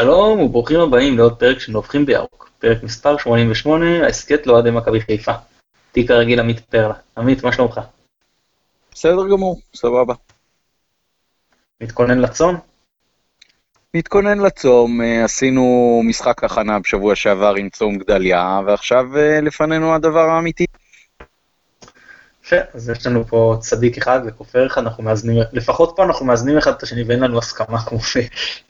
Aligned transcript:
שלום 0.00 0.40
וברוכים 0.40 0.80
הבאים 0.80 1.18
לעוד 1.18 1.38
פרק 1.38 1.58
של 1.58 1.72
נובחים 1.72 2.06
בירוק, 2.06 2.50
פרק 2.58 2.82
מספר 2.82 3.18
88, 3.18 4.04
ההסכת 4.04 4.46
לאוהדי 4.46 4.70
מכבי 4.70 5.00
חיפה. 5.00 5.32
תיק 5.92 6.10
הרגיל 6.10 6.40
עמית 6.40 6.60
פרלה. 6.60 6.94
עמית, 7.16 7.44
מה 7.44 7.52
שלומך? 7.52 7.80
בסדר 8.92 9.28
גמור, 9.30 9.60
סבבה. 9.74 10.14
מתכונן 11.80 12.18
לצום? 12.18 12.56
מתכונן 13.94 14.38
לצום, 14.38 15.00
אה, 15.00 15.24
עשינו 15.24 16.00
משחק 16.04 16.44
הכנה 16.44 16.78
בשבוע 16.78 17.14
שעבר 17.14 17.54
עם 17.54 17.68
צום 17.68 17.98
גדליה, 17.98 18.60
ועכשיו 18.66 19.16
אה, 19.16 19.40
לפנינו 19.40 19.94
הדבר 19.94 20.30
האמיתי. 20.30 20.66
יפה, 22.48 22.56
אז 22.74 22.90
יש 22.90 23.06
לנו 23.06 23.24
פה 23.24 23.56
צדיק 23.60 23.98
אחד 23.98 24.20
וכופר 24.26 24.66
אחד, 24.66 24.82
אנחנו 24.82 25.02
מאזנים, 25.02 25.42
לפחות 25.52 25.92
פה 25.96 26.04
אנחנו 26.04 26.26
מאזנים 26.26 26.58
אחד 26.58 26.72
את 26.72 26.82
השני 26.82 27.02
ואין 27.02 27.20
לנו 27.20 27.38
הסכמה 27.38 27.80
כמו 27.80 27.98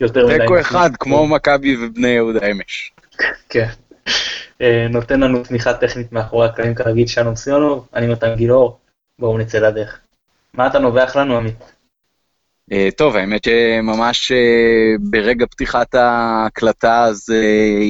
יותר 0.01 0.27
מדי. 0.27 0.39
תיקו 0.39 0.61
אחד, 0.61 0.91
כמו 0.99 1.27
מכבי 1.27 1.77
ובני 1.77 2.09
יהודה 2.09 2.47
אמש. 2.51 2.93
כן. 3.49 3.69
אה, 4.61 4.87
נותן 4.91 5.21
לנו 5.21 5.43
תמיכה 5.43 5.75
טכנית 5.75 6.13
מאחורי 6.13 6.47
הקלעים 6.47 6.75
כרגיל 6.75 7.07
שלום 7.07 7.37
סיונוב, 7.37 7.89
אני 7.95 8.07
מתן 8.07 8.35
גילאור, 8.35 8.79
בואו 9.19 9.39
נצא 9.39 9.59
לדרך. 9.59 10.01
מה 10.55 10.67
אתה 10.67 10.79
נובח 10.79 11.17
לנו 11.17 11.37
עמית? 11.37 11.73
Uh, 12.71 12.95
טוב, 12.97 13.17
האמת 13.17 13.45
שממש 13.45 14.33
uh, 14.33 15.01
ברגע 15.01 15.47
פתיחת 15.47 15.95
ההקלטה 15.95 17.05
אז 17.05 17.27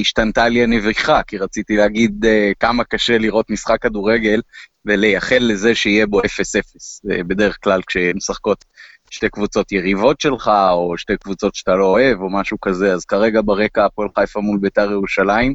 השתנתה 0.01 0.49
לי 0.49 0.63
הנביכה, 0.63 1.23
כי 1.23 1.39
רציתי 1.39 1.77
להגיד 1.77 2.25
כמה 2.61 2.85
קשה 2.85 3.19
לראות 3.19 3.51
משחק 3.51 3.83
כדורגל 3.83 4.41
ולייחל 4.89 5.39
לזה 5.41 5.75
שיהיה 5.75 6.07
בו 6.07 6.21
0-0. 6.21 6.25
Uh, 6.25 7.25
בדרך 7.27 7.59
כלל 7.65 7.81
כשמשחקות 7.87 8.65
שתי 9.11 9.29
קבוצות 9.29 9.73
יריבות 9.73 10.21
שלך, 10.21 10.51
או 10.71 10.99
שתי 10.99 11.17
קבוצות 11.17 11.55
שאתה 11.55 11.75
לא 11.75 11.87
אוהב, 11.87 12.21
או 12.21 12.31
משהו 12.31 12.61
כזה, 12.61 12.93
אז 12.93 13.05
כרגע 13.05 13.41
ברקע 13.45 13.85
הפועל 13.85 14.09
חיפה 14.19 14.41
מול 14.41 14.59
ביתר 14.59 14.91
ירושלים. 14.91 15.55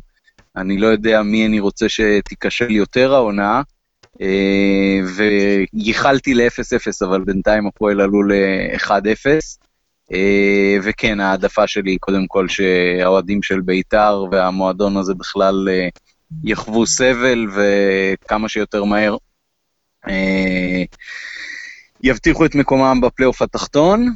אני 0.55 0.77
לא 0.77 0.87
יודע 0.87 1.21
מי 1.21 1.45
אני 1.45 1.59
רוצה 1.59 1.89
שתיכשל 1.89 2.71
יותר 2.71 3.13
העונה, 3.13 3.61
אה, 4.21 4.99
וייחלתי 5.73 6.33
ל-0-0, 6.33 7.05
אבל 7.05 7.21
בינתיים 7.21 7.67
הפועל 7.67 8.01
עלו 8.01 8.23
ל-1-0. 8.23 9.25
אה, 10.13 10.77
וכן, 10.83 11.19
העדפה 11.19 11.67
שלי 11.67 11.91
היא 11.91 11.97
קודם 11.99 12.27
כל 12.27 12.47
שהאוהדים 12.47 13.43
של 13.43 13.61
בית"ר 13.61 14.25
והמועדון 14.31 14.97
הזה 14.97 15.13
בכלל 15.13 15.69
אה, 15.71 15.87
יחוו 16.43 16.85
סבל 16.85 17.47
וכמה 17.55 18.49
שיותר 18.49 18.83
מהר 18.83 19.17
יבטיחו 22.03 22.45
את 22.45 22.55
מקומם 22.55 23.01
בפלייאוף 23.01 23.41
התחתון, 23.41 24.13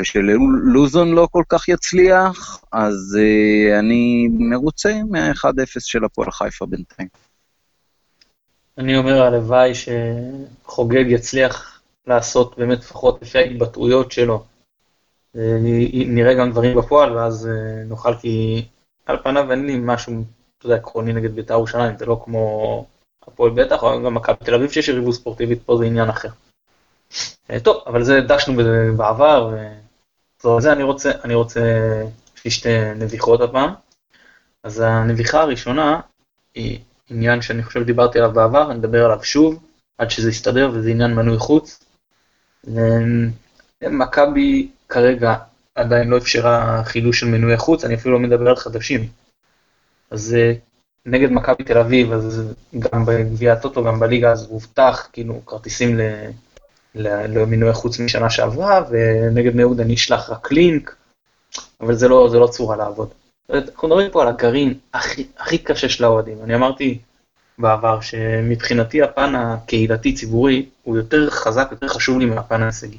ושלוזון 0.00 1.12
לא 1.12 1.28
כל 1.30 1.42
כך 1.48 1.68
יצליח, 1.68 2.64
אז 2.72 3.18
אני 3.78 4.28
מרוצה 4.38 4.94
מה-1-0 5.10 5.80
של 5.80 6.04
הפועל 6.04 6.30
חיפה 6.30 6.66
בינתיים. 6.66 7.08
אני 8.78 8.96
אומר, 8.96 9.22
הלוואי 9.22 9.72
שחוגג 9.74 11.04
יצליח 11.08 11.80
לעשות 12.06 12.58
באמת 12.58 12.78
לפחות 12.78 13.22
לפי 13.22 13.38
ההתבטאויות 13.38 14.12
שלו. 14.12 14.44
אה, 15.36 15.56
נראה 16.06 16.34
גם 16.34 16.50
דברים 16.50 16.78
בפועל, 16.78 17.12
ואז 17.12 17.46
אה, 17.46 17.84
נוכל, 17.84 18.14
כי 18.14 18.64
על 19.06 19.16
פניו 19.22 19.50
אין 19.50 19.66
לי 19.66 19.78
משהו, 19.80 20.24
אתה 20.58 20.66
יודע, 20.66 20.76
עקרוני 20.76 21.12
נגד 21.12 21.34
בית"ר 21.34 21.54
ירושלים, 21.54 21.96
זה 21.98 22.06
לא 22.06 22.22
כמו 22.24 22.86
הפועל 23.26 23.50
בטח, 23.50 23.82
או 23.82 24.02
גם 24.02 24.14
מכבי 24.14 24.36
תל 24.44 24.54
אביב 24.54 24.70
שיש 24.70 24.88
יריבות 24.88 25.14
ספורטיבית, 25.14 25.62
פה 25.62 25.76
זה 25.76 25.84
עניין 25.84 26.08
אחר. 26.08 26.28
אה, 27.50 27.60
טוב, 27.60 27.82
אבל 27.86 28.02
זה 28.02 28.20
דשנו 28.20 28.62
בעבר, 28.96 29.54
וזהו, 30.40 30.60
זה 30.60 30.72
אני 30.72 30.82
רוצה, 30.82 31.10
אני 31.24 31.34
רוצה, 31.34 31.60
יש 32.36 32.44
לי 32.44 32.50
שתי 32.50 32.94
נביחות 32.96 33.40
הפעם. 33.40 33.74
אז 34.62 34.80
הנביחה 34.80 35.40
הראשונה 35.40 36.00
היא 36.54 36.78
עניין 37.10 37.42
שאני 37.42 37.62
חושב 37.62 37.82
דיברתי 37.82 38.18
עליו 38.18 38.32
בעבר, 38.32 38.70
אני 38.70 38.80
אדבר 38.80 39.04
עליו 39.04 39.24
שוב, 39.24 39.62
עד 39.98 40.10
שזה 40.10 40.30
יסתדר, 40.30 40.70
וזה 40.74 40.90
עניין 40.90 41.14
מנוי 41.14 41.38
חוץ. 41.38 41.84
מכבי 43.82 44.68
כרגע 44.88 45.34
עדיין 45.74 46.08
לא 46.08 46.16
אפשרה 46.16 46.82
חידוש 46.84 47.20
של 47.20 47.26
מנועי 47.26 47.56
חוץ, 47.56 47.84
אני 47.84 47.94
אפילו 47.94 48.14
לא 48.14 48.20
מדבר 48.20 48.48
על 48.48 48.56
חדשים. 48.56 49.08
אז 50.10 50.34
אה, 50.38 50.52
נגד 51.06 51.30
מכבי 51.30 51.64
תל 51.64 51.78
אביב, 51.78 52.12
אז 52.12 52.54
גם 52.78 53.04
בגביע 53.06 53.52
הטוטו, 53.52 53.84
גם 53.84 54.00
בליגה, 54.00 54.32
אז 54.32 54.46
הובטח, 54.50 55.08
כאילו, 55.12 55.46
כרטיסים 55.46 56.00
למנועי 56.94 57.72
חוץ 57.72 58.00
משנה 58.00 58.30
שעברה, 58.30 58.84
ונגד 58.90 59.52
בני 59.52 59.62
יהודה 59.62 59.84
נשלח 59.84 60.30
רק 60.30 60.52
לינק, 60.52 60.96
אבל 61.80 61.94
זה 61.94 62.08
לא, 62.08 62.28
זה 62.30 62.38
לא 62.38 62.46
צורה 62.46 62.76
לעבוד. 62.76 63.08
אנחנו 63.50 63.88
מדברים 63.88 64.10
פה 64.10 64.22
על 64.22 64.28
הגרעין 64.28 64.74
הכי, 64.94 65.26
הכי 65.38 65.58
קשה 65.58 65.88
של 65.88 66.04
האוהדים. 66.04 66.38
אני 66.44 66.54
אמרתי 66.54 66.98
בעבר 67.58 68.00
שמבחינתי 68.00 69.02
הפן 69.02 69.34
הקהילתי-ציבורי 69.34 70.68
הוא 70.82 70.96
יותר 70.96 71.30
חזק, 71.30 71.68
יותר 71.70 71.88
חשוב 71.88 72.18
לי 72.18 72.26
מהפן 72.26 72.62
ההישגי. 72.62 72.98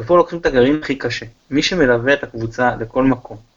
ופה 0.00 0.16
לוקחים 0.16 0.38
את 0.38 0.46
הגרעין 0.46 0.78
הכי 0.82 0.96
קשה. 0.96 1.26
מי 1.50 1.62
שמלווה 1.62 2.14
את 2.14 2.22
הקבוצה 2.22 2.76
לכל 2.76 3.04
מקום. 3.04 3.51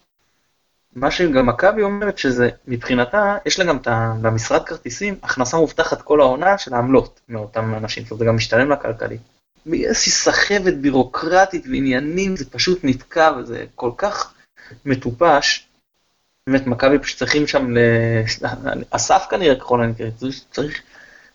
מה 0.96 1.12
שגם 1.12 1.46
מכבי 1.46 1.84
אומרת 1.84 2.18
שזה, 2.18 2.50
מבחינתה, 2.68 3.38
יש 3.46 3.60
לה 3.60 3.66
גם 3.66 3.78
את 3.78 3.88
ה... 3.88 4.14
במשרד 4.22 4.64
כרטיסים, 4.64 5.16
הכנסה 5.24 5.58
מובטחת 5.58 6.02
כל 6.02 6.22
העונה 6.22 6.58
של 6.58 6.74
העמלות 6.74 7.20
מאותם 7.30 7.76
אנשים, 7.76 8.04
זאת 8.04 8.12
אומרת, 8.12 8.20
זה 8.20 8.26
גם 8.26 8.36
משתלם 8.36 8.70
לה 8.70 8.76
כלכלית. 8.76 9.22
איזושהי 9.74 10.12
סחבת 10.12 10.74
בירוקרטית 10.74 11.66
ועניינים, 11.66 12.36
זה 12.36 12.50
פשוט 12.50 12.80
נתקע 12.84 13.32
וזה 13.38 13.66
כל 13.76 13.92
כך 13.98 14.34
מטופש, 14.86 15.68
באמת 16.48 16.68
מכבי 16.68 17.00
פשוט 17.00 17.20
צריכים 17.20 17.48
שם, 17.48 17.74
אסף 18.90 19.26
כנראה 19.30 19.56
ככל 19.56 19.84
הנקרא, 19.84 20.08
צריך 20.52 20.82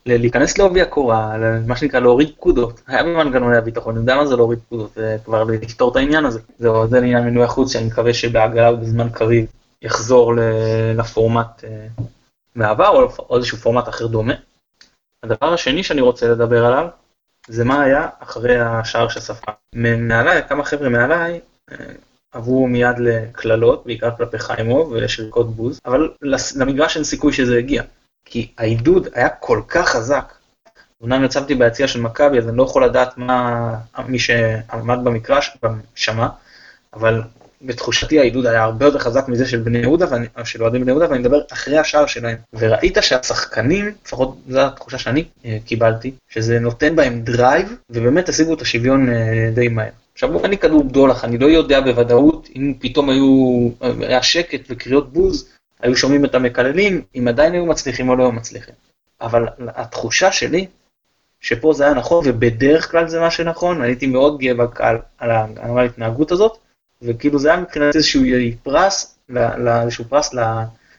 להיכנס 0.06 0.59
לעובי 0.59 0.83
הקורה, 0.83 1.37
מה 1.66 1.77
שנקרא 1.77 2.00
להוריד 2.00 2.31
פקודות, 2.37 2.81
היה 2.87 3.03
במנגנוני 3.03 3.56
הביטחון, 3.56 3.94
אני 3.94 4.03
יודע 4.03 4.16
מה 4.16 4.27
זה 4.27 4.37
להוריד 4.37 4.59
פקודות, 4.66 4.99
כבר 5.25 5.44
לפתור 5.44 5.91
את 5.91 5.97
העניין 5.97 6.25
הזה. 6.25 6.41
זהו, 6.59 6.88
זה 6.88 7.00
לעניין 7.00 7.25
מינוי 7.25 7.44
החוץ, 7.44 7.72
שאני 7.72 7.87
מקווה 7.87 8.15
שבעגלה 8.15 8.72
ובזמן 8.72 9.09
קריב 9.09 9.47
יחזור 9.83 10.34
לפורמט 10.97 11.65
אה, 11.65 11.87
מעבר, 12.55 13.06
או 13.19 13.37
איזשהו 13.37 13.59
פורמט 13.59 13.89
אחר 13.89 14.06
דומה. 14.06 14.34
הדבר 15.22 15.53
השני 15.55 15.83
שאני 15.83 16.00
רוצה 16.00 16.28
לדבר 16.28 16.66
עליו, 16.66 16.89
זה 17.49 17.65
מה 17.65 17.83
היה 17.83 18.09
אחרי 18.19 18.60
השער 18.60 19.09
שספג. 19.09 19.53
מעליי, 19.75 20.43
כמה 20.49 20.65
חבר'ה 20.65 20.89
מעליי, 20.89 21.41
אה, 21.72 21.77
עברו 22.33 22.66
מיד 22.66 22.99
לקללות, 22.99 23.87
בעיקר 23.87 24.16
כלפי 24.16 24.39
חיימוב 24.39 24.93
ולשריקות 24.93 25.55
בוז, 25.55 25.81
אבל 25.84 26.10
למגרש 26.56 26.97
אין 26.97 27.05
סיכוי 27.05 27.33
שזה 27.33 27.59
הגיע. 27.59 27.83
כי 28.31 28.49
העידוד 28.59 29.09
היה 29.15 29.29
כל 29.29 29.61
כך 29.69 29.89
חזק. 29.89 30.33
אמנם 31.05 31.25
ישבתי 31.25 31.55
ביציע 31.55 31.89
של 31.89 32.01
מכבי, 32.01 32.39
אז 32.39 32.49
אני 32.49 32.57
לא 32.57 32.63
יכול 32.63 32.85
לדעת 32.85 33.19
מה 33.19 33.75
מי 34.09 34.19
שעמד 34.19 34.99
במגרש 35.05 35.56
שמע, 35.95 36.29
אבל 36.95 37.23
בתחושתי 37.63 38.19
העידוד 38.19 38.47
היה 38.47 38.63
הרבה 38.63 38.87
יותר 38.87 38.99
חזק 38.99 39.29
מזה 39.29 39.47
של 39.47 39.61
בני 39.61 39.79
יהודה, 39.79 40.07
ואני, 40.11 40.27
של 40.45 40.63
אוהדים 40.63 40.81
בני 40.81 40.91
יהודה, 40.91 41.11
ואני 41.11 41.19
מדבר 41.19 41.41
אחרי 41.53 41.79
השער 41.79 42.07
שלהם. 42.07 42.37
וראית 42.53 42.99
שהשחקנים, 43.01 43.93
לפחות 44.07 44.39
זו 44.49 44.61
התחושה 44.61 44.99
שאני 44.99 45.25
אה, 45.45 45.59
קיבלתי, 45.65 46.13
שזה 46.29 46.61
נותן 46.61 46.97
בהם 46.97 47.21
drive, 47.23 47.77
ובאמת 47.91 48.29
השיגו 48.29 48.55
את 48.55 48.61
השוויון 48.61 49.09
אה, 49.09 49.51
די 49.55 49.69
מהר. 49.69 49.91
עכשיו 50.13 50.43
אין 50.43 50.51
לי 50.51 50.59
כדור 50.59 50.85
בדולח, 50.85 51.25
אני 51.25 51.39
לא 51.39 51.47
יודע 51.47 51.81
בוודאות 51.81 52.49
אם 52.57 52.75
פתאום 52.81 53.11
היו, 53.11 53.69
היה 54.01 54.23
שקט 54.23 54.61
וקריאות 54.69 55.13
בוז, 55.13 55.49
היו 55.83 55.97
שומעים 55.97 56.25
את 56.25 56.35
המקללים, 56.35 57.03
אם 57.15 57.29
עדיין 57.29 57.53
היו 57.53 57.67
מצליחים 57.67 58.09
או 58.09 58.17
לא 58.17 58.23
היו 58.23 58.33
מצליחים. 58.33 58.75
אבל 59.21 59.47
התחושה 59.60 60.33
שלי, 60.33 60.66
שפה 61.41 61.72
זה 61.72 61.84
היה 61.84 61.95
נכון, 61.95 62.25
ובדרך 62.28 62.91
כלל 62.91 63.09
זה 63.09 63.21
מה 63.21 63.31
שנכון, 63.31 63.83
הייתי 63.83 64.07
מאוד 64.07 64.39
גאה 64.39 64.54
בקהל 64.54 64.99
על 65.19 65.78
ההתנהגות 65.78 66.33
הזאת, 66.33 66.59
וכאילו 67.03 67.39
זה 67.39 67.53
היה 67.53 67.60
מבחינת 67.60 67.97
איזשהו 67.97 68.22
פרס, 68.63 69.19
איזשהו 69.83 70.04
פרס 70.04 70.34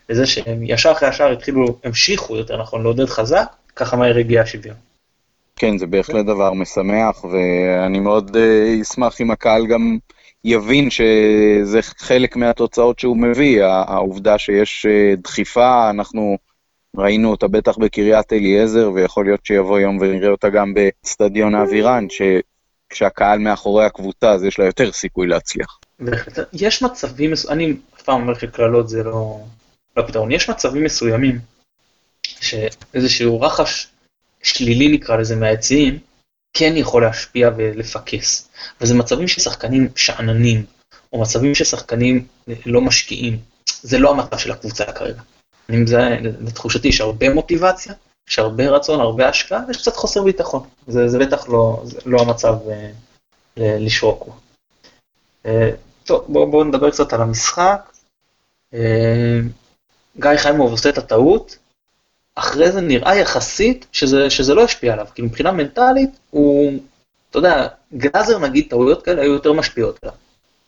לזה 0.09 0.25
שהם 0.25 0.63
ישר 0.63 0.91
אחרי 0.91 1.09
השאר 1.09 1.31
התחילו, 1.31 1.79
המשיכו 1.83 2.37
יותר 2.37 2.61
נכון, 2.61 2.83
לעודד 2.83 3.05
חזק, 3.05 3.45
ככה 3.75 3.97
מהר 3.97 4.17
הגיע 4.17 4.41
השוויון. 4.41 4.77
כן, 5.55 5.77
זה 5.77 5.87
בהחלט 5.87 6.25
דבר 6.25 6.53
משמח, 6.53 7.23
ואני 7.23 7.99
מאוד 7.99 8.35
uh, 8.35 8.81
אשמח 8.81 9.21
אם 9.21 9.31
הקהל 9.31 9.67
גם 9.67 9.97
יבין 10.45 10.89
שזה 10.89 11.81
חלק 11.81 12.35
מהתוצאות 12.35 12.99
שהוא 12.99 13.17
מביא, 13.17 13.63
העובדה 13.63 14.37
שיש 14.37 14.85
uh, 14.85 15.21
דחיפה, 15.21 15.89
אנחנו 15.89 16.37
ראינו 16.97 17.31
אותה 17.31 17.47
בטח 17.47 17.77
בקריית 17.77 18.33
אליעזר, 18.33 18.91
ויכול 18.93 19.25
להיות 19.25 19.45
שיבוא 19.45 19.79
יום 19.79 19.97
ונראה 20.01 20.29
אותה 20.29 20.49
גם 20.49 20.73
באצטדיון 20.73 21.55
האווירן, 21.55 22.07
שכשהקהל 22.09 23.39
מאחורי 23.39 23.85
הקבוצה, 23.85 24.31
אז 24.31 24.43
יש 24.43 24.59
לה 24.59 24.65
יותר 24.65 24.91
סיכוי 24.91 25.27
להצליח. 25.27 25.79
יש 26.53 26.83
מצבים, 26.83 27.33
אני 27.49 27.73
אף 27.95 28.01
פעם 28.01 28.21
אומר 28.21 28.33
שקללות 28.33 28.89
זה 28.89 29.03
לא, 29.03 29.39
לא 29.97 30.03
פתרון, 30.07 30.31
יש 30.31 30.49
מצבים 30.49 30.83
מסוימים, 30.83 31.39
שאיזשהו 32.23 33.41
רחש 33.41 33.87
שלילי 34.43 34.87
נקרא 34.87 35.15
לזה 35.17 35.35
מהיציעים, 35.35 35.99
כן 36.53 36.73
יכול 36.75 37.01
להשפיע 37.01 37.49
ולפקס. 37.57 38.49
וזה 38.81 38.95
מצבים 38.95 39.27
ששחקנים 39.27 39.89
שאננים, 39.95 40.65
או 41.13 41.21
מצבים 41.21 41.55
ששחקנים 41.55 42.27
לא 42.65 42.81
משקיעים. 42.81 43.39
זה 43.81 43.97
לא 43.97 44.11
המצב 44.11 44.37
של 44.37 44.51
הקבוצה 44.51 44.91
כרגע. 44.91 45.21
אני 45.69 45.77
מזהה, 45.77 46.19
לתחושתי 46.19 46.87
יש 46.87 47.01
הרבה 47.01 47.33
מוטיבציה, 47.33 47.93
יש 48.29 48.39
הרבה 48.39 48.69
רצון, 48.69 48.99
הרבה 48.99 49.29
השקעה, 49.29 49.59
ויש 49.67 49.77
קצת 49.77 49.95
חוסר 49.95 50.23
ביטחון. 50.23 50.67
זה, 50.87 51.07
זה 51.07 51.19
בטח 51.19 51.49
לא, 51.49 51.81
זה 51.83 51.99
לא 52.05 52.21
המצב 52.21 52.55
אה, 52.67 52.91
לשרוק. 53.57 54.29
אה, 55.45 55.69
טוב, 56.03 56.25
בואו 56.27 56.51
בוא 56.51 56.63
נדבר 56.63 56.91
קצת 56.91 57.13
על 57.13 57.21
המשחק. 57.21 57.91
אה, 58.73 59.39
גיא 60.19 60.37
חיימוב 60.37 60.71
עושה 60.71 60.89
את 60.89 60.97
הטעות, 60.97 61.57
אחרי 62.35 62.71
זה 62.71 62.81
נראה 62.81 63.15
יחסית 63.15 63.85
שזה, 63.91 64.29
שזה 64.29 64.53
לא 64.53 64.63
השפיע 64.63 64.93
עליו, 64.93 65.07
כי 65.15 65.21
מבחינה 65.21 65.51
מנטלית 65.51 66.09
הוא, 66.29 66.79
אתה 67.29 67.37
יודע, 67.37 67.67
גלאזר 67.93 68.39
נגיד, 68.39 68.65
טעויות 68.69 69.05
כאלה 69.05 69.21
היו 69.21 69.33
יותר 69.33 69.53
משפיעות 69.53 69.99
עליו. 70.03 70.15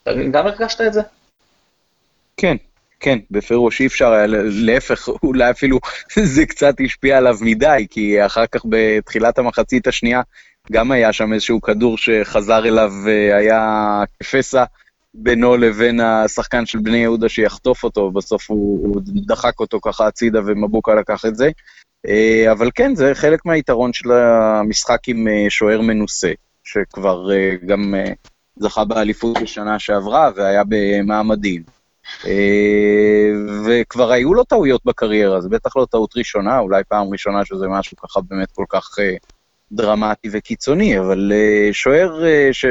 אתה 0.03 0.11
גם 0.31 0.47
הרגשת 0.47 0.81
את 0.81 0.93
זה? 0.93 1.01
כן, 2.37 2.57
כן, 2.99 3.19
בפירוש 3.31 3.81
אי 3.81 3.87
אפשר 3.87 4.25
להפך, 4.45 5.09
אולי 5.23 5.51
אפילו 5.51 5.79
זה 6.35 6.45
קצת 6.45 6.75
השפיע 6.85 7.17
עליו 7.17 7.37
מדי, 7.41 7.87
כי 7.89 8.25
אחר 8.25 8.47
כך 8.47 8.61
בתחילת 8.69 9.37
המחצית 9.37 9.87
השנייה 9.87 10.21
גם 10.71 10.91
היה 10.91 11.13
שם 11.13 11.33
איזשהו 11.33 11.61
כדור 11.61 11.97
שחזר 11.97 12.65
אליו 12.67 12.91
והיה 13.05 13.59
אה, 13.59 14.03
כפסע 14.19 14.63
בינו 15.13 15.57
לבין 15.57 15.99
השחקן 15.99 16.65
של 16.65 16.79
בני 16.79 16.97
יהודה 16.97 17.29
שיחטוף 17.29 17.83
אותו, 17.83 18.11
בסוף 18.11 18.49
הוא, 18.49 18.87
הוא 18.87 19.01
דחק 19.05 19.59
אותו 19.59 19.79
ככה 19.81 20.07
הצידה 20.07 20.39
ומבוקה 20.45 20.95
לקח 20.95 21.25
את 21.25 21.35
זה. 21.35 21.49
אה, 22.07 22.51
אבל 22.51 22.69
כן, 22.75 22.95
זה 22.95 23.11
חלק 23.15 23.45
מהיתרון 23.45 23.93
של 23.93 24.11
המשחק 24.11 24.99
עם 25.07 25.27
אה, 25.27 25.45
שוער 25.49 25.81
מנוסה, 25.81 26.31
שכבר 26.63 27.29
גם 27.65 27.93
זכה 28.55 28.85
באליפות 28.85 29.37
בשנה 29.41 29.79
שעברה 29.79 30.29
והיה 30.35 30.63
במעמדים. 30.67 31.63
וכבר 33.65 34.11
היו 34.11 34.33
לו 34.33 34.43
טעויות 34.43 34.81
בקריירה, 34.85 35.41
זה 35.41 35.49
בטח 35.49 35.77
לא 35.77 35.87
טעות 35.91 36.17
ראשונה, 36.17 36.59
אולי 36.59 36.83
פעם 36.87 37.07
ראשונה 37.11 37.45
שזה 37.45 37.67
משהו 37.67 37.97
ככה 37.97 38.21
באמת 38.21 38.51
כל 38.51 38.65
כך 38.69 38.89
דרמטי 39.71 40.29
וקיצוני, 40.31 40.99
אבל 40.99 41.31
שוער 41.71 42.23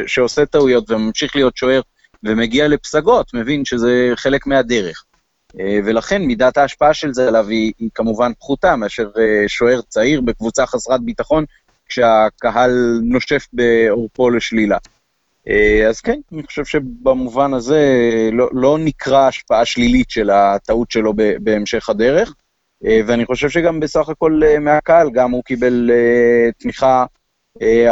שעושה 0.06 0.46
טעויות 0.46 0.90
וממשיך 0.90 1.36
להיות 1.36 1.56
שוער 1.56 1.80
ומגיע 2.24 2.68
לפסגות, 2.68 3.34
מבין 3.34 3.64
שזה 3.64 4.10
חלק 4.14 4.46
מהדרך. 4.46 5.04
Uh, 5.52 5.56
ולכן 5.84 6.22
מידת 6.22 6.56
ההשפעה 6.56 6.94
של 6.94 7.14
זה 7.14 7.28
עליו 7.28 7.48
היא, 7.48 7.72
היא 7.78 7.88
כמובן 7.94 8.32
פחותה 8.38 8.76
מאשר 8.76 9.10
uh, 9.14 9.18
שוער 9.48 9.80
צעיר 9.88 10.20
בקבוצה 10.20 10.66
חסרת 10.66 11.00
ביטחון, 11.04 11.44
כשהקהל 11.86 13.00
נושף 13.02 13.46
בעורפו 13.52 14.30
לשלילה. 14.30 14.78
Uh, 15.48 15.88
אז 15.88 16.00
כן, 16.00 16.20
אני 16.32 16.42
חושב 16.42 16.64
שבמובן 16.64 17.54
הזה 17.54 17.80
לא, 18.32 18.48
לא 18.52 18.78
נקרא 18.80 19.28
השפעה 19.28 19.64
שלילית 19.64 20.10
של 20.10 20.30
הטעות 20.30 20.90
שלו 20.90 21.12
בהמשך 21.40 21.88
הדרך. 21.88 22.34
אה, 22.84 23.00
ואני 23.06 23.26
חושב 23.26 23.48
שגם 23.48 23.80
בסך 23.80 24.08
הכל 24.08 24.40
אה, 24.44 24.58
מהקהל, 24.58 25.10
גם 25.10 25.30
הוא 25.30 25.44
קיבל 25.44 25.90
אה, 25.92 26.52
תמיכה 26.58 27.04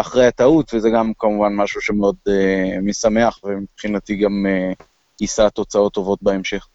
אחרי 0.01 0.27
הטעות, 0.27 0.75
וזה 0.75 0.91
גם 0.91 1.13
כמובן 1.19 1.55
משהו 1.57 1.81
שמאוד 1.81 2.17
משמח, 2.83 3.41
ומבחינתי 3.45 4.17
גם 4.17 4.47
יישא 5.21 5.49
תוצאות 5.49 5.93
טובות 5.93 6.23
בהמשך. 6.23 6.67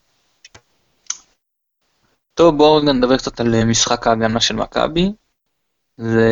טוב, 2.33 2.57
בואו 2.57 2.75
רגע 2.75 2.91
נדבר 2.93 3.17
קצת 3.17 3.39
על 3.39 3.65
משחק 3.65 4.07
ההגנה 4.07 4.39
של 4.39 4.55
מכבי. 4.55 5.11
זה... 5.97 6.29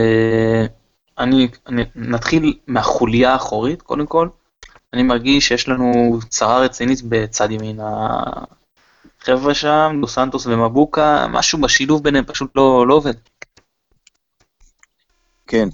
אני, 1.18 1.48
אני 1.68 1.84
נתחיל 1.96 2.60
מהחוליה 2.68 3.32
האחורית, 3.32 3.82
קודם 3.82 4.08
כל. 4.08 4.28
אני 4.94 5.04
מרגיש 5.04 5.48
שיש 5.48 5.68
לנו 5.68 6.20
צרה 6.30 6.60
רצינית 6.60 7.00
בצד 7.10 7.52
ימין. 7.52 7.80
חבר'ה 9.20 9.54
שם, 9.54 9.98
דו 10.02 10.08
סנטוס 10.08 10.46
ומבוקה, 10.46 11.28
משהו 11.30 11.62
בשילוב 11.62 12.04
ביניהם 12.04 12.26
פשוט 12.26 12.52
לא, 12.56 12.88
לא 12.88 12.94
עובד. 12.94 13.14
כן, 15.48 15.70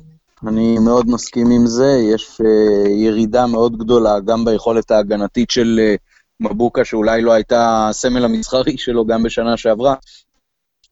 אני 0.47 0.77
מאוד 0.79 1.09
מסכים 1.09 1.51
עם 1.51 1.67
זה, 1.67 1.97
יש 2.13 2.41
uh, 2.41 2.89
ירידה 2.89 3.47
מאוד 3.47 3.77
גדולה 3.77 4.19
גם 4.19 4.45
ביכולת 4.45 4.91
ההגנתית 4.91 5.49
של 5.49 5.79
uh, 5.79 5.97
מבוקה, 6.39 6.85
שאולי 6.85 7.21
לא 7.21 7.31
הייתה 7.31 7.87
הסמל 7.89 8.25
המסחרי 8.25 8.77
שלו 8.83 9.05
גם 9.05 9.23
בשנה 9.23 9.57
שעברה, 9.57 9.95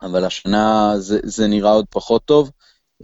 אבל 0.02 0.26
השנה 0.26 0.94
זה, 0.98 1.20
זה 1.24 1.48
נראה 1.48 1.72
עוד 1.72 1.86
פחות 1.90 2.26
טוב. 2.26 2.52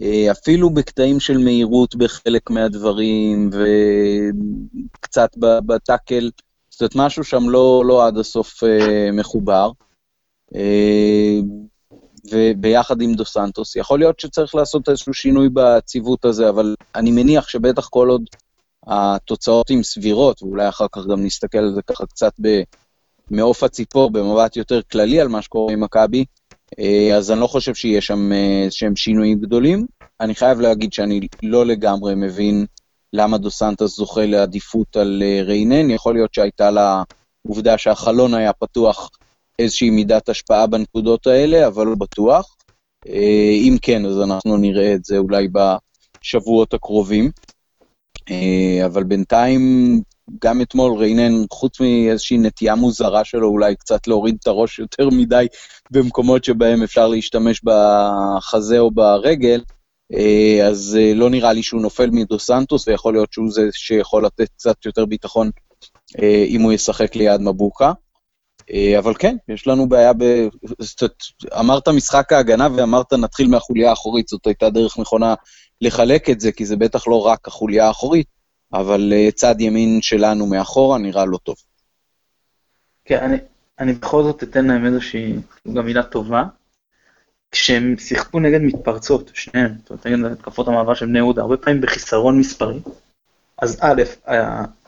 Uh, 0.00 0.04
אפילו 0.30 0.70
בקטעים 0.70 1.20
של 1.20 1.38
מהירות 1.38 1.94
בחלק 1.94 2.50
מהדברים, 2.50 3.50
וקצת 3.52 5.30
בטאקל, 5.38 6.30
זאת 6.70 6.94
אומרת, 6.94 7.06
משהו 7.06 7.24
שם 7.24 7.50
לא, 7.50 7.82
לא 7.86 8.06
עד 8.06 8.18
הסוף 8.18 8.64
אה, 8.64 9.10
מחובר. 9.12 9.70
וביחד 12.30 13.00
עם 13.00 13.14
דו 13.14 13.24
סנטוס. 13.24 13.76
יכול 13.76 13.98
להיות 13.98 14.20
שצריך 14.20 14.54
לעשות 14.54 14.88
איזשהו 14.88 15.14
שינוי 15.14 15.48
בציוות 15.52 16.24
הזה, 16.24 16.48
אבל 16.48 16.74
אני 16.94 17.10
מניח 17.10 17.48
שבטח 17.48 17.88
כל 17.88 18.08
עוד 18.08 18.22
התוצאות 18.86 19.70
הן 19.70 19.82
סבירות, 19.82 20.42
ואולי 20.42 20.68
אחר 20.68 20.86
כך 20.92 21.06
גם 21.06 21.24
נסתכל 21.24 21.58
על 21.58 21.74
זה 21.74 21.82
ככה 21.82 22.06
קצת 22.06 22.32
מעוף 23.30 23.62
הציפור, 23.62 24.10
במבט 24.10 24.56
יותר 24.56 24.80
כללי 24.92 25.20
על 25.20 25.28
מה 25.28 25.42
שקורה 25.42 25.72
עם 25.72 25.80
מכבי, 25.80 26.24
אה, 26.78 27.16
אז 27.16 27.30
אני 27.30 27.40
לא 27.40 27.46
חושב 27.46 27.74
שיהיה 27.74 28.00
שם 28.00 28.32
אה, 28.32 28.66
שינויים 28.94 29.40
גדולים. 29.40 29.86
אני 30.20 30.34
חייב 30.34 30.60
להגיד 30.60 30.92
שאני 30.92 31.20
לא 31.42 31.66
לגמרי 31.66 32.14
מבין 32.14 32.66
למה 33.12 33.38
דו 33.38 33.50
סנטוס 33.50 33.96
זוכה 33.96 34.26
לעדיפות 34.26 34.96
על 34.96 35.22
אה, 35.22 35.42
ריינן, 35.42 35.90
יכול 35.90 36.14
להיות 36.14 36.34
שהייתה 36.34 36.70
לה 36.70 37.02
עובדה 37.48 37.78
שהחלון 37.78 38.34
היה 38.34 38.52
פתוח 38.52 39.10
איזושהי 39.58 39.90
מידת 39.90 40.28
השפעה 40.28 40.66
בנקודות 40.66 41.26
האלה, 41.26 41.66
אבל 41.66 41.86
לא 41.86 41.94
בטוח. 41.94 42.56
אה, 43.08 43.50
אם 43.52 43.76
כן, 43.82 44.06
אז 44.06 44.20
אנחנו 44.20 44.56
נראה 44.56 44.94
את 44.94 45.04
זה 45.04 45.18
אולי 45.18 45.48
בשבועות 45.48 46.74
הקרובים. 46.74 47.30
אה, 48.30 48.86
אבל 48.86 49.04
בינתיים, 49.04 49.62
גם 50.44 50.62
אתמול 50.62 50.98
ריינן, 50.98 51.32
חוץ 51.52 51.80
מאיזושהי 51.80 52.38
נטייה 52.38 52.74
מוזרה 52.74 53.24
שלו, 53.24 53.48
אולי 53.48 53.76
קצת 53.76 54.06
להוריד 54.06 54.36
את 54.40 54.46
הראש 54.46 54.78
יותר 54.78 55.08
מדי 55.10 55.46
במקומות 55.90 56.44
שבהם 56.44 56.82
אפשר 56.82 57.06
להשתמש 57.08 57.62
בחזה 57.64 58.78
או 58.78 58.90
ברגל, 58.90 59.60
אה, 60.14 60.66
אז 60.66 60.98
לא 61.14 61.30
נראה 61.30 61.52
לי 61.52 61.62
שהוא 61.62 61.82
נופל 61.82 62.10
מדו 62.10 62.38
סנטוס, 62.38 62.88
ויכול 62.88 63.14
להיות 63.14 63.32
שהוא 63.32 63.52
זה 63.52 63.68
שיכול 63.72 64.24
לתת 64.24 64.48
קצת 64.48 64.86
יותר 64.86 65.04
ביטחון 65.04 65.50
אם 66.48 66.60
הוא 66.60 66.72
ישחק 66.72 67.16
ליד 67.16 67.40
מבוקה. 67.40 67.92
אבל 68.98 69.14
כן, 69.14 69.36
יש 69.48 69.66
לנו 69.66 69.88
בעיה 69.88 70.12
ב... 70.12 70.24
אמרת 71.60 71.88
משחק 71.88 72.32
ההגנה 72.32 72.68
ואמרת 72.76 73.12
נתחיל 73.12 73.48
מהחוליה 73.48 73.90
האחורית, 73.90 74.28
זאת 74.28 74.46
הייתה 74.46 74.70
דרך 74.70 74.98
נכונה 74.98 75.34
לחלק 75.80 76.30
את 76.30 76.40
זה, 76.40 76.52
כי 76.52 76.66
זה 76.66 76.76
בטח 76.76 77.08
לא 77.08 77.26
רק 77.26 77.48
החוליה 77.48 77.86
האחורית, 77.86 78.26
אבל 78.72 79.12
צד 79.34 79.54
ימין 79.60 80.02
שלנו 80.02 80.46
מאחורה 80.46 80.98
נראה 80.98 81.24
לא 81.24 81.38
טוב. 81.38 81.56
כן, 83.04 83.18
אני, 83.18 83.36
אני 83.78 83.92
בכל 83.92 84.22
זאת 84.22 84.42
אתן 84.42 84.66
להם 84.66 84.86
איזושהי 84.86 85.34
גם 85.72 85.86
מילה 85.86 86.02
טובה. 86.02 86.44
כשהם 87.50 87.94
שיחקו 87.98 88.40
נגד 88.40 88.60
מתפרצות, 88.60 89.30
שניהם, 89.34 89.74
זאת 89.78 89.90
אומרת, 89.90 90.06
נגד 90.06 90.32
התקפות 90.32 90.68
המעבר 90.68 90.94
של 90.94 91.06
בני 91.06 91.18
יהודה, 91.18 91.42
הרבה 91.42 91.56
פעמים 91.56 91.80
בחיסרון 91.80 92.38
מספרי, 92.38 92.78
אז 93.58 93.78
א', 93.80 94.02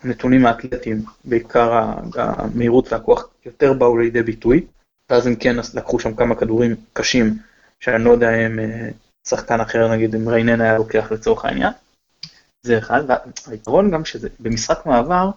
הנתונים 0.02 0.46
האתלטיים, 0.46 1.02
בעיקר 1.24 1.72
המהירות 2.14 2.92
והכוח, 2.92 3.28
יותר 3.46 3.72
באו 3.72 3.98
לידי 3.98 4.22
ביטוי, 4.22 4.66
ואז 5.10 5.26
הם 5.26 5.36
כן 5.36 5.56
לקחו 5.74 5.98
שם 5.98 6.14
כמה 6.14 6.34
כדורים 6.34 6.76
קשים, 6.92 7.38
שאני 7.80 8.04
לא 8.04 8.10
יודע 8.10 8.46
אם 8.46 8.58
אה, 8.58 8.88
שחקן 9.28 9.60
אחר, 9.60 9.92
נגיד 9.92 10.14
אם 10.14 10.28
ריינן 10.28 10.60
היה 10.60 10.78
לוקח 10.78 11.12
לצורך 11.12 11.44
העניין. 11.44 11.72
זה 12.62 12.78
אחד, 12.78 13.02
והיתרון 13.48 13.90
גם 13.90 14.04
שזה 14.04 14.28
במשחק 14.40 14.86
מעבר, 14.86 15.30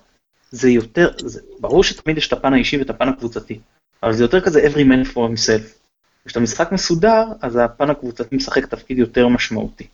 זה 0.51 0.69
יותר, 0.69 1.11
זה, 1.25 1.41
ברור 1.59 1.83
שתמיד 1.83 2.17
יש 2.17 2.27
את 2.27 2.33
הפן 2.33 2.53
האישי 2.53 2.77
ואת 2.77 2.89
הפן 2.89 3.09
הקבוצתי, 3.09 3.59
אבל 4.03 4.13
זה 4.13 4.23
יותר 4.23 4.41
כזה 4.41 4.67
every 4.67 4.85
man 4.85 5.13
for 5.13 5.17
himself. 5.17 5.79
כשאתה 6.25 6.39
משחק 6.39 6.71
מסודר, 6.71 7.23
אז 7.41 7.55
הפן 7.55 7.89
הקבוצתי 7.89 8.35
משחק 8.35 8.65
תפקיד 8.65 8.97
יותר 8.97 9.27
משמעותי. 9.27 9.87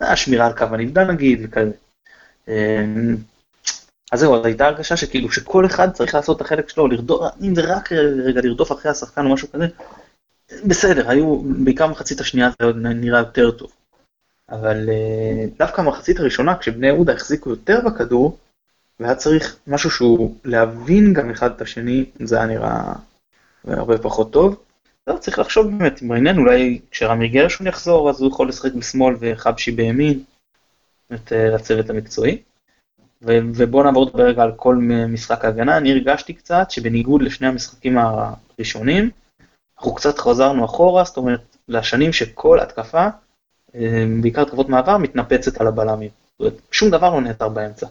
השמירה 0.00 0.46
על 0.46 0.52
קו 0.52 0.64
הנבדל 0.64 1.04
נגיד 1.04 1.40
וכאלה. 1.42 1.70
אמ, 2.48 3.16
אז 4.12 4.20
זהו, 4.20 4.36
אז 4.36 4.44
הייתה 4.44 4.66
הרגשה 4.66 4.96
שכאילו 4.96 5.30
שכל 5.30 5.66
אחד 5.66 5.92
צריך 5.92 6.14
לעשות 6.14 6.36
את 6.36 6.40
החלק 6.40 6.68
שלו, 6.68 6.88
לרדוף, 6.88 7.22
אם 7.42 7.54
זה 7.54 7.62
רק 7.76 7.92
רגע 8.24 8.40
לרדוף 8.44 8.72
אחרי 8.72 8.90
השחקן 8.90 9.26
או 9.26 9.32
משהו 9.34 9.48
כזה, 9.52 9.66
בסדר, 10.64 11.10
היו, 11.10 11.38
בעיקר 11.64 11.86
מחצית 11.86 12.20
השנייה 12.20 12.50
זה 12.62 12.72
נראה 12.74 13.18
יותר 13.18 13.50
טוב. 13.50 13.72
אבל 14.50 14.88
אה, 14.88 15.44
דווקא 15.58 15.80
המחצית 15.80 16.20
הראשונה, 16.20 16.58
כשבני 16.58 16.86
יהודה 16.86 17.12
החזיקו 17.12 17.50
יותר 17.50 17.80
בכדור, 17.86 18.38
והיה 19.00 19.14
צריך 19.14 19.56
משהו 19.66 19.90
שהוא 19.90 20.36
להבין 20.44 21.12
גם 21.12 21.30
אחד 21.30 21.50
את 21.50 21.60
השני, 21.60 22.04
זה 22.22 22.36
היה 22.36 22.46
נראה 22.46 22.92
הרבה 23.64 23.98
פחות 23.98 24.32
טוב. 24.32 24.56
לא, 25.06 25.16
צריך 25.16 25.38
לחשוב 25.38 25.66
באמת, 25.66 26.02
מעניין, 26.02 26.38
אולי 26.38 26.80
כשרמי 26.90 27.28
גרשון 27.28 27.66
יחזור, 27.66 28.10
אז 28.10 28.20
הוא 28.20 28.30
יכול 28.30 28.48
לשחק 28.48 28.72
בשמאל 28.72 29.14
וחבשי 29.20 29.70
בימין, 29.70 30.22
לצוות 31.30 31.90
המקצועי. 31.90 32.42
ובואו 33.22 33.82
נעבור 33.82 34.06
לדבר 34.06 34.24
רגע 34.24 34.42
על 34.42 34.52
כל 34.56 34.76
משחק 35.08 35.44
ההגנה, 35.44 35.76
אני 35.76 35.92
הרגשתי 35.92 36.32
קצת 36.32 36.70
שבניגוד 36.70 37.22
לשני 37.22 37.46
המשחקים 37.46 37.98
הראשונים, 37.98 39.10
אנחנו 39.78 39.94
קצת 39.94 40.18
חזרנו 40.18 40.64
אחורה, 40.64 41.04
זאת 41.04 41.16
אומרת, 41.16 41.56
לשנים 41.68 42.12
שכל 42.12 42.60
התקפה, 42.60 43.06
אה, 43.74 44.04
בעיקר 44.22 44.44
תקפות 44.44 44.68
מעבר, 44.68 44.96
מתנפצת 44.96 45.60
על 45.60 45.66
הבלמים. 45.66 46.10
זאת 46.32 46.40
אומרת, 46.40 46.54
שום 46.70 46.90
דבר 46.90 47.14
לא 47.14 47.20
נעצר 47.20 47.48
באמצע. 47.48 47.86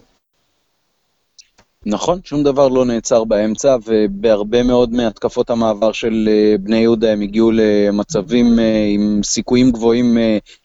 נכון, 1.86 2.20
שום 2.24 2.44
דבר 2.44 2.68
לא 2.68 2.86
נעצר 2.86 3.24
באמצע, 3.24 3.78
ובהרבה 3.86 4.64
מאוד 4.64 4.92
מהתקפות 4.92 5.50
המעבר 5.50 5.92
של 5.92 6.30
אה, 6.32 6.56
בני 6.58 6.78
יהודה 6.78 7.12
הם 7.12 7.22
הגיעו 7.22 7.52
למצבים 7.52 8.60
אה, 8.60 8.86
עם 8.94 9.22
סיכויים 9.24 9.72
גבוהים 9.72 10.18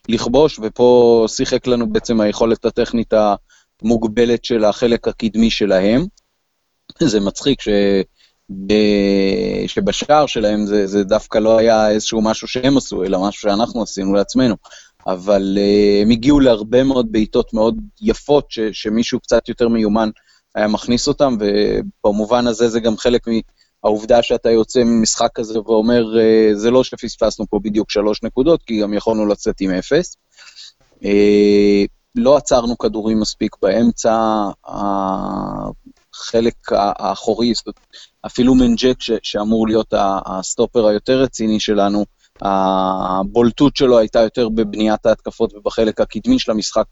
לכבוש, 0.09 0.59
ופה 0.63 1.25
שיחק 1.27 1.67
לנו 1.67 1.89
בעצם 1.89 2.21
היכולת 2.21 2.65
הטכנית 2.65 3.13
המוגבלת 3.81 4.45
של 4.45 4.63
החלק 4.65 5.07
הקדמי 5.07 5.49
שלהם. 5.49 6.05
זה 6.99 7.19
מצחיק 7.19 7.61
ש... 7.61 7.69
שבשער 9.67 10.25
שלהם 10.25 10.65
זה, 10.65 10.87
זה 10.87 11.03
דווקא 11.03 11.37
לא 11.37 11.57
היה 11.57 11.89
איזשהו 11.89 12.21
משהו 12.21 12.47
שהם 12.47 12.77
עשו, 12.77 13.03
אלא 13.03 13.27
משהו 13.27 13.41
שאנחנו 13.41 13.83
עשינו 13.83 14.13
לעצמנו. 14.13 14.55
אבל 15.07 15.57
הם 16.01 16.09
הגיעו 16.09 16.39
להרבה 16.39 16.83
מאוד 16.83 17.11
בעיטות 17.11 17.53
מאוד 17.53 17.77
יפות, 18.01 18.45
ש, 18.51 18.59
שמישהו 18.59 19.19
קצת 19.19 19.49
יותר 19.49 19.67
מיומן 19.67 20.09
היה 20.57 20.67
מכניס 20.67 21.07
אותם, 21.07 21.37
ובמובן 21.39 22.47
הזה 22.47 22.69
זה 22.69 22.79
גם 22.79 22.97
חלק 22.97 23.21
מהעובדה 23.83 24.23
שאתה 24.23 24.51
יוצא 24.51 24.83
ממשחק 24.83 25.29
כזה 25.33 25.59
ואומר, 25.59 26.03
uh, 26.03 26.57
זה 26.57 26.71
לא 26.71 26.83
שפספסנו 26.83 27.45
פה 27.49 27.59
בדיוק 27.63 27.91
שלוש 27.91 28.23
נקודות, 28.23 28.63
כי 28.63 28.81
גם 28.81 28.93
יכולנו 28.93 29.25
לצאת 29.25 29.55
עם 29.61 29.71
אפס. 29.71 30.15
Uh, 30.95 31.87
לא 32.15 32.37
עצרנו 32.37 32.77
כדורים 32.77 33.19
מספיק 33.19 33.55
באמצע, 33.61 34.43
החלק 36.15 36.55
האחורי, 36.71 37.53
אפילו 38.25 38.55
מנג'ק 38.55 38.97
שאמור 39.23 39.67
להיות 39.67 39.93
הסטופר 40.25 40.87
היותר 40.87 41.21
רציני 41.21 41.59
שלנו, 41.59 42.05
הבולטות 42.41 43.75
שלו 43.75 43.99
הייתה 43.99 44.19
יותר 44.19 44.49
בבניית 44.49 45.05
ההתקפות 45.05 45.53
ובחלק 45.53 46.01
הקדמי 46.01 46.39
של 46.39 46.51
המשחק, 46.51 46.85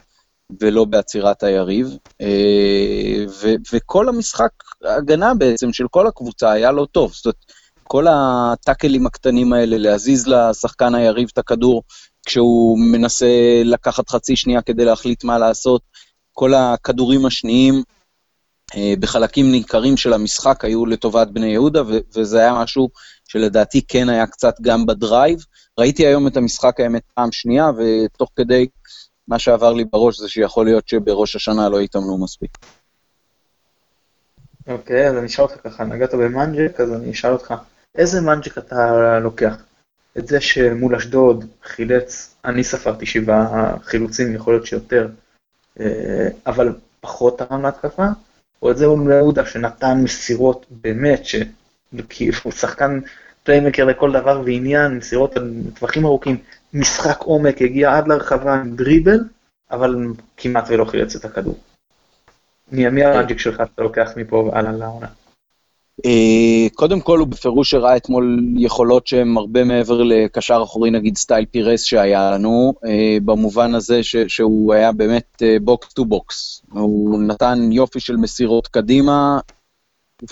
ולא 0.62 0.86
בעצירת 0.86 1.44
היריב. 1.44 1.98
אה, 2.22 3.26
ו- 3.30 3.56
וכל 3.74 4.10
המשחק 4.10 4.50
הגנה 4.86 5.34
בעצם 5.34 5.74
של 5.74 5.88
כל 5.92 6.08
הקבוצה 6.08 6.52
היה 6.52 6.72
לא 6.72 6.88
טוב. 6.92 7.14
זאת 7.14 7.26
אומרת, 7.26 7.46
כל 7.84 8.06
הטאקלים 8.10 9.06
הקטנים 9.06 9.54
האלה, 9.54 9.78
להזיז 9.78 10.28
לשחקן 10.28 10.96
היריב 10.96 11.30
את 11.34 11.38
הכדור 11.38 11.84
כשהוא 12.26 12.80
מנסה 12.80 13.62
לקחת 13.66 14.10
חצי 14.10 14.36
שנייה 14.36 14.62
כדי 14.62 14.86
להחליט 14.86 15.24
מה 15.24 15.38
לעשות, 15.38 15.82
כל 16.34 16.54
הכדורים 16.54 17.26
השניים 17.26 17.84
אה, 18.76 18.94
בחלקים 19.00 19.52
ניכרים 19.52 19.98
של 19.98 20.14
המשחק 20.14 20.66
היו 20.66 20.86
לטובת 20.86 21.28
בני 21.28 21.48
יהודה, 21.48 21.82
וזה 22.16 22.40
היה 22.40 22.54
משהו 22.54 22.90
שלדעתי 23.28 23.82
כן 23.88 24.10
היה 24.10 24.28
קצת 24.28 24.56
גם 24.62 24.86
ב 24.86 24.94
drive. 24.94 25.40
ראיתי 25.80 26.06
היום 26.06 26.28
את 26.28 26.38
המשחק 26.38 26.80
האמת 26.80 27.02
פעם 27.14 27.32
שנייה, 27.32 27.72
ותוך 27.78 28.30
כדי 28.36 28.68
מה 29.28 29.40
שעבר 29.40 29.74
לי 29.74 29.86
בראש 29.86 30.20
זה 30.20 30.30
שיכול 30.30 30.66
להיות 30.66 30.88
שבראש 30.88 31.36
השנה 31.36 31.70
לא 31.70 31.80
התאמנו 31.80 32.24
מספיק. 32.24 32.58
אוקיי, 34.68 35.06
okay, 35.06 35.10
אז 35.10 35.18
אני 35.18 35.26
אשאל 35.26 35.44
אותך 35.44 35.56
ככה, 35.64 35.84
נגעת 35.84 36.14
במנג'ק, 36.14 36.80
אז 36.80 36.94
אני 36.94 37.12
אשאל 37.12 37.32
אותך, 37.32 37.54
איזה 37.96 38.22
מנג'ק 38.22 38.58
אתה 38.58 39.20
לוקח? 39.20 39.56
את 40.18 40.28
זה 40.28 40.42
שמול 40.42 40.96
אשדוד 40.96 41.46
חילץ, 41.64 42.36
אני 42.46 42.64
ספרתי 42.64 43.06
שבעה 43.06 43.78
חילוצים, 43.84 44.36
יכול 44.36 44.54
להיות 44.54 44.66
שיותר, 44.66 45.08
אה, 45.80 46.28
אבל 46.48 46.76
פחות 47.02 47.40
תרם 47.40 47.66
להתקפה, 47.66 48.06
או 48.62 48.72
את 48.72 48.78
זה 48.78 48.88
מול 48.88 49.12
יהודה 49.12 49.46
שנתן 49.46 50.02
מסירות 50.04 50.66
באמת, 50.70 51.22
שכאילו 51.26 52.38
הוא 52.44 52.54
שחקן 52.54 53.00
playmaker 53.44 53.86
לכל 53.86 54.12
דבר 54.12 54.42
ועניין, 54.46 54.98
מסירות 54.98 55.38
על 55.38 55.54
טווחים 55.80 56.06
ארוכים, 56.06 56.38
משחק 56.76 57.22
עומק, 57.22 57.62
הגיע 57.62 57.98
עד 57.98 58.08
לרחבה 58.08 58.54
עם 58.54 58.76
דריבל, 58.76 59.20
אבל 59.72 59.96
כמעט 60.38 60.66
ולא 60.70 60.86
חילץ 60.86 61.16
את 61.16 61.26
הכדור. 61.26 61.56
מי, 62.72 62.88
המנג'ק 62.88 63.40
שלך 63.40 63.62
אתה 63.62 63.82
לוקח 63.82 64.12
מפה 64.18 64.36
והלאה 64.36 64.72
לעונה? 64.72 65.08
אה, 66.06 66.68
קודם 66.74 67.02
כל 67.02 67.20
הוא 67.20 67.28
בפירוש 67.28 67.74
הראה 67.74 67.98
אתמול 67.98 68.40
יכולות 68.58 69.08
שהן 69.08 69.38
הרבה 69.38 69.64
מעבר 69.64 70.04
לקשר 70.04 70.60
אחורי 70.64 70.92
נגיד 70.92 71.18
סטייל 71.18 71.46
פירס 71.52 71.84
שהיה 71.84 72.32
לנו, 72.32 72.74
אה, 72.86 73.18
במובן 73.26 73.76
הזה 73.76 74.04
ש, 74.04 74.16
שהוא 74.28 74.74
היה 74.74 74.92
באמת 74.92 75.42
box 75.62 75.94
to 75.94 76.06
box. 76.06 76.62
הוא 76.72 77.20
נתן 77.20 77.72
יופי 77.72 78.00
של 78.00 78.16
מסירות 78.16 78.68
קדימה, 78.68 79.40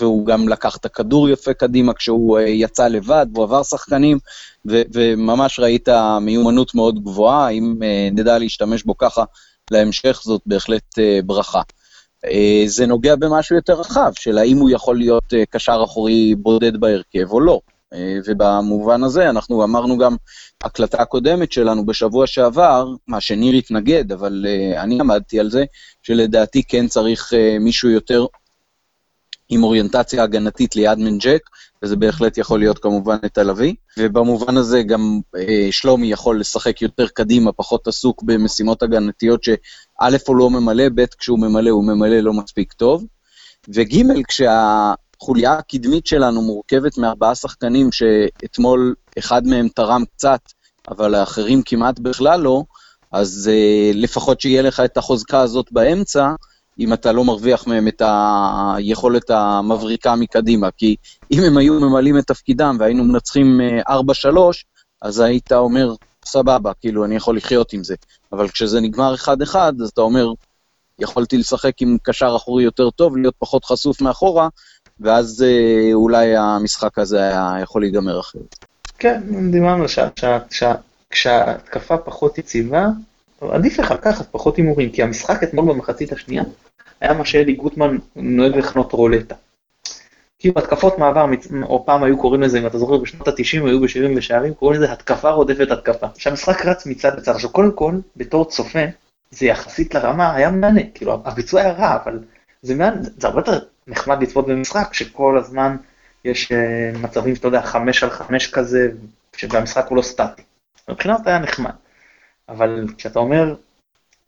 והוא 0.00 0.26
גם 0.26 0.48
לקח 0.48 0.76
את 0.76 0.84
הכדור 0.84 1.28
יפה 1.28 1.54
קדימה 1.54 1.94
כשהוא 1.94 2.38
אה, 2.38 2.42
יצא 2.42 2.88
לבד, 2.88 3.26
והוא 3.32 3.44
עבר 3.44 3.62
שחקנים, 3.62 4.18
וממש 4.66 5.60
ראית 5.60 5.88
מיומנות 6.20 6.74
מאוד 6.74 7.04
גבוהה, 7.04 7.48
אם 7.48 7.74
נדע 8.12 8.38
להשתמש 8.38 8.82
בו 8.82 8.96
ככה 8.98 9.24
להמשך 9.70 10.20
זאת 10.24 10.42
בהחלט 10.46 10.98
ברכה. 11.26 11.62
אה, 12.24 12.62
זה 12.66 12.86
נוגע 12.86 13.16
במשהו 13.16 13.56
יותר 13.56 13.72
רחב, 13.72 14.12
של 14.18 14.38
האם 14.38 14.58
הוא 14.58 14.70
יכול 14.70 14.98
להיות 14.98 15.34
אה, 15.34 15.46
קשר 15.50 15.80
אחורי 15.84 16.34
בודד 16.34 16.76
בהרכב 16.76 17.30
או 17.30 17.40
לא. 17.40 17.60
אה, 17.94 18.16
ובמובן 18.26 19.04
הזה 19.04 19.30
אנחנו 19.30 19.64
אמרנו 19.64 19.98
גם, 19.98 20.16
הקלטה 20.64 21.02
הקודמת 21.02 21.52
שלנו 21.52 21.86
בשבוע 21.86 22.26
שעבר, 22.26 22.88
מה 23.08 23.20
שניר 23.20 23.54
התנגד, 23.54 24.12
אבל 24.12 24.46
אני 24.76 25.00
עמדתי 25.00 25.40
על 25.40 25.50
זה, 25.50 25.64
שלדעתי 26.02 26.62
כן 26.62 26.86
צריך 26.86 27.32
מישהו 27.60 27.90
יותר 27.90 28.26
עם 29.48 29.62
אוריינטציה 29.62 30.22
הגנתית 30.22 30.76
ליד 30.76 30.98
מנג'ק, 30.98 31.40
וזה 31.82 31.96
בהחלט 31.96 32.38
יכול 32.38 32.58
להיות 32.58 32.78
כמובן 32.78 33.16
את 33.24 33.38
הלוי, 33.38 33.74
ובמובן 33.98 34.56
הזה 34.56 34.82
גם 34.82 35.20
אה, 35.36 35.68
שלומי 35.70 36.06
יכול 36.06 36.40
לשחק 36.40 36.82
יותר 36.82 37.06
קדימה, 37.08 37.52
פחות 37.52 37.88
עסוק 37.88 38.22
במשימות 38.22 38.82
הגנתיות 38.82 39.44
שא' 39.44 40.16
הוא 40.26 40.36
לא 40.36 40.50
ממלא, 40.50 40.84
ב' 40.94 41.04
כשהוא 41.18 41.38
ממלא 41.38 41.70
הוא 41.70 41.84
ממלא 41.84 42.20
לא 42.20 42.32
מספיק 42.32 42.72
טוב, 42.72 43.04
וג' 43.68 44.22
כשהחוליה 44.28 45.52
הקדמית 45.52 46.06
שלנו 46.06 46.42
מורכבת 46.42 46.98
מארבעה 46.98 47.34
שחקנים 47.34 47.92
שאתמול 47.92 48.94
אחד 49.18 49.46
מהם 49.46 49.68
תרם 49.68 50.04
קצת, 50.16 50.40
אבל 50.88 51.14
האחרים 51.14 51.62
כמעט 51.64 51.98
בכלל 51.98 52.40
לא, 52.40 52.62
אז 53.12 53.50
אה, 53.52 53.90
לפחות 53.94 54.40
שיהיה 54.40 54.62
לך 54.62 54.80
את 54.80 54.96
החוזקה 54.96 55.40
הזאת 55.40 55.66
באמצע, 55.72 56.30
אם 56.78 56.92
אתה 56.92 57.12
לא 57.12 57.24
מרוויח 57.24 57.66
מהם 57.66 57.88
את 57.88 58.02
היכולת 58.76 59.30
המבריקה 59.30 60.14
מקדימה. 60.16 60.70
כי 60.70 60.96
אם 61.30 61.42
הם 61.46 61.56
היו 61.56 61.80
ממלאים 61.80 62.18
את 62.18 62.26
תפקידם 62.26 62.76
והיינו 62.80 63.04
מנצחים 63.04 63.60
4-3, 63.88 63.92
אה, 63.92 64.50
אז 65.02 65.20
היית 65.20 65.52
אומר, 65.52 65.94
סבבה, 66.24 66.72
כאילו, 66.80 67.04
אני 67.04 67.16
יכול 67.16 67.36
לחיות 67.36 67.72
עם 67.72 67.84
זה. 67.84 67.94
אבל 68.32 68.48
כשזה 68.48 68.80
נגמר 68.80 69.14
1-1, 69.14 69.28
אז 69.54 69.88
אתה 69.92 70.00
אומר, 70.00 70.32
יכולתי 70.98 71.38
לשחק 71.38 71.82
עם 71.82 71.96
קשר 72.02 72.36
אחורי 72.36 72.64
יותר 72.64 72.90
טוב, 72.90 73.16
להיות 73.16 73.34
פחות 73.38 73.64
חשוף 73.64 74.00
מאחורה, 74.00 74.48
ואז 75.00 75.44
אה, 75.46 75.90
אולי 75.92 76.36
המשחק 76.36 76.98
הזה 76.98 77.18
היה 77.18 77.54
יכול 77.62 77.82
להיגמר 77.82 78.20
אחרת. 78.20 78.56
כן, 78.98 79.22
דיברנו 79.50 79.84
כשההתקפה 81.10 81.96
פחות 81.96 82.38
יציבה, 82.38 82.88
עדיף 83.52 83.78
לך 83.78 83.90
לקחת 83.90 84.26
פחות 84.30 84.56
הימורים, 84.56 84.90
כי 84.90 85.02
המשחק 85.02 85.42
אתמול 85.42 85.64
במחצית 85.64 86.12
השנייה 86.12 86.42
היה 87.00 87.14
מה 87.14 87.24
שאלי 87.24 87.52
גוטמן 87.52 87.98
נוהג 88.16 88.56
לכנות 88.56 88.92
רולטה. 88.92 89.34
כאילו 90.38 90.54
התקפות 90.58 90.98
מעבר, 90.98 91.26
או 91.62 91.86
פעם 91.86 92.02
היו 92.02 92.18
קוראים 92.18 92.42
לזה, 92.42 92.58
אם 92.58 92.66
אתה 92.66 92.78
זוכר, 92.78 92.96
בשנות 92.96 93.28
ה-90 93.28 93.66
היו 93.66 93.80
בשירים 93.80 94.14
ושערים, 94.16 94.54
קוראים 94.54 94.82
לזה 94.82 94.92
התקפה 94.92 95.30
רודפת 95.30 95.70
התקפה. 95.70 96.06
שהמשחק 96.16 96.66
רץ 96.66 96.86
מצד 96.86 97.18
לצד. 97.18 97.32
עכשיו 97.32 97.50
קודם 97.50 97.72
כל, 97.72 97.94
בתור 98.16 98.44
צופה, 98.44 98.84
זה 99.30 99.46
יחסית 99.46 99.94
לרמה 99.94 100.34
היה 100.34 100.50
מענה, 100.50 100.80
כאילו 100.94 101.22
הביצוע 101.24 101.60
היה 101.60 101.72
רע, 101.72 101.96
אבל 102.04 102.18
זה 102.62 102.74
מענה, 102.74 103.02
זה 103.02 103.26
הרבה 103.28 103.40
יותר 103.40 103.58
נחמד 103.86 104.22
לצפות 104.22 104.46
במשחק, 104.46 104.94
שכל 104.94 105.38
הזמן 105.38 105.76
יש 106.24 106.52
uh, 106.52 106.98
מצבים 106.98 107.36
שאתה 107.36 107.48
יודע, 107.48 107.62
חמש 107.62 108.02
על 108.02 108.10
חמש 108.10 108.50
כזה, 108.50 108.88
שהמשחק 109.36 109.86
הוא 109.88 109.96
לא 109.96 110.02
סטטי. 110.02 110.42
מבחינת 110.88 111.26
היה 111.26 111.38
נחמד. 111.38 111.70
אבל 112.48 112.86
כשאתה 112.96 113.18
אומר, 113.18 113.54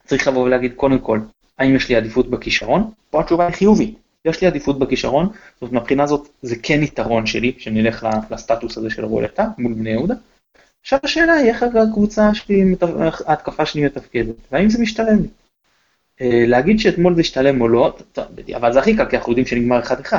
צריך 0.05 0.27
לבוא 0.27 0.43
ולהגיד 0.43 0.73
קודם 0.75 0.99
כל, 0.99 1.19
האם 1.57 1.75
יש 1.75 1.89
לי 1.89 1.95
עדיפות 1.95 2.29
בכישרון? 2.29 2.91
פה 3.09 3.21
התשובה 3.21 3.47
היא 3.47 3.55
חיובית, 3.55 3.97
יש 4.25 4.41
לי 4.41 4.47
עדיפות 4.47 4.79
בכישרון, 4.79 5.25
זאת 5.25 5.61
אומרת 5.61 5.73
מבחינה 5.73 6.07
זאת 6.07 6.27
זה 6.41 6.55
כן 6.63 6.83
יתרון 6.83 7.25
שלי, 7.25 7.53
שנלך 7.57 8.07
לסטטוס 8.31 8.77
הזה 8.77 8.89
של 8.89 9.05
רולטה 9.05 9.47
מול 9.57 9.73
בני 9.73 9.89
יהודה. 9.89 10.15
עכשיו 10.81 10.99
השאלה 11.03 11.33
היא 11.33 11.49
איך 11.49 11.63
הקבוצה 11.63 12.33
שלי, 12.33 12.75
ההתקפה 13.25 13.65
שלי 13.65 13.85
מתפקדת, 13.85 14.35
והאם 14.51 14.69
זה 14.69 14.81
משתלם 14.81 15.21
לי. 15.21 15.27
אה, 16.21 16.43
להגיד 16.47 16.79
שאתמול 16.79 17.15
זה 17.15 17.21
השתלם 17.21 17.61
או 17.61 17.67
לא, 17.67 17.97
אבל 18.55 18.73
זה 18.73 18.79
הכי 18.79 18.97
קל, 18.97 19.05
כי 19.05 19.17
אנחנו 19.17 19.31
יודעים 19.31 19.45
שנגמר 19.45 19.81
1-1. 19.81 20.13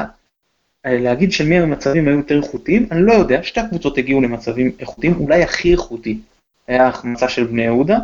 אה, 0.87 0.99
להגיד 0.99 1.33
של 1.33 1.47
מי 1.47 1.59
המצבים 1.59 2.09
היו 2.09 2.17
יותר 2.17 2.37
איכותיים, 2.43 2.87
אני 2.91 3.03
לא 3.03 3.13
יודע, 3.13 3.43
שתי 3.43 3.61
הקבוצות 3.61 3.99
הגיעו 3.99 4.21
למצבים 4.21 4.73
איכותיים, 4.81 5.15
אולי 5.17 5.43
הכי 5.43 5.73
איכותי 5.73 6.19
היה 6.69 6.89
החמצה 6.89 7.29
של 7.29 7.45
בני 7.45 7.63
יהודה, 7.63 7.99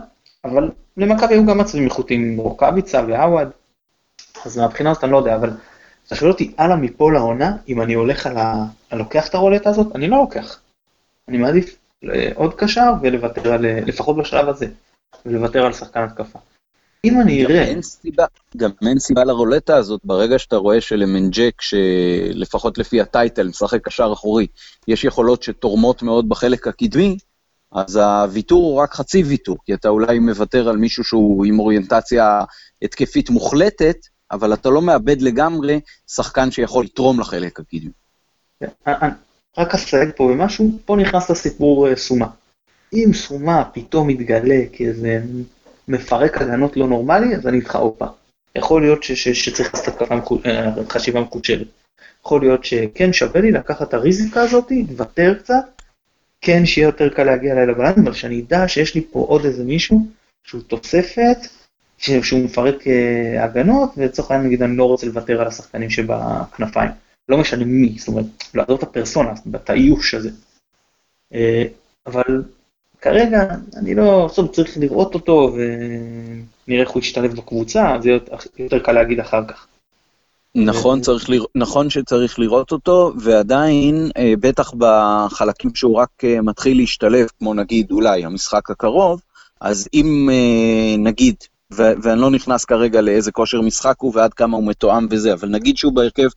אבל 0.45 0.71
למכבי 0.97 1.35
היו 1.35 1.47
גם 1.47 1.59
מצבים 1.59 1.85
איכותיים 1.85 2.25
עם 2.25 2.37
רוקאביצה 2.37 3.05
ועווד. 3.09 3.49
אז 4.45 4.59
מהבחינה 4.59 4.91
הזאת 4.91 5.05
אני 5.05 5.13
לא 5.13 5.17
יודע, 5.17 5.37
אבל 5.37 5.51
אתה 6.07 6.15
שואל 6.15 6.31
אותי 6.31 6.55
הלאה 6.59 6.77
מפה 6.77 7.13
לעונה, 7.13 7.57
אם 7.69 7.83
אני 7.83 7.95
הולך 7.95 8.27
על 8.27 8.37
ה... 8.37 8.65
אני 8.93 8.99
לוקח 8.99 9.29
את 9.29 9.35
הרולטה 9.35 9.71
הזאת? 9.71 9.97
אני 9.97 10.09
לא 10.09 10.17
לוקח. 10.17 10.61
אני 11.29 11.39
מעדיף 11.39 11.77
אה, 12.05 12.31
עוד 12.35 12.55
קשר 12.55 12.93
ולוותר 13.03 13.53
על, 13.53 13.67
אה, 13.67 13.81
לפחות 13.87 14.17
בשלב 14.17 14.49
הזה, 14.49 14.67
ולוותר 15.27 15.67
על 15.67 15.73
שחקן 15.73 16.03
התקפה. 16.03 16.39
אם 17.05 17.21
אני 17.21 17.45
גם 17.45 17.51
אראה... 17.51 17.63
אין 17.63 17.83
סיבה, 17.83 18.25
גם 18.57 18.71
אין 18.89 18.99
סיבה 18.99 19.25
לרולטה 19.25 19.77
הזאת, 19.77 20.01
ברגע 20.05 20.39
שאתה 20.39 20.57
רואה 20.57 20.81
שלמנג'ק, 20.81 21.61
שלפחות 21.61 22.79
לפי 22.79 23.01
הטייטל, 23.01 23.49
משחק 23.49 23.85
קשר 23.85 24.11
אחורי, 24.13 24.47
יש 24.89 25.05
יכולות 25.05 25.43
שתורמות 25.43 26.03
מאוד 26.03 26.29
בחלק 26.29 26.67
הקדמי, 26.67 27.17
אז 27.75 27.97
הוויתור 27.97 28.65
הוא 28.65 28.81
רק 28.81 28.95
חצי 28.95 29.23
ויתור, 29.23 29.57
כי 29.65 29.75
אתה 29.75 29.89
אולי 29.89 30.19
מוותר 30.19 30.69
על 30.69 30.77
מישהו 30.77 31.05
שהוא 31.05 31.45
עם 31.45 31.59
אוריינטציה 31.59 32.41
התקפית 32.83 33.31
מוחלטת, 33.31 33.97
אבל 34.31 34.55
אתה 34.55 34.71
לא 34.71 34.83
מאבד 34.83 35.23
לגמרי 35.23 35.81
שחקן 36.07 36.51
שיכול 36.51 36.85
לתרום 36.85 37.21
לחלק 37.21 37.61
הקדמי. 37.61 37.91
כן, 38.61 38.69
רק 39.59 39.75
אסייג 39.75 40.09
פה 40.17 40.29
במשהו, 40.29 40.71
פה 40.85 40.97
נכנס 40.97 41.31
לסיפור 41.31 41.89
אה, 41.89 41.97
סומה. 41.97 42.27
אם 42.93 43.11
סומה 43.15 43.65
פתאום 43.73 44.09
מתגלה 44.09 44.61
כאיזה 44.73 45.21
מפרק 45.89 46.43
הגנות 46.43 46.77
לא 46.77 46.89
נורמלי, 46.89 47.37
אז 47.37 47.47
אני 47.47 47.57
איתך 47.57 47.79
פעם. 47.99 48.09
יכול 48.57 48.83
להיות 48.83 49.03
שצריך 49.03 49.75
לעשות 49.75 50.03
אה, 50.47 50.71
חשיבה 50.89 51.21
מחודשת. 51.21 51.67
יכול 52.21 52.41
להיות 52.41 52.65
שכן 52.65 53.13
שווה 53.13 53.41
לי 53.41 53.53
לקחת 53.53 53.89
את 53.89 53.95
הריזיקה 53.95 54.43
הזאת, 54.43 54.73
לוותר 54.89 55.35
קצת, 55.39 55.74
כן 56.45 56.67
שיהיה 56.67 56.87
יותר 56.87 57.09
קל 57.09 57.25
להגיע 57.25 57.53
אליי 57.53 57.67
לבלנד, 57.67 57.99
אבל 57.99 58.13
שאני 58.13 58.41
אדע 58.41 58.69
שיש 58.69 58.95
לי 58.95 59.01
פה 59.11 59.25
עוד 59.29 59.45
איזה 59.45 59.65
מישהו 59.65 60.07
שהוא 60.45 60.63
תוספת, 60.63 61.37
שהוא 61.99 62.45
מפרק 62.45 62.87
אה, 62.87 63.45
הגנות, 63.45 63.91
ולצורך 63.97 64.31
העניין 64.31 64.47
נגיד 64.47 64.63
אני 64.63 64.77
לא 64.77 64.85
רוצה 64.85 65.07
לוותר 65.07 65.41
על 65.41 65.47
השחקנים 65.47 65.91
שבכנפיים. 65.91 66.91
לא 67.29 67.39
משנה 67.39 67.65
מי, 67.65 67.95
זאת 67.99 68.09
אומרת, 68.09 68.25
לעזוב 68.55 68.79
את 68.79 68.83
הפרסונה, 68.83 69.33
את 69.55 69.71
האיוש 69.71 70.15
הזה. 70.15 70.31
אה, 71.35 71.65
אבל 72.07 72.43
כרגע 73.01 73.47
אני 73.77 73.95
לא, 73.95 74.27
בסוף 74.31 74.51
צריך 74.51 74.79
לראות 74.79 75.15
אותו 75.15 75.55
ונראה 75.55 76.83
איך 76.83 76.91
הוא 76.91 77.01
ישתלב 77.01 77.35
בקבוצה, 77.35 77.97
זה 78.03 78.11
יותר 78.59 78.79
קל 78.79 78.93
להגיד 78.93 79.21
אחר 79.21 79.45
כך. 79.49 79.67
נכון, 80.55 81.01
צריך 81.01 81.31
לרא... 81.31 81.45
נכון 81.55 81.91
שצריך 81.91 82.39
לראות 82.39 82.73
אותו, 82.73 83.13
ועדיין, 83.21 84.11
אה, 84.17 84.33
בטח 84.41 84.73
בחלקים 84.79 85.75
שהוא 85.75 85.97
רק 85.97 86.09
אה, 86.25 86.41
מתחיל 86.41 86.77
להשתלב, 86.77 87.29
כמו 87.39 87.55
נגיד 87.55 87.91
אולי 87.91 88.25
המשחק 88.25 88.71
הקרוב, 88.71 89.21
אז 89.61 89.89
אם 89.95 90.29
אה, 90.33 90.97
נגיד, 90.99 91.35
ו- 91.73 91.93
ואני 92.03 92.21
לא 92.21 92.31
נכנס 92.31 92.65
כרגע 92.65 93.01
לאיזה 93.01 93.33
כושר 93.33 93.61
משחק 93.61 93.95
הוא 93.99 94.13
ועד 94.15 94.35
כמה 94.35 94.57
הוא 94.57 94.67
מתואם 94.67 95.07
וזה, 95.11 95.33
אבל 95.33 95.49
נגיד 95.49 95.77
שהוא 95.77 95.93
בהרכב 95.93 96.29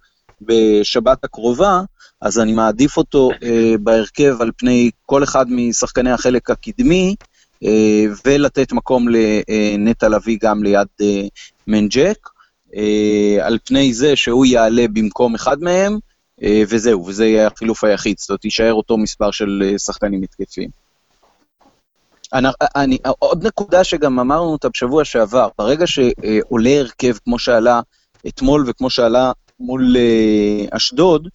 בשבת 0.42 1.24
הקרובה, 1.24 1.82
אז 2.22 2.40
אני 2.40 2.54
מעדיף 2.54 2.98
אותו 2.98 3.30
אה, 3.44 3.76
בהרכב 3.80 4.42
על 4.42 4.52
פני 4.58 4.92
כל 5.06 5.24
אחד 5.24 5.46
משחקני 5.50 6.12
החלק 6.12 6.50
הקדמי, 6.50 7.16
אה, 7.64 8.06
ולתת 8.26 8.72
מקום 8.72 9.08
לנטע 9.10 10.10
לביא 10.10 10.38
גם 10.42 10.64
ליד 10.64 10.88
אה, 11.02 11.22
מנג'ק. 11.68 12.37
אה, 12.78 13.46
על 13.46 13.58
פני 13.66 13.94
זה 13.94 14.16
שהוא 14.16 14.46
יעלה 14.46 14.86
במקום 14.94 15.36
אחד 15.36 15.60
מהם, 15.60 16.00
אה, 16.44 16.64
וזהו, 16.70 17.06
וזה 17.06 17.26
יהיה 17.26 17.48
החילוף 17.48 17.84
היחיד, 17.84 18.18
זאת 18.20 18.30
אומרת, 18.30 18.46
יישאר 18.46 18.74
אותו 18.74 18.98
מספר 18.98 19.32
של 19.32 19.64
אה, 19.66 19.80
שחקנים 19.80 20.24
התקפיים. 20.24 20.70
אני, 22.34 22.48
אני, 22.76 22.98
עוד 23.20 23.48
נקודה 23.48 23.84
שגם 23.84 24.20
אמרנו 24.20 24.52
אותה 24.52 24.70
בשבוע 24.70 25.06
שעבר, 25.06 25.48
ברגע 25.58 25.88
שעולה 25.88 26.80
הרכב 26.80 27.18
כמו 27.24 27.40
שעלה 27.40 27.82
אתמול 28.28 28.64
וכמו 28.68 28.90
שעלה 28.90 29.32
מול 29.60 29.98
אה, 29.98 30.66
אשדוד, 30.72 31.28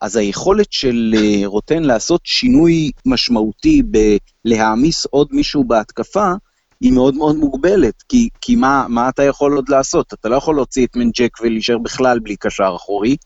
אז 0.00 0.16
היכולת 0.16 0.72
של 0.72 1.14
אה, 1.16 1.46
רוטן 1.46 1.82
לעשות 1.82 2.20
שינוי 2.24 2.90
משמעותי 3.06 3.82
בלהעמיס 4.44 5.06
עוד 5.06 5.28
מישהו 5.30 5.64
בהתקפה, 5.64 6.32
היא 6.80 6.92
מאוד 6.92 7.14
מאוד 7.14 7.36
מוגבלת, 7.36 8.02
כי, 8.08 8.28
כי 8.40 8.56
מה, 8.56 8.86
מה 8.88 9.08
אתה 9.08 9.22
יכול 9.22 9.56
עוד 9.56 9.68
לעשות? 9.68 10.12
אתה 10.12 10.28
לא 10.28 10.36
יכול 10.36 10.54
להוציא 10.54 10.86
את 10.86 10.96
מנג'ק 10.96 11.40
ולהישאר 11.40 11.78
בכלל 11.78 12.18
בלי 12.18 12.36
קשר 12.36 12.72
אחורי, 12.76 13.16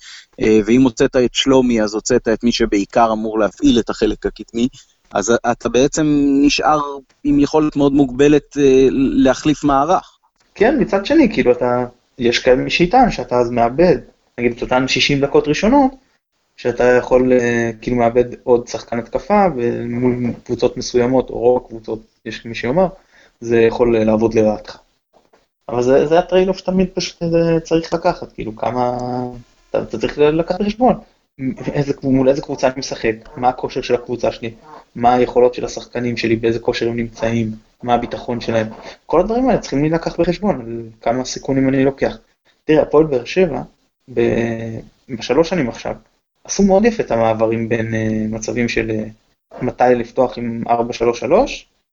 אה, 0.40 0.60
ואם 0.64 0.82
הוצאת 0.82 1.16
את 1.16 1.34
שלומי, 1.34 1.82
אז 1.82 1.94
הוצאת 1.94 2.28
את 2.28 2.44
מי 2.44 2.52
שבעיקר 2.52 3.12
אמור 3.12 3.38
להפעיל 3.38 3.78
את 3.78 3.90
החלק 3.90 4.26
הקדמי, 4.26 4.68
אז 5.14 5.32
אתה 5.52 5.68
בעצם 5.68 6.06
נשאר 6.42 6.80
עם 7.24 7.40
יכולת 7.40 7.76
מאוד 7.76 7.92
מוגבלת 7.92 8.56
אה, 8.56 8.88
להחליף 8.92 9.64
מערך. 9.64 10.18
כן, 10.54 10.76
מצד 10.80 11.06
שני, 11.06 11.32
כאילו 11.32 11.52
אתה, 11.52 11.84
יש 12.18 12.38
כאלה 12.38 12.70
שיטען 12.70 13.10
שאתה 13.10 13.36
אז 13.36 13.50
מאבד, 13.50 13.96
נגיד 14.38 14.52
את 14.52 14.62
אותן 14.62 14.88
60 14.88 15.20
דקות 15.20 15.48
ראשונות, 15.48 15.92
שאתה 16.56 16.84
יכול, 16.84 17.32
אה, 17.32 17.70
כאילו 17.82 17.96
מאבד 17.96 18.24
עוד 18.42 18.68
שחקן 18.68 18.98
התקפה, 18.98 19.46
ומול 19.56 20.14
קבוצות 20.44 20.76
מסוימות, 20.76 21.30
או 21.30 21.38
רוב 21.38 21.64
הקבוצות, 21.64 22.00
יש 22.24 22.46
מי 22.46 22.54
שיאמר, 22.54 22.86
זה 23.40 23.60
יכול 23.60 23.98
לעבוד 24.04 24.34
לרעתך. 24.34 24.76
אבל 25.68 25.82
זה, 25.82 26.06
זה 26.06 26.18
ה 26.18 26.22
trade-off 26.22 26.58
שתמיד 26.58 26.88
פשוט 26.94 27.22
צריך 27.62 27.94
לקחת, 27.94 28.32
כאילו 28.32 28.56
כמה, 28.56 28.98
אתה, 29.70 29.82
אתה 29.82 29.98
צריך 29.98 30.18
לקחת 30.18 30.60
בחשבון. 30.60 30.94
איזה, 31.72 31.92
מול 32.02 32.28
איזה 32.28 32.42
קבוצה 32.42 32.66
אני 32.66 32.74
משחק, 32.78 33.14
מה 33.36 33.48
הכושר 33.48 33.82
של 33.82 33.94
הקבוצה 33.94 34.32
שלי, 34.32 34.54
מה 34.94 35.14
היכולות 35.14 35.54
של 35.54 35.64
השחקנים 35.64 36.16
שלי, 36.16 36.36
באיזה 36.36 36.58
כושר 36.58 36.88
הם 36.88 36.96
נמצאים, 36.96 37.50
מה 37.82 37.94
הביטחון 37.94 38.40
שלהם. 38.40 38.66
כל 39.06 39.20
הדברים 39.20 39.48
האלה 39.48 39.60
צריכים 39.60 39.80
להילקח 39.80 40.20
בחשבון, 40.20 40.82
כמה 41.00 41.24
סיכונים 41.24 41.68
אני 41.68 41.84
לוקח. 41.84 42.18
תראה, 42.64 42.82
הפועל 42.82 43.04
באר 43.04 43.24
שבע, 43.24 43.62
ב- 44.14 44.80
בשלוש 45.08 45.48
שנים 45.48 45.68
עכשיו, 45.68 45.94
עשו 46.44 46.62
מאוד 46.62 46.84
יפה 46.84 47.02
את 47.02 47.10
המעברים 47.10 47.68
בין 47.68 47.94
אה, 47.94 48.26
מצבים 48.28 48.68
של 48.68 48.90
אה, 48.90 49.04
מתי 49.62 49.94
לפתוח 49.96 50.38
עם 50.38 50.62
4-3-3 50.66 50.70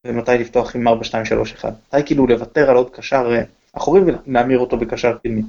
ומתי 0.04 0.38
לפתוח 0.38 0.76
עם 0.76 0.88
4-2-3-1. 0.88 0.90
מתי 1.64 2.06
כאילו 2.06 2.26
לוותר 2.26 2.70
על 2.70 2.76
עוד 2.76 2.90
קשר 2.90 3.34
אה, 3.34 3.42
אחורי 3.72 4.00
ולהמיר 4.00 4.58
אותו 4.58 4.76
בקשר 4.76 5.16
קדמי. 5.22 5.42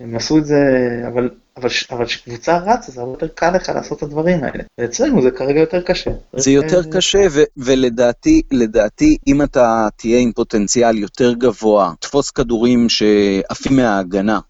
הם 0.00 0.16
עשו 0.16 0.38
את 0.38 0.46
זה, 0.46 0.62
אבל, 1.08 1.30
אבל, 1.56 1.68
אבל 1.90 2.06
כשקבוצה 2.06 2.58
רצה 2.58 2.92
זה 2.92 3.00
הרבה 3.00 3.12
יותר 3.12 3.28
קל 3.28 3.50
לך 3.56 3.68
לעשות 3.68 3.98
את 3.98 4.02
הדברים 4.02 4.44
האלה. 4.44 4.64
ואצלנו 4.78 5.22
זה 5.22 5.30
כרגע 5.30 5.60
יותר 5.60 5.82
קשה. 5.82 6.10
זה 6.36 6.50
יותר 6.50 6.78
אה, 6.78 6.92
קשה, 6.92 7.26
ו- 7.30 7.42
ולדעתי, 7.56 8.42
לדעתי, 8.50 9.16
אם 9.26 9.42
אתה 9.42 9.88
תהיה 9.96 10.18
עם 10.18 10.32
פוטנציאל 10.32 10.98
יותר 10.98 11.32
גבוה, 11.32 11.92
תפוס 12.00 12.30
כדורים 12.30 12.88
שעפים 12.88 13.76
מההגנה, 13.76 14.40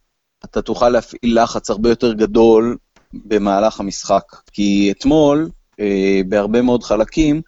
אתה 0.44 0.62
תוכל 0.62 0.88
להפעיל 0.88 1.42
לחץ 1.42 1.70
הרבה 1.70 1.88
יותר 1.88 2.12
גדול 2.12 2.76
במהלך 3.12 3.80
המשחק. 3.80 4.22
כי 4.52 4.92
אתמול, 4.96 5.48
אה, 5.80 6.20
בהרבה 6.28 6.62
מאוד 6.62 6.82
חלקים, 6.82 7.40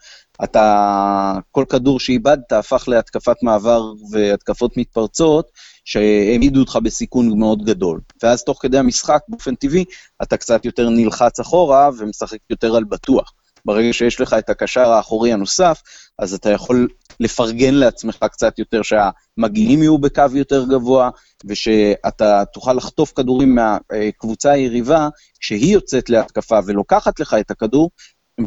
אתה, 0.45 1.39
כל 1.51 1.65
כדור 1.69 2.01
שאיבדת 2.01 2.53
הפך 2.53 2.85
להתקפת 2.89 3.37
מעבר 3.43 3.93
והתקפות 4.11 4.77
מתפרצות, 4.77 5.51
שהעמידו 5.85 6.61
אותך 6.61 6.79
בסיכון 6.83 7.39
מאוד 7.39 7.65
גדול. 7.65 8.01
ואז 8.23 8.45
תוך 8.45 8.59
כדי 8.63 8.79
המשחק, 8.79 9.21
באופן 9.29 9.55
טבעי, 9.55 9.85
אתה 10.23 10.37
קצת 10.37 10.65
יותר 10.65 10.89
נלחץ 10.89 11.41
אחורה 11.41 11.91
ומשחק 11.99 12.39
יותר 12.51 12.77
על 12.77 12.85
בטוח. 12.85 13.33
ברגע 13.65 13.93
שיש 13.93 14.21
לך 14.21 14.35
את 14.39 14.51
הקשר 14.51 14.91
האחורי 14.91 15.33
הנוסף, 15.33 15.83
אז 16.19 16.35
אתה 16.35 16.51
יכול 16.51 16.89
לפרגן 17.21 17.75
לעצמך 17.75 18.17
קצת 18.33 18.59
יותר 18.59 18.81
שהמגינים 18.83 19.83
יהיו 19.83 19.99
בקו 19.99 20.23
יותר 20.35 20.65
גבוה, 20.65 21.11
ושאתה 21.45 22.43
תוכל 22.53 22.73
לחטוף 22.73 23.13
כדורים 23.17 23.55
מהקבוצה 23.55 24.51
היריבה, 24.51 25.09
כשהיא 25.41 25.73
יוצאת 25.73 26.11
להתקפה 26.11 26.59
ולוקחת 26.67 27.21
לך 27.21 27.35
את 27.35 27.51
הכדור, 27.51 27.91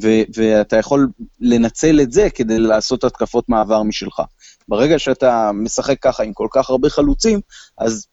ו- 0.04 0.24
ואתה 0.36 0.78
יכול 0.78 1.08
לנצל 1.40 2.02
את 2.02 2.12
זה 2.12 2.30
כדי 2.30 2.60
לעשות 2.60 3.04
התקפות 3.04 3.50
מעבר 3.50 3.84
משלך. 3.84 4.22
ברגע 4.68 5.00
שאתה 5.00 5.52
משחק 5.54 6.00
ככה 6.02 6.24
עם 6.24 6.34
כל 6.34 6.48
כך 6.52 6.70
הרבה 6.70 6.90
חלוצים, 6.90 7.40
אז 7.78 8.08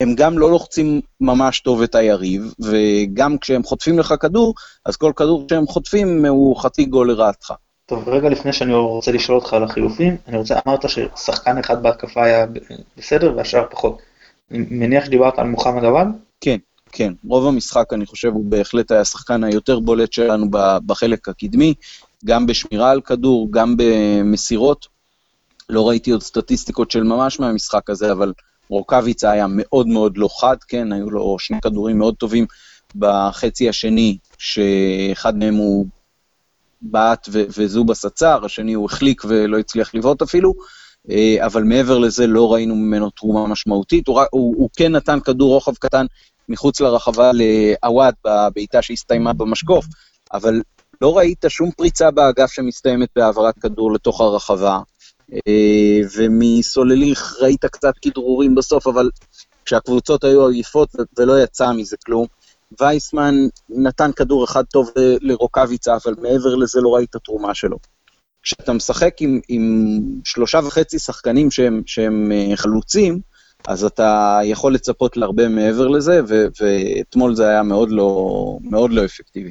הם 0.00 0.14
גם 0.14 0.38
לא 0.38 0.50
לוחצים 0.50 1.00
ממש 1.20 1.60
טוב 1.60 1.82
את 1.82 1.94
היריב, 1.94 2.54
וגם 2.60 3.38
כשהם 3.38 3.62
חוטפים 3.62 3.98
לך 3.98 4.14
כדור, 4.20 4.54
אז 4.86 4.96
כל 4.96 5.12
כדור 5.16 5.46
שהם 5.50 5.66
חוטפים 5.66 6.26
הוא 6.26 6.56
חצי 6.56 6.84
גול 6.84 7.10
לרעתך. 7.10 7.52
טוב, 7.86 8.08
רגע 8.08 8.28
לפני 8.28 8.52
שאני 8.52 8.74
רוצה 8.74 9.12
לשאול 9.12 9.38
אותך 9.38 9.52
על 9.52 9.64
החילופים, 9.64 10.16
אני 10.28 10.36
רוצה, 10.36 10.58
אמרת 10.66 10.84
ששחקן 10.88 11.58
אחד 11.58 11.82
בהתקפה 11.82 12.24
היה 12.24 12.46
בסדר 12.96 13.36
והשאר 13.36 13.64
פחות. 13.70 13.98
אני 14.50 14.58
מניח 14.70 15.04
שדיברת 15.04 15.38
על 15.38 15.46
מוחמד 15.46 15.84
עבד? 15.84 16.06
כן, 16.40 16.56
כן. 16.92 17.12
רוב 17.24 17.46
המשחק, 17.46 17.92
אני 17.92 18.06
חושב, 18.06 18.28
הוא 18.28 18.44
בהחלט 18.44 18.90
היה 18.90 19.00
השחקן 19.00 19.44
היותר 19.44 19.80
בולט 19.80 20.12
שלנו 20.12 20.46
בחלק 20.86 21.28
הקדמי, 21.28 21.74
גם 22.24 22.46
בשמירה 22.46 22.90
על 22.90 23.00
כדור, 23.00 23.48
גם 23.50 23.74
במסירות. 23.78 24.86
לא 25.68 25.88
ראיתי 25.88 26.10
עוד 26.10 26.22
סטטיסטיקות 26.22 26.90
של 26.90 27.02
ממש 27.02 27.40
מהמשחק 27.40 27.90
הזה, 27.90 28.12
אבל 28.12 28.32
רוקאביצה 28.68 29.30
היה 29.30 29.46
מאוד 29.48 29.88
מאוד 29.88 30.18
לא 30.18 30.28
חד, 30.40 30.56
כן, 30.68 30.92
היו 30.92 31.10
לו 31.10 31.36
שני 31.38 31.58
כדורים 31.62 31.98
מאוד 31.98 32.14
טובים 32.14 32.46
בחצי 32.94 33.68
השני, 33.68 34.18
שאחד 34.38 35.36
מהם 35.36 35.54
הוא 35.54 35.86
בעט 36.82 37.28
ו- 37.32 37.44
וזובס 37.58 38.04
עצר, 38.04 38.44
השני 38.44 38.72
הוא 38.72 38.86
החליק 38.86 39.22
ולא 39.28 39.58
הצליח 39.58 39.94
לבעוט 39.94 40.22
אפילו, 40.22 40.54
אה, 41.10 41.46
אבל 41.46 41.62
מעבר 41.62 41.98
לזה 41.98 42.26
לא 42.26 42.52
ראינו 42.52 42.74
ממנו 42.76 43.10
תרומה 43.10 43.46
משמעותית. 43.46 44.08
הוא, 44.08 44.20
הוא, 44.30 44.54
הוא 44.58 44.68
כן 44.76 44.92
נתן 44.92 45.20
כדור 45.20 45.54
רוחב 45.54 45.74
קטן 45.74 46.06
מחוץ 46.48 46.80
לרחבה 46.80 47.30
לעווד 47.34 48.14
בבעיטה 48.26 48.82
שהסתיימה 48.82 49.32
במשקוף, 49.32 49.86
אבל 50.32 50.62
לא 51.00 51.18
ראית 51.18 51.44
שום 51.48 51.70
פריצה 51.70 52.10
באגף 52.10 52.52
שמסתיימת 52.52 53.08
בהעברת 53.16 53.58
כדור 53.58 53.92
לתוך 53.92 54.20
הרחבה. 54.20 54.80
אה, 55.32 56.00
ומסולליך 56.16 57.34
ראית 57.40 57.64
קצת 57.64 57.92
כדרורים 58.02 58.54
בסוף, 58.54 58.86
אבל 58.86 59.10
כשהקבוצות 59.64 60.24
היו 60.24 60.48
עייפות 60.48 60.88
ולא 61.18 61.42
יצא 61.42 61.72
מזה 61.72 61.96
כלום. 62.06 62.26
וייסמן 62.80 63.34
נתן 63.68 64.10
כדור 64.12 64.44
אחד 64.44 64.64
טוב 64.64 64.90
לרוקאביצה, 65.20 65.96
אבל 65.96 66.14
מעבר 66.22 66.54
לזה 66.54 66.80
לא 66.80 66.94
ראית 66.94 67.16
תרומה 67.16 67.54
שלו. 67.54 67.76
כשאתה 68.42 68.72
משחק 68.72 69.14
עם, 69.20 69.40
עם 69.48 70.00
שלושה 70.24 70.60
וחצי 70.66 70.98
שחקנים 70.98 71.50
שהם, 71.50 71.82
שהם 71.86 72.32
אה, 72.32 72.56
חלוצים, 72.56 73.20
אז 73.66 73.84
אתה 73.84 74.38
יכול 74.44 74.74
לצפות 74.74 75.16
להרבה 75.16 75.48
מעבר 75.48 75.88
לזה, 75.88 76.20
ו, 76.28 76.46
ואתמול 76.60 77.34
זה 77.34 77.48
היה 77.48 77.62
מאוד 77.62 77.90
לא, 77.90 78.58
מאוד 78.62 78.90
לא 78.90 79.04
אפקטיבי. 79.04 79.50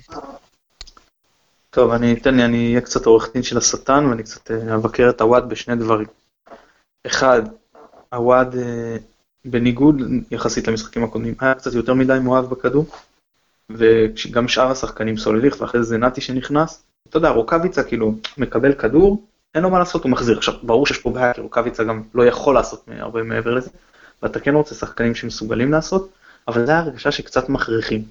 טוב, 1.69 1.91
אני 1.91 2.13
אתן 2.13 2.35
לי, 2.35 2.45
אני 2.45 2.69
אהיה 2.69 2.81
קצת 2.81 3.05
עורך 3.05 3.29
דין 3.33 3.43
של 3.43 3.57
השטן, 3.57 4.05
ואני 4.05 4.23
קצת 4.23 4.51
אה, 4.51 4.75
אבקר 4.75 5.09
את 5.09 5.21
הוואד 5.21 5.49
בשני 5.49 5.75
דברים. 5.75 6.07
אחד, 7.07 7.41
הוואד, 8.13 8.55
אה, 8.55 8.97
בניגוד 9.45 10.01
יחסית 10.31 10.67
למשחקים 10.67 11.03
הקודמים, 11.03 11.35
היה 11.39 11.53
קצת 11.53 11.73
יותר 11.73 11.93
מדי 11.93 12.17
מואב 12.21 12.49
בכדור, 12.49 12.85
וגם 13.69 14.47
שאר 14.47 14.71
השחקנים 14.71 15.17
סולליך, 15.17 15.61
ואחרי 15.61 15.83
זה 15.83 15.97
נתי 15.97 16.21
שנכנס, 16.21 16.83
אתה 17.09 17.17
יודע, 17.17 17.29
רוקאביצה 17.29 17.83
כאילו 17.83 18.15
מקבל 18.37 18.73
כדור, 18.73 19.23
אין 19.55 19.63
לו 19.63 19.69
מה 19.69 19.79
לעשות, 19.79 20.03
הוא 20.03 20.11
מחזיר. 20.11 20.37
עכשיו, 20.37 20.53
ברור 20.63 20.87
שיש 20.87 20.97
פה 20.97 21.09
בעיה, 21.09 21.33
כי 21.33 21.41
רוקאביצה 21.41 21.83
גם 21.83 22.01
לא 22.13 22.25
יכול 22.25 22.55
לעשות 22.55 22.85
הרבה 22.99 23.23
מעבר 23.23 23.53
לזה, 23.53 23.69
ואתה 24.23 24.39
כן 24.39 24.55
רוצה 24.55 24.75
שחקנים 24.75 25.15
שמסוגלים 25.15 25.71
לעשות, 25.71 26.09
אבל 26.47 26.65
זו 26.65 26.71
הרגשה 26.71 27.11
שקצת 27.11 27.49
מכריחים. 27.49 28.03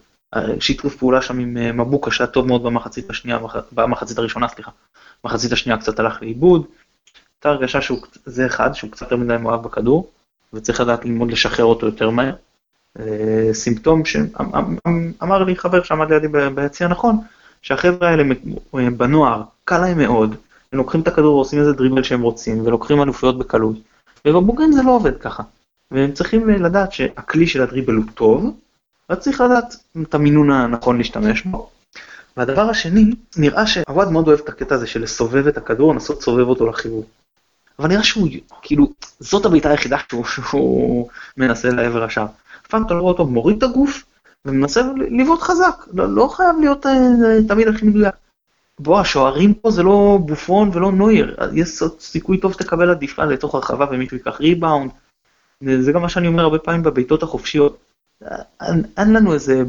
שיתוף 0.61 0.97
פעולה 0.97 1.23
שם 1.23 1.39
עם 1.39 1.57
אה, 1.57 1.73
מבוקה 1.73 2.11
שהיה 2.11 2.27
טוב 2.27 2.47
מאוד 2.47 2.63
במחצית 2.63 3.11
השנייה, 3.11 3.39
במחצית 3.73 4.19
הראשונה, 4.19 4.49
סליחה. 4.49 4.71
במחצית 5.25 5.53
השנייה 5.53 5.79
קצת 5.79 5.99
הלך 5.99 6.23
לאיבוד. 6.23 6.65
הייתה 7.37 7.49
הרגשה 7.49 7.81
שהוא, 7.81 7.99
זה 8.27 8.47
אחד, 8.47 8.73
שהוא 8.73 8.91
קצת 8.91 9.03
יותר 9.03 9.17
מדי 9.17 9.37
מאוהב 9.37 9.63
בכדור, 9.63 10.11
וצריך 10.53 10.81
לדעת 10.81 11.05
ללמוד 11.05 11.31
לשחרר 11.31 11.65
אותו 11.65 11.87
יותר 11.87 12.11
מהר. 12.11 12.35
אה, 12.99 13.49
סימפטום 13.53 14.05
שאמר 14.05 15.45
לי 15.45 15.57
חבר 15.57 15.83
שעמד 15.83 16.13
לידי 16.13 16.29
ביציע 16.55 16.89
נכון, 16.89 17.19
שהחבר'ה 17.63 18.09
האלה 18.11 18.23
אה, 18.75 18.91
בנוער, 18.91 19.43
קל 19.65 19.79
להם 19.79 19.99
מאוד, 19.99 20.35
הם 20.73 20.79
לוקחים 20.79 21.01
את 21.01 21.09
הכדור 21.09 21.37
ועושים 21.37 21.59
איזה 21.59 21.73
דריבל 21.73 22.03
שהם 22.03 22.23
רוצים, 22.23 22.67
ולוקחים 22.67 23.03
אלופויות 23.03 23.39
בקלות, 23.39 23.77
ובבוגרים 24.25 24.73
זה 24.73 24.83
לא 24.83 24.91
עובד 24.91 25.19
ככה. 25.19 25.43
והם 25.91 26.13
צריכים 26.13 26.49
לדעת 26.49 26.93
שהכלי 26.93 27.47
של 27.47 27.63
הדריבל 27.63 27.95
הוא 27.95 28.05
טוב, 28.15 28.57
רק 29.11 29.19
צריך 29.19 29.41
לדעת 29.41 29.77
את 30.03 30.15
המינון 30.15 30.51
הנכון 30.51 30.99
להשתמש 30.99 31.43
בו. 31.43 31.71
והדבר 32.37 32.71
השני, 32.71 33.11
נראה 33.37 33.67
שעווד 33.67 34.11
מאוד 34.11 34.29
אוהב 34.29 34.41
את 34.41 34.49
הקטע 34.49 34.75
הזה 34.75 34.87
של 34.87 35.03
לסובב 35.03 35.47
את 35.47 35.57
הכדור, 35.57 35.93
לנסות 35.93 36.19
לסובב 36.19 36.49
אותו 36.49 36.67
לחיבור. 36.67 37.05
אבל 37.79 37.89
נראה 37.89 38.03
שהוא, 38.03 38.29
כאילו, 38.63 38.93
זאת 39.21 39.47
הבעיטה 39.47 39.71
היחידה 39.71 39.97
שהוא, 40.09 40.25
שהוא 40.25 41.09
מנסה 41.37 41.71
לעבר 41.71 42.05
השער. 42.05 42.27
אף 42.63 42.71
פעם 42.71 42.87
אתה 42.87 42.95
לא 42.95 43.01
רואה 43.01 43.13
אותו 43.13 43.27
מוריד 43.27 43.57
את 43.57 43.63
הגוף 43.63 44.05
ומנסה 44.45 44.83
לבעוט 45.11 45.41
חזק, 45.41 45.85
לא, 45.93 46.15
לא 46.15 46.29
חייב 46.29 46.57
להיות 46.61 46.87
אה, 46.87 46.93
תמיד 47.49 47.69
הכי 47.69 47.87
מדויק. 47.87 48.15
בוא, 48.79 49.01
השוערים 49.01 49.55
פה 49.55 49.71
זה 49.71 49.83
לא 49.83 50.19
בופון 50.27 50.71
ולא 50.73 50.93
נויר, 50.93 51.37
יש 51.55 51.83
סיכוי 52.01 52.39
טוב 52.39 52.53
שתקבל 52.53 52.91
עדיפה 52.91 53.25
לתוך 53.25 53.55
הרחבה 53.55 53.87
ומישהו 53.91 54.17
ייקח 54.17 54.41
ריבאונד. 54.41 54.91
זה 55.63 55.93
גם 55.93 56.03
מה 56.03 56.09
שאני 56.09 56.27
אומר 56.29 56.43
הרבה 56.43 56.59
פעמים 56.59 56.83
בבעיטות 56.83 57.23
החופשיות. 57.23 57.79
אין, 58.61 58.83
אין 58.97 59.13
לנו 59.13 59.35
איזה 59.35 59.63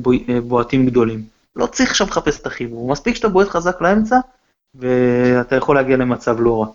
בועטים 0.43 0.85
גדולים. 0.85 1.23
לא 1.55 1.65
צריך 1.65 1.89
עכשיו 1.89 2.07
לחפש 2.07 2.41
את 2.41 2.45
החיבור, 2.45 2.91
מספיק 2.91 3.15
שאתה 3.15 3.29
בועט 3.29 3.47
חזק 3.47 3.81
לאמצע, 3.81 4.19
ואתה 4.75 5.55
יכול 5.55 5.75
להגיע 5.75 5.97
למצב 5.97 6.39
לא 6.39 6.61
רע. 6.61 6.67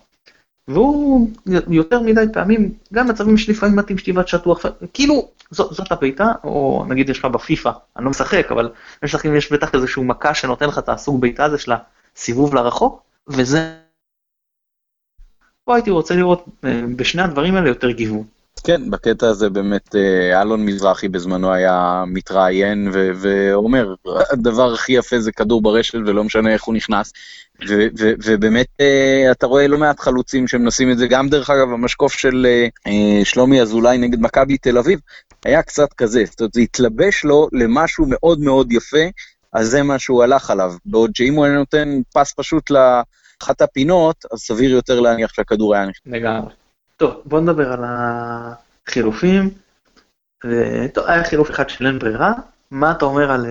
והוא 0.69 1.31
יותר 1.69 2.01
מדי 2.01 2.25
פעמים, 2.33 2.75
גם 2.93 3.09
מצבים 3.09 3.37
שלפעמים 3.37 3.77
מתאים 3.77 3.99
שתיבת 3.99 4.29
שטוח, 4.29 4.65
כאילו 4.93 5.29
זאת, 5.51 5.75
זאת 5.75 5.93
הבעיטה, 5.93 6.33
או 6.45 6.85
נגיד 6.89 7.09
יש 7.09 7.19
לך 7.19 7.25
בפיפא, 7.25 7.71
אני 7.97 8.05
לא 8.05 8.11
משחק, 8.11 8.47
אבל 8.51 8.71
יש 9.03 9.15
לך, 9.15 9.25
יש 9.25 9.53
בטח 9.53 9.75
איזשהו 9.75 10.05
מכה 10.05 10.35
שנותן 10.35 10.69
לך 10.69 10.79
את 10.79 10.89
הסוג 10.89 11.21
בעיטה 11.21 11.45
הזה 11.45 11.59
של 11.59 11.73
הסיבוב 12.17 12.55
לרחוק, 12.55 13.03
וזה... 13.29 13.79
פה 15.65 15.75
הייתי 15.75 15.91
רוצה 15.91 16.15
לראות 16.15 16.45
אה, 16.65 16.83
בשני 16.97 17.23
הדברים 17.23 17.55
האלה 17.55 17.69
יותר 17.69 17.91
גיוון. 17.91 18.25
כן, 18.65 18.91
בקטע 18.91 19.29
הזה 19.29 19.51
באמת 19.51 19.95
אה, 19.97 20.43
אלון 20.43 20.67
מזרחי 20.67 21.09
בזמנו 21.09 21.53
היה 21.53 22.05
מתראיין 22.07 22.91
ו- 22.93 23.11
ואומר, 23.17 23.95
הדבר 24.33 24.73
הכי 24.73 24.93
יפה 24.93 25.21
זה 25.21 25.33
כדור 25.33 25.63
ברשת 25.63 25.95
ולא 25.95 26.25
משנה 26.25 26.53
איך 26.53 26.63
הוא 26.63 26.75
נכנס. 26.75 27.13
ו- 27.69 27.87
ו- 27.99 28.13
ובאמת 28.25 28.67
אה, 28.81 29.29
אתה 29.31 29.47
רואה 29.47 29.69
לא 29.69 29.79
מעט 29.79 30.01
חלוצים 30.01 30.49
שמנסים 30.49 30.91
את 30.91 30.99
זה, 30.99 31.07
גם 31.07 31.29
דרך 31.29 31.51
אגב 31.51 31.73
המשקוף 31.73 32.13
של 32.13 32.47
אה, 32.87 33.21
שלומי 33.25 33.61
אזולאי 33.63 33.99
נגד 33.99 34.21
מכבי 34.21 34.59
תל 34.59 34.79
אביב 34.79 35.01
היה 35.45 35.63
קצת 35.63 35.93
כזה, 35.93 36.25
זאת 36.25 36.41
אומרת 36.41 36.53
זה 36.55 36.61
התלבש 36.61 37.25
לו 37.25 37.49
למשהו 37.53 38.07
מאוד 38.09 38.41
מאוד 38.41 38.73
יפה, 38.73 39.07
אז 39.53 39.69
זה 39.69 39.83
מה 39.83 39.99
שהוא 39.99 40.23
הלך 40.23 40.51
עליו. 40.51 40.75
בעוד 40.87 41.17
שאם 41.17 41.35
הוא 41.35 41.45
היה 41.45 41.55
נותן 41.55 42.01
פס 42.15 42.35
פשוט 42.37 42.71
לאחת 42.71 43.61
הפינות, 43.61 44.25
אז 44.33 44.39
סביר 44.39 44.71
יותר 44.71 45.01
להניח 45.01 45.33
שהכדור 45.35 45.75
היה 45.75 45.87
נכנס. 45.87 46.15
לגמרי. 46.15 46.62
טוב, 46.97 47.15
בוא 47.25 47.41
נדבר 47.41 47.73
על 47.73 47.85
החילופים. 47.85 49.51
טוב, 50.95 51.05
היה 51.07 51.25
חילוף 51.25 51.51
אחד 51.51 51.69
של 51.69 51.87
אין 51.87 51.99
ברירה, 51.99 52.33
מה 52.71 52.91
אתה 52.91 53.05
אומר 53.05 53.31
על 53.33 53.47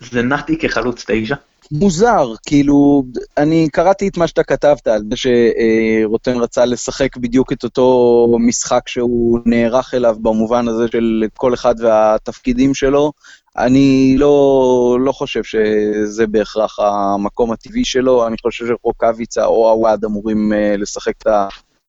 זנתי 0.00 0.54
אה, 0.54 0.58
כחלוץ 0.58 1.04
תשע? 1.06 1.34
מוזר, 1.72 2.32
כאילו, 2.46 3.04
אני 3.36 3.68
קראתי 3.72 4.08
את 4.08 4.16
מה 4.16 4.26
שאתה 4.26 4.42
כתבת, 4.42 4.86
על 4.86 5.02
זה 5.10 5.16
שרותם 5.16 6.38
רצה 6.38 6.64
לשחק 6.64 7.16
בדיוק 7.16 7.52
את 7.52 7.64
אותו 7.64 8.26
משחק 8.40 8.88
שהוא 8.88 9.38
נערך 9.44 9.94
אליו 9.94 10.16
במובן 10.22 10.68
הזה 10.68 10.84
של 10.92 11.24
כל 11.34 11.54
אחד 11.54 11.74
והתפקידים 11.80 12.74
שלו. 12.74 13.12
אני 13.58 14.14
לא, 14.18 14.98
לא 15.00 15.12
חושב 15.12 15.44
שזה 15.44 16.26
בהכרח 16.26 16.78
המקום 16.78 17.52
הטבעי 17.52 17.84
שלו, 17.84 18.26
אני 18.26 18.36
חושב 18.42 18.66
שרוקאביצה 18.66 19.44
או 19.44 19.68
עוואד 19.68 20.04
אמורים 20.04 20.52
אה, 20.52 20.76
לשחק 20.76 21.14
את 21.18 21.26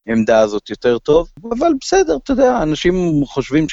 העמדה 0.08 0.39
הזאת 0.39 0.70
יותר 0.70 0.98
טוב, 0.98 1.28
אבל 1.60 1.72
בסדר, 1.82 2.17
אתה 2.24 2.32
יודע, 2.32 2.63
אנשים 2.63 3.26
חושבים 3.26 3.65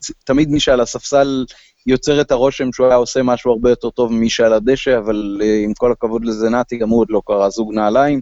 שתמיד 0.00 0.50
מי 0.50 0.60
שעל 0.60 0.80
הספסל 0.80 1.44
יוצר 1.86 2.20
את 2.20 2.30
הרושם 2.30 2.72
שהוא 2.72 2.86
היה 2.86 2.96
עושה 2.96 3.22
משהו 3.22 3.52
הרבה 3.52 3.70
יותר 3.70 3.90
טוב 3.90 4.12
ממי 4.12 4.30
שעל 4.30 4.52
הדשא, 4.52 4.98
אבל 4.98 5.38
uh, 5.40 5.44
עם 5.64 5.74
כל 5.74 5.92
הכבוד 5.92 6.24
לזנתי, 6.24 6.76
גם 6.76 6.88
הוא 6.88 7.00
עוד 7.00 7.10
לא 7.10 7.22
קרא 7.26 7.48
זוג 7.48 7.74
נעליים. 7.74 8.20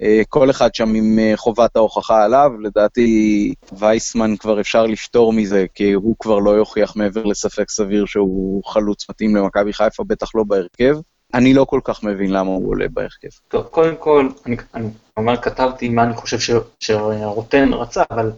Uh, 0.00 0.04
כל 0.28 0.50
אחד 0.50 0.74
שם 0.74 0.94
עם 0.94 1.18
uh, 1.18 1.36
חובת 1.36 1.76
ההוכחה 1.76 2.24
עליו, 2.24 2.50
לדעתי 2.62 3.54
וייסמן 3.78 4.36
כבר 4.36 4.60
אפשר 4.60 4.86
לפתור 4.86 5.32
מזה, 5.32 5.66
כי 5.74 5.92
הוא 5.92 6.16
כבר 6.18 6.38
לא 6.38 6.50
יוכיח 6.50 6.96
מעבר 6.96 7.24
לספק 7.24 7.70
סביר 7.70 8.06
שהוא 8.06 8.64
חלוץ 8.64 9.10
מתאים 9.10 9.36
למכבי 9.36 9.72
חיפה, 9.72 10.04
בטח 10.04 10.34
לא 10.34 10.44
בהרכב. 10.44 10.96
אני 11.36 11.54
לא 11.54 11.64
כל 11.64 11.80
כך 11.84 12.02
מבין 12.02 12.30
למה 12.30 12.50
הוא 12.50 12.68
עולה 12.68 12.86
בהרכב. 12.88 13.28
טוב, 13.48 13.64
קודם 13.64 13.96
כל, 13.96 14.28
אני, 14.46 14.56
אני 14.74 14.88
אומר, 15.16 15.36
כתבתי 15.36 15.88
מה 15.88 16.02
אני 16.02 16.14
חושב 16.14 16.54
שרוטן 16.80 17.72
רצה, 17.72 18.02
אבל 18.10 18.30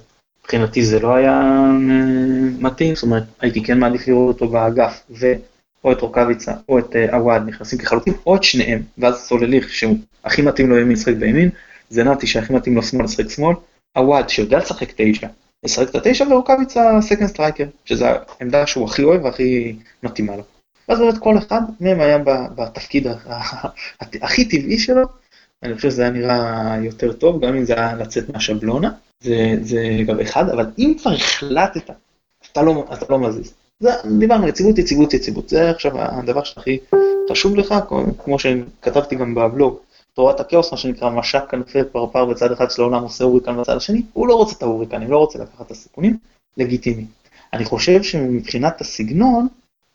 מבחינתי 0.43 0.85
זה 0.85 1.01
לא 1.01 1.15
היה 1.15 1.41
אה, 1.41 2.49
מתאים, 2.61 2.95
זאת 2.95 3.03
אומרת, 3.03 3.23
הייתי 3.41 3.65
כן 3.65 3.79
מעדיף 3.79 4.09
לראות 4.09 4.35
אותו 4.35 4.49
באגף, 4.49 5.03
ואו 5.11 5.93
את 5.93 6.01
רוקאביצה 6.01 6.53
או 6.69 6.79
את 6.79 6.97
אה, 6.97 7.17
עווד 7.17 7.43
נכנסים 7.47 7.79
כחלוטין, 7.79 8.15
או 8.27 8.37
את 8.37 8.43
שניהם, 8.43 8.83
ואז 8.99 9.15
סולליך, 9.15 9.69
שהכי 9.71 10.43
מתאים 10.43 10.71
לו 10.71 10.79
ימין 10.79 10.93
לשחק 10.93 11.15
בימין, 11.15 11.51
זה 11.91 12.05
נתי 12.05 12.27
שהכי 12.27 12.53
מתאים 12.53 12.77
לו 12.77 12.83
שמאל 12.83 13.05
לשחק 13.05 13.31
שמאל, 13.31 13.57
עווד 13.97 14.29
שיודע 14.29 14.59
לשחק 14.59 14.89
תשע, 14.97 15.29
לשחק 15.65 15.91
את 15.91 15.95
התשע, 15.95 16.25
ורוקאביצה 16.31 16.99
second 17.01 17.29
striker, 17.29 17.65
שזו 17.85 18.07
העמדה 18.41 18.67
שהוא 18.67 18.85
הכי 18.85 19.03
אוהב 19.03 19.25
והכי 19.25 19.77
מתאימה 20.03 20.37
לו. 20.37 20.43
ואז 20.89 20.99
באמת 20.99 21.19
כל 21.19 21.39
אחד 21.39 21.61
מהם 21.81 22.01
היה 22.01 22.19
בתפקיד 22.55 23.07
הכי 24.23 24.45
טבעי 24.45 24.79
שלו, 24.79 25.03
אני 25.63 25.75
חושב 25.75 25.91
שזה 25.91 26.03
היה 26.03 26.11
נראה 26.11 26.77
יותר 26.83 27.13
טוב, 27.13 27.45
גם 27.45 27.57
אם 27.57 27.65
זה 27.65 27.75
היה 27.75 27.95
לצאת 27.95 28.29
מהשבלונה, 28.29 28.91
זה, 29.21 29.57
זה 29.63 29.83
גם 30.07 30.21
אחד, 30.21 30.49
אבל 30.49 30.67
אם 30.79 30.95
כבר 30.99 31.13
החלטת, 31.13 31.91
אתה 32.53 32.63
לא, 32.63 32.85
אתה 32.93 33.07
לא 33.11 33.19
מזיז. 33.19 33.55
זה, 33.81 33.91
דיברנו, 34.19 34.49
יציבות, 34.49 34.79
יציבות, 34.79 35.15
יציבות, 35.15 35.49
זה 35.49 35.71
עכשיו 35.71 35.93
הדבר 35.97 36.45
שהכי 36.45 36.79
חשוב 37.31 37.57
לך, 37.57 37.75
כמו 38.25 38.39
שכתבתי 38.39 39.17
גם 39.17 39.35
בבלוג, 39.35 39.79
תורת 40.15 40.41
הכאוס, 40.41 40.73
מה 40.73 40.79
שנקרא 40.79 41.11
משק 41.11 41.43
כנפי 41.51 41.79
פרפר 41.93 42.25
בצד 42.25 42.53
אחד 42.53 42.71
של 42.71 42.83
העולם 42.83 43.03
עושה 43.03 43.25
הוריקן 43.25 43.61
בצד 43.61 43.77
השני, 43.77 44.03
הוא 44.13 44.29
לא 44.29 44.35
רוצה 44.35 44.55
את 44.57 44.63
ההוריקנים, 44.63 45.11
לא 45.11 45.19
רוצה 45.19 45.39
לקחת 45.39 45.67
את 45.67 45.71
הסיכונים, 45.71 46.17
לגיטימי. 46.57 47.05
אני 47.53 47.65
חושב 47.65 48.03
שמבחינת 48.03 48.81
הסגנון, 48.81 49.49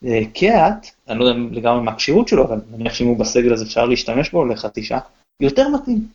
אה, 0.05 0.21
קאט, 0.33 0.87
אני 1.09 1.19
לא 1.19 1.25
יודע 1.25 1.39
לגמרי 1.51 1.83
מה 1.83 1.91
הכשירות 1.91 2.27
שלו, 2.27 2.43
אבל 2.43 2.57
נניח 2.71 2.93
שאם 2.93 3.07
הוא 3.07 3.17
בסגל 3.17 3.53
אז 3.53 3.63
אפשר 3.63 3.85
להשתמש 3.85 4.31
בו 4.31 4.45
לחצי 4.45 4.83
שעה, 4.83 4.99
יותר 5.39 5.69
מתאים. 5.69 6.07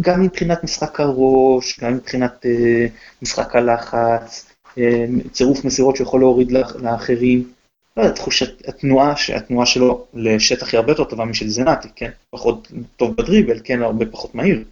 גם 0.00 0.22
מבחינת 0.22 0.64
משחק 0.64 1.00
הראש, 1.00 1.80
גם 1.80 1.94
מבחינת 1.94 2.46
אה, 2.46 2.86
משחק 3.22 3.56
הלחץ, 3.56 4.52
אה, 4.78 5.04
צירוף 5.32 5.64
מסירות 5.64 5.96
שיכול 5.96 6.20
להוריד 6.20 6.52
לאחרים. 6.80 7.52
לא 7.96 8.02
יודע, 8.02 8.14
תחושת 8.14 8.68
התנועה, 8.68 9.16
שהתנועה 9.16 9.66
שלו 9.66 10.04
לשטח 10.14 10.72
היא 10.72 10.78
הרבה 10.78 10.92
יותר 10.92 11.04
טובה 11.04 11.24
משל 11.24 11.48
זנתי, 11.48 11.88
כן? 11.96 12.10
פחות 12.30 12.72
טוב 12.96 13.16
בדריבל, 13.16 13.60
כן? 13.64 13.82
הרבה 13.82 14.06
פחות 14.06 14.34
מהיר. 14.34 14.64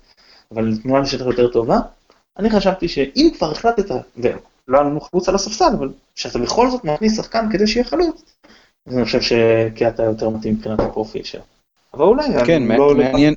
אבל 0.55 0.79
תנועה 0.83 1.01
לשטח 1.01 1.25
יותר 1.25 1.49
טובה. 1.49 1.79
אני 2.39 2.51
חשבתי 2.51 2.89
שאם 2.89 3.29
כבר 3.39 3.51
החלטת, 3.51 3.91
ולא 4.73 4.81
היה 4.81 4.91
לנו 4.91 5.01
חלוץ 5.01 5.29
על 5.29 5.35
הספסל, 5.35 5.73
אבל 5.79 5.89
שאתה 6.15 6.39
בכל 6.39 6.71
זאת 6.71 6.85
מכניס 6.85 7.17
שחקן 7.17 7.47
כדי 7.53 7.67
שיהיה 7.67 7.85
חלוץ, 7.85 8.23
אז 8.87 8.97
אני 8.97 9.05
חושב 9.05 9.21
שקיאטה 9.21 10.03
יותר 10.03 10.29
מתאים 10.29 10.55
מבחינת 10.55 10.81
הפרופיל 10.81 11.23
שלו. 11.23 11.43
אבל 11.95 12.05
אולי, 12.05 12.25
כן, 12.47 12.63
לא 12.63 12.95
מעניין. 12.95 13.35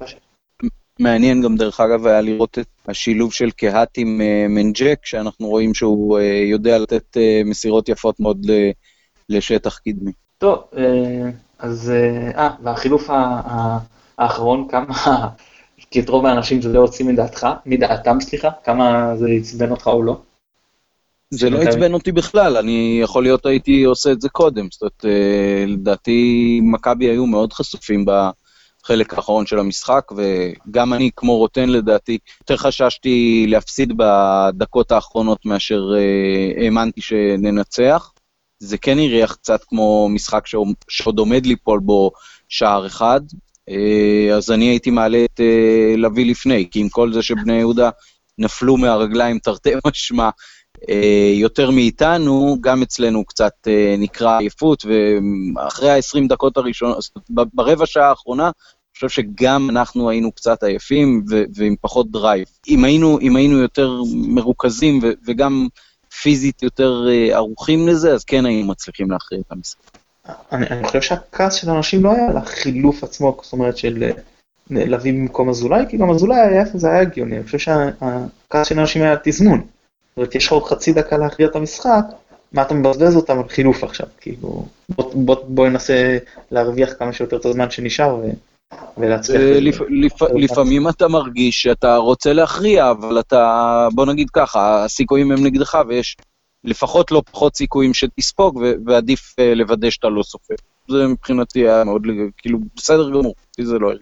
מעניין 1.00 1.42
גם 1.42 1.56
דרך 1.56 1.80
אגב 1.80 2.08
היה 2.08 2.22
לראות 2.22 2.60
את 2.60 2.68
השילוב 2.88 3.34
של 3.34 3.52
קהת 3.52 3.98
עם 3.98 4.22
uh, 4.22 4.52
מנג'ק, 4.52 5.00
שאנחנו 5.06 5.48
רואים 5.48 5.74
שהוא 5.74 6.20
uh, 6.20 6.22
יודע 6.22 6.80
לתת 6.80 7.18
uh, 7.18 7.48
מסירות 7.48 7.90
יפות 7.90 8.20
מאוד 8.20 8.46
לשטח 9.30 9.78
קדמי. 9.78 10.12
טוב, 10.38 10.64
אז, 11.60 11.92
אה, 12.36 12.50
והחילוף 12.64 13.10
האחרון, 14.18 14.68
כמה, 14.68 14.94
כי 15.92 16.00
את 16.00 16.10
רוב 16.10 16.26
האנשים 16.26 16.62
זה 16.62 16.70
לא 16.70 16.80
יוצאים 16.80 17.08
מדעתך, 17.08 17.48
מדעתם 17.66 18.22
סליחה, 18.22 18.50
כמה 18.64 19.16
זה 19.18 19.28
עצבן 19.30 19.72
אותך 19.72 19.88
או 19.88 20.04
לא? 20.04 20.18
זה 21.30 21.50
לא 21.50 21.62
עצבן 21.62 21.94
אותי 21.94 22.12
בכלל, 22.12 22.58
אני 22.58 23.00
יכול 23.02 23.24
להיות 23.24 23.46
הייתי 23.46 23.84
עושה 23.84 24.12
את 24.12 24.22
זה 24.22 24.30
קודם, 24.30 24.68
זאת 24.72 24.82
אומרת, 24.82 25.06
לדעתי 25.68 26.60
מכבי 26.64 27.06
היו 27.06 27.26
מאוד 27.26 27.54
חשופים 27.54 28.06
ב... 28.06 28.12
החלק 28.86 29.14
האחרון 29.14 29.46
של 29.46 29.60
המשחק, 29.60 30.12
וגם 30.12 30.94
אני, 30.94 31.10
כמו 31.16 31.38
רוטן 31.38 31.70
לדעתי, 31.70 32.18
יותר 32.42 32.58
חששתי 32.58 33.46
להפסיד 33.50 33.94
בדקות 33.98 34.92
האחרונות 34.92 35.46
מאשר 35.46 35.82
אה, 35.96 36.64
האמנתי 36.64 37.02
שננצח. 37.02 38.12
זה 38.60 38.78
כן 38.78 39.00
הריח 39.00 39.36
קצת 39.36 39.64
כמו 39.64 40.10
משחק 40.10 40.44
שעוד 40.90 41.20
עומד 41.20 41.46
ליפול 41.46 41.80
בו 41.80 42.12
שער 42.50 42.88
אחד, 42.88 43.22
אה, 43.70 44.36
אז 44.36 44.52
אני 44.52 44.66
הייתי 44.66 44.92
מעלה 44.92 45.26
את 45.26 45.40
אה, 45.40 45.96
לביא 45.98 46.26
לפני, 46.26 46.68
כי 46.72 46.80
עם 46.80 46.90
כל 46.90 47.14
זה 47.14 47.22
שבני 47.22 47.54
יהודה 47.54 47.90
נפלו 48.38 48.78
מהרגליים 48.78 49.40
תרתי 49.40 49.70
משמע 49.88 50.30
יותר 51.34 51.72
מאיתנו, 51.72 52.58
גם 52.62 52.82
אצלנו 52.82 53.26
קצת 53.26 53.68
ניכרה 53.98 54.38
עייפות, 54.40 54.86
ואחרי 55.56 55.92
ה-20 55.92 56.28
דקות 56.30 56.58
הראשונות, 56.58 57.10
ברבע 57.30 57.86
שעה 57.86 58.10
האחרונה, 58.10 58.52
חושב 58.96 59.10
שגם 59.10 59.70
אנחנו 59.70 60.10
היינו 60.10 60.32
קצת 60.32 60.64
עייפים 60.64 61.26
ו- 61.30 61.44
ועם 61.56 61.76
פחות 61.82 62.12
drive. 62.12 62.48
אם 62.68 62.84
היינו, 62.84 63.20
אם 63.20 63.36
היינו 63.36 63.58
יותר 63.58 64.02
מרוכזים 64.28 65.00
ו- 65.04 65.12
וגם 65.28 65.68
פיזית 66.22 66.64
יותר 66.64 67.08
uh, 67.08 67.34
ערוכים 67.36 67.88
לזה, 67.88 68.14
אז 68.14 68.24
כן 68.24 68.46
היינו 68.46 68.68
מצליחים 68.68 69.12
להכריע 69.12 69.42
את 69.48 69.52
המשחק. 69.52 69.98
אני, 70.52 70.68
אני 70.68 70.88
חושב 70.88 71.02
שהכעס 71.02 71.54
של 71.54 71.70
אנשים 71.70 72.04
לא 72.04 72.12
היה 72.12 72.30
על 72.30 72.38
החילוף 72.38 73.04
עצמו, 73.04 73.38
זאת 73.44 73.54
אומרת 73.54 73.78
של 73.78 74.04
אה, 74.04 74.12
להביא 74.70 75.14
במקום 75.14 75.50
אזולאי, 75.50 75.86
כי 75.90 75.98
גם 75.98 76.12
אזולאי 76.12 76.40
היה 76.40 76.62
איפה 76.62 76.78
זה 76.78 76.90
היה 76.90 77.02
הגיוני, 77.02 77.36
אני 77.36 77.44
חושב 77.44 77.58
שהכעס 77.58 78.68
של 78.68 78.80
אנשים 78.80 79.02
היה 79.02 79.16
תזמון. 79.24 79.62
זאת 80.16 80.18
אומרת, 80.18 80.36
יש 80.36 80.46
לך 80.46 80.52
עוד 80.52 80.64
חצי 80.64 80.94
דקה 80.94 81.18
להכריע 81.18 81.48
את 81.48 81.56
המשחק, 81.56 82.04
מה 82.52 82.62
אתה 82.62 82.74
מבזבז 82.74 83.16
אותם 83.16 83.40
על 83.40 83.50
חילוף 83.50 83.84
עכשיו, 83.84 84.08
כאילו, 84.22 84.66
בוא, 84.90 85.12
בוא, 85.16 85.36
בוא 85.48 85.68
ננסה 85.68 86.18
להרוויח 86.52 86.94
כמה 87.00 87.14
שיותר 87.14 87.38
את 87.38 87.46
הזמן 87.46 87.70
שנשאר 87.70 88.16
ו... 88.16 88.30
ולהצליח. 88.98 89.42
אה, 89.42 89.60
לפעמים 90.36 90.90
אתה 90.90 91.08
מרגיש 91.08 91.62
שאתה 91.62 91.98
רוצה 91.98 92.34
להכריע, 92.34 92.92
אבל 92.92 93.20
אתה, 93.20 93.88
בוא 93.94 94.06
נגיד 94.06 94.30
ככה, 94.30 94.86
הסיכויים 94.86 95.32
הם 95.32 95.46
נגדך 95.46 95.78
ויש 95.88 96.18
לפחות 96.64 97.12
לא 97.12 97.22
פחות 97.32 97.56
סיכויים 97.56 97.94
שתספוג, 97.94 98.64
ועדיף 98.86 99.36
אה, 99.40 99.56
לוודא 99.56 99.90
שאתה 99.90 100.10
לא 100.10 100.24
סופר. 100.24 100.56
זה 100.90 101.08
מבחינתי 101.08 101.60
היה 101.60 101.84
מאוד, 101.84 102.08
כאילו, 102.38 102.60
בסדר 102.76 103.10
גמור, 103.10 103.36
כי 103.56 103.66
זה 103.66 103.80
לא 103.80 103.90
היה. 103.90 104.00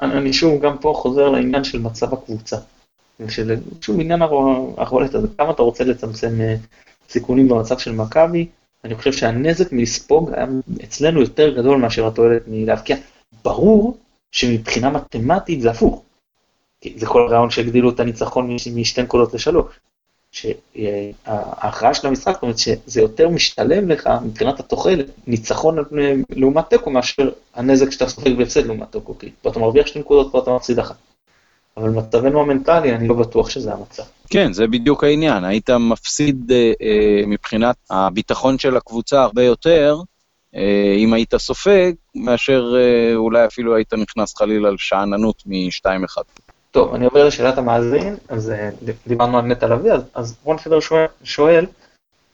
אני 0.00 0.32
שוב 0.32 0.62
גם 0.62 0.78
פה 0.78 0.92
חוזר 0.96 1.28
לעניין 1.28 1.64
של 1.64 1.78
מצב 1.78 2.14
הקבוצה. 2.14 2.56
של, 3.28 3.56
שוב 3.80 4.00
עניין 4.00 4.22
הרולט 4.22 5.14
הזה, 5.14 5.26
כמה 5.38 5.50
אתה 5.50 5.62
רוצה 5.62 5.84
לצמצם 5.84 6.40
אה, 6.40 6.56
סיכונים 7.08 7.48
במצב 7.48 7.78
של 7.78 7.92
מכבי, 7.92 8.46
אני 8.84 8.94
חושב 8.94 9.12
שהנזק 9.12 9.72
מלספוג 9.72 10.32
היה 10.32 10.46
אצלנו 10.84 11.20
יותר 11.20 11.56
גדול 11.56 11.78
מאשר 11.78 12.06
התועלת 12.06 12.42
מלהבקיע. 12.46 12.96
ברור 13.44 13.96
שמבחינה 14.32 14.90
מתמטית 14.90 15.60
זה 15.60 15.70
הפוך. 15.70 16.02
זה 16.96 17.06
כל 17.06 17.26
הרעיון 17.26 17.50
שהגדילו 17.50 17.90
את 17.90 18.00
הניצחון 18.00 18.56
משתי 18.74 19.02
נקודות 19.02 19.34
לשלוש. 19.34 19.80
שההכרעה 20.32 21.94
של 21.94 22.06
המשחק, 22.06 22.32
זאת 22.32 22.42
אומרת 22.42 22.58
שזה 22.58 23.00
יותר 23.00 23.28
משתלם 23.28 23.88
לך 23.88 24.08
מבחינת 24.24 24.60
התוחלת, 24.60 25.06
ניצחון 25.26 25.76
לעומת 26.30 26.70
תיקו 26.70 26.90
מאשר 26.90 27.30
הנזק 27.54 27.90
שאתה 27.90 28.08
סופג 28.08 28.36
בהפסד 28.36 28.66
לעומת 28.66 28.92
תיקו, 28.92 29.18
כי 29.18 29.30
פה 29.42 29.50
אתה 29.50 29.58
מרוויח 29.58 29.86
שתי 29.86 29.98
נקודות, 29.98 30.32
פה 30.32 30.38
אתה 30.38 30.50
מפסיד 30.50 30.78
אחת. 30.78 30.96
אבל 31.76 31.90
מצבנו 31.90 32.40
המנטלי, 32.40 32.94
אני 32.94 33.08
לא 33.08 33.14
בטוח 33.14 33.50
שזה 33.50 33.72
המצב. 33.72 34.02
כן, 34.30 34.52
זה 34.52 34.66
בדיוק 34.66 35.04
העניין. 35.04 35.44
היית 35.44 35.70
מפסיד 35.70 36.52
אה, 36.52 36.72
אה, 36.82 37.26
מבחינת 37.26 37.76
הביטחון 37.90 38.58
של 38.58 38.76
הקבוצה 38.76 39.22
הרבה 39.22 39.42
יותר, 39.42 39.96
אה, 40.56 40.94
אם 40.96 41.12
היית 41.12 41.36
סופג, 41.36 41.92
מאשר 42.14 42.74
אה, 42.76 43.14
אולי 43.14 43.46
אפילו 43.46 43.76
היית 43.76 43.94
נכנס 43.94 44.36
חלילה 44.36 44.70
לשאננות 44.70 45.42
מ-2-1. 45.46 46.22
טוב, 46.70 46.94
אני 46.94 47.04
עובר 47.04 47.26
לשאלת 47.26 47.58
המאזין, 47.58 48.16
אז 48.28 48.50
אה, 48.50 48.70
דיברנו 49.06 49.38
על 49.38 49.44
נטע 49.44 49.66
לביא, 49.66 49.92
אז, 49.92 50.02
אז 50.14 50.36
רון 50.44 50.58
פדר 50.58 50.80
שואל, 50.80 51.06
שואל 51.24 51.66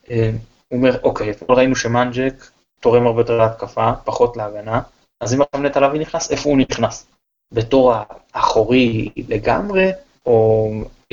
הוא 0.08 0.78
אומר, 0.78 0.98
אוקיי, 1.02 1.30
אתמול 1.30 1.58
ראינו 1.58 1.76
שמנג'ק 1.76 2.50
תורם 2.80 3.06
הרבה 3.06 3.20
יותר 3.20 3.38
להתקפה, 3.38 3.92
פחות 4.04 4.36
להגנה, 4.36 4.80
אז 5.20 5.34
אם 5.34 5.42
עכשיו 5.42 5.60
נטע 5.60 5.80
לביא 5.80 6.00
נכנס, 6.00 6.30
איפה 6.30 6.48
הוא 6.48 6.58
נכנס? 6.58 7.06
בתור 7.52 7.92
האחורי 8.34 9.08
לגמרי, 9.28 9.90
או, 10.26 10.70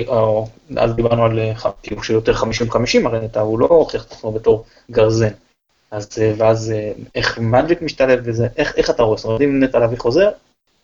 או 0.08 0.48
אז 0.78 0.94
דיברנו 0.94 1.26
על 1.26 1.40
כאילו 1.84 2.04
שיותר 2.04 2.34
50-50, 2.34 2.46
הרי 3.06 3.20
נטע 3.26 3.40
הוא 3.40 3.60
לא 3.60 3.66
הוכיח 3.66 4.06
את 4.06 4.12
עצמו 4.12 4.32
בתור 4.32 4.66
גרזן. 4.92 5.34
אז 5.94 6.10
אה, 6.22 6.34
ואז 6.38 6.72
אה, 6.72 6.92
איך 7.16 7.40
מג'יק 7.40 7.82
משתלב 7.82 8.30
בזה, 8.30 8.48
איך, 8.58 8.74
איך 8.78 8.90
אתה 8.90 9.04
רואה? 9.04 9.18
זאת 9.18 9.26
אומרת, 9.26 9.42
אם 9.42 9.64
נטע 9.64 9.80
לביא 9.80 9.98
חוזר, 9.98 10.30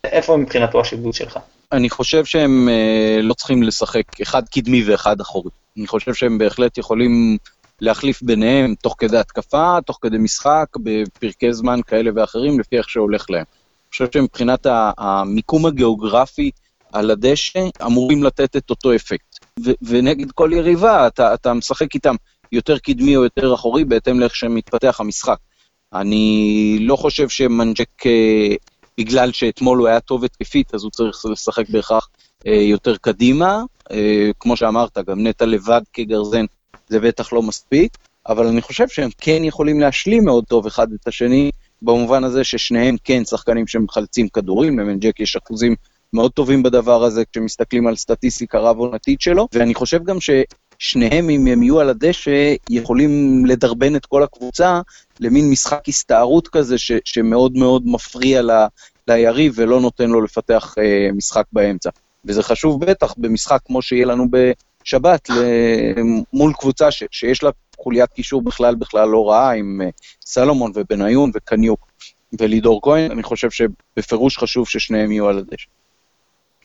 איפה 0.03 0.37
מבחינתו 0.37 0.81
השיבוץ 0.81 1.15
שלך? 1.15 1.39
אני 1.71 1.89
חושב 1.89 2.25
שהם 2.25 2.69
אה, 2.69 3.21
לא 3.21 3.33
צריכים 3.33 3.63
לשחק 3.63 4.21
אחד 4.21 4.43
קדמי 4.51 4.83
ואחד 4.83 5.21
אחורי. 5.21 5.51
אני 5.77 5.87
חושב 5.87 6.13
שהם 6.13 6.37
בהחלט 6.37 6.77
יכולים 6.77 7.37
להחליף 7.81 8.21
ביניהם 8.21 8.75
תוך 8.81 8.95
כדי 8.97 9.17
התקפה, 9.17 9.77
תוך 9.85 9.99
כדי 10.01 10.17
משחק, 10.17 10.65
בפרקי 10.83 11.53
זמן 11.53 11.79
כאלה 11.87 12.11
ואחרים, 12.15 12.59
לפי 12.59 12.77
איך 12.77 12.89
שהולך 12.89 13.29
להם. 13.29 13.45
חושב 13.91 14.07
שמבחינת 14.13 14.67
המיקום 14.97 15.65
הגיאוגרפי 15.65 16.51
על 16.93 17.11
הדשא, 17.11 17.59
אמורים 17.85 18.23
לתת 18.23 18.55
את 18.55 18.69
אותו 18.69 18.95
אפקט. 18.95 19.37
ונגד 19.81 20.31
כל 20.31 20.49
יריבה, 20.53 21.07
אתה, 21.07 21.33
אתה 21.33 21.53
משחק 21.53 21.95
איתם 21.95 22.15
יותר 22.51 22.77
קדמי 22.77 23.17
או 23.17 23.23
יותר 23.23 23.53
אחורי, 23.53 23.85
בהתאם 23.85 24.19
לאיך 24.19 24.35
שמתפתח 24.35 24.99
המשחק. 24.99 25.37
אני 25.93 26.77
לא 26.81 26.95
חושב 26.95 27.29
שמנג'ק, 27.29 28.05
אה, 28.05 28.55
בגלל 28.97 29.31
שאתמול 29.31 29.77
הוא 29.77 29.87
היה 29.87 29.99
טוב 29.99 30.23
התקפית, 30.23 30.73
אז 30.73 30.83
הוא 30.83 30.91
צריך 30.91 31.25
לשחק 31.25 31.69
בהכרח 31.69 32.09
אה, 32.47 32.53
יותר 32.53 32.97
קדימה. 32.97 33.63
אה, 33.91 34.29
כמו 34.39 34.57
שאמרת, 34.57 34.97
גם 34.97 35.27
נטע 35.27 35.45
לבד 35.45 35.81
כגרזן 35.93 36.45
זה 36.87 36.99
בטח 36.99 37.33
לא 37.33 37.41
מספיק, 37.41 37.97
אבל 38.27 38.47
אני 38.47 38.61
חושב 38.61 38.87
שהם 38.87 39.09
כן 39.17 39.43
יכולים 39.43 39.79
להשלים 39.79 40.25
מאוד 40.25 40.45
טוב 40.45 40.65
אחד 40.65 40.87
את 40.93 41.07
השני, 41.07 41.51
במובן 41.81 42.23
הזה 42.23 42.43
ששניהם 42.43 42.95
כן 43.03 43.25
שחקנים 43.25 43.67
שמחלצים 43.67 44.29
כדורים, 44.29 44.79
למנג'ק 44.79 45.19
יש 45.19 45.35
אחוזים 45.35 45.75
מאוד 46.13 46.31
טובים 46.31 46.63
בדבר 46.63 47.03
הזה 47.03 47.23
כשמסתכלים 47.31 47.87
על 47.87 47.95
סטטיסטיקה 47.95 48.59
רב-עונתית 48.59 49.21
שלו, 49.21 49.47
ואני 49.53 49.73
חושב 49.73 50.03
גם 50.03 50.21
ש... 50.21 50.29
שניהם, 50.79 51.29
אם 51.29 51.47
הם 51.47 51.63
יהיו 51.63 51.79
על 51.79 51.89
הדשא, 51.89 52.55
יכולים 52.69 53.45
לדרבן 53.45 53.95
את 53.95 54.05
כל 54.05 54.23
הקבוצה 54.23 54.81
למין 55.19 55.49
משחק 55.49 55.81
הסתערות 55.87 56.47
כזה, 56.47 56.77
ש, 56.77 56.91
שמאוד 57.05 57.57
מאוד 57.57 57.83
מפריע 57.85 58.41
ל, 58.41 58.51
ליריב 59.07 59.53
ולא 59.55 59.79
נותן 59.79 60.09
לו 60.09 60.21
לפתח 60.21 60.75
אה, 60.77 61.09
משחק 61.13 61.45
באמצע. 61.53 61.89
וזה 62.25 62.43
חשוב 62.43 62.85
בטח 62.85 63.13
במשחק 63.17 63.59
כמו 63.65 63.81
שיהיה 63.81 64.05
לנו 64.05 64.25
בשבת, 64.31 65.29
מול 66.33 66.53
קבוצה 66.53 66.91
ש, 66.91 67.03
שיש 67.11 67.43
לה 67.43 67.49
חוליית 67.83 68.09
קישור 68.13 68.41
בכלל 68.41 68.75
בכלל 68.75 69.09
לא 69.09 69.29
רעה, 69.29 69.53
עם 69.53 69.81
אה, 69.83 69.89
סלומון 70.25 70.71
ובניון 70.75 71.31
וקניוק 71.33 71.87
ולידור 72.39 72.81
כהן, 72.83 73.11
אני 73.11 73.23
חושב 73.23 73.49
שבפירוש 73.51 74.37
חשוב 74.37 74.67
ששניהם 74.67 75.11
יהיו 75.11 75.27
על 75.27 75.37
הדשא. 75.37 75.67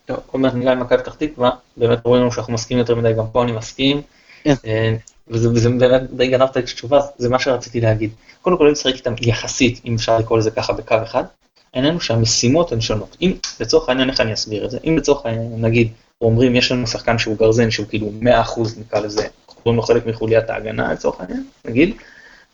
טוב, 0.06 0.18
עוד 0.26 0.42
מעט 0.42 0.54
ניגע 0.54 0.74
למכבי 0.74 0.98
פתח 0.98 1.14
תקווה, 1.14 1.50
באמת 1.76 1.98
רואים 2.04 2.30
שאנחנו 2.30 2.52
מסכימים 2.52 2.78
יותר 2.78 2.94
מדי, 2.94 3.12
גם 3.12 3.24
פה 3.32 3.42
אני 3.42 3.52
מסכים. 3.52 4.02
כן. 4.44 4.54
אה, 4.66 4.96
וזה 5.28 5.70
באמת 5.70 6.02
די 6.10 6.28
גנבת 6.28 6.50
את 6.50 6.56
התשובה, 6.56 7.00
זה 7.18 7.28
מה 7.28 7.38
שרציתי 7.38 7.80
להגיד. 7.80 8.10
קודם 8.42 8.58
כל, 8.58 8.70
משחק 8.70 8.94
איתם 8.94 9.14
יחסית, 9.20 9.80
אם 9.84 9.94
אפשר 9.94 10.18
לקרוא 10.18 10.38
לזה 10.38 10.50
ככה, 10.50 10.72
בקו 10.72 10.96
אחד. 11.02 11.24
העניין 11.74 11.94
הוא 11.94 12.00
שהמשימות 12.00 12.72
הן 12.72 12.80
שונות. 12.80 13.16
אם, 13.22 13.32
לצורך 13.60 13.88
העניין, 13.88 14.10
איך 14.10 14.20
אני 14.20 14.34
אסביר 14.34 14.64
את 14.64 14.70
זה? 14.70 14.78
אם 14.84 14.96
לצורך 14.98 15.26
העניין, 15.26 15.64
נגיד, 15.64 15.88
אומרים 16.20 16.56
יש 16.56 16.72
לנו 16.72 16.86
שחקן 16.86 17.18
שהוא 17.18 17.36
גרזן 17.36 17.70
שהוא 17.70 17.86
כאילו 17.86 18.10
100% 18.22 18.26
נקרא 18.80 19.00
לזה, 19.00 19.26
קוראים 19.64 19.76
לו 19.76 19.82
חלק 19.82 20.06
מחוליית 20.06 20.50
ההגנה 20.50 20.92
לצורך 20.92 21.20
העניין, 21.20 21.44
נגיד, 21.64 21.96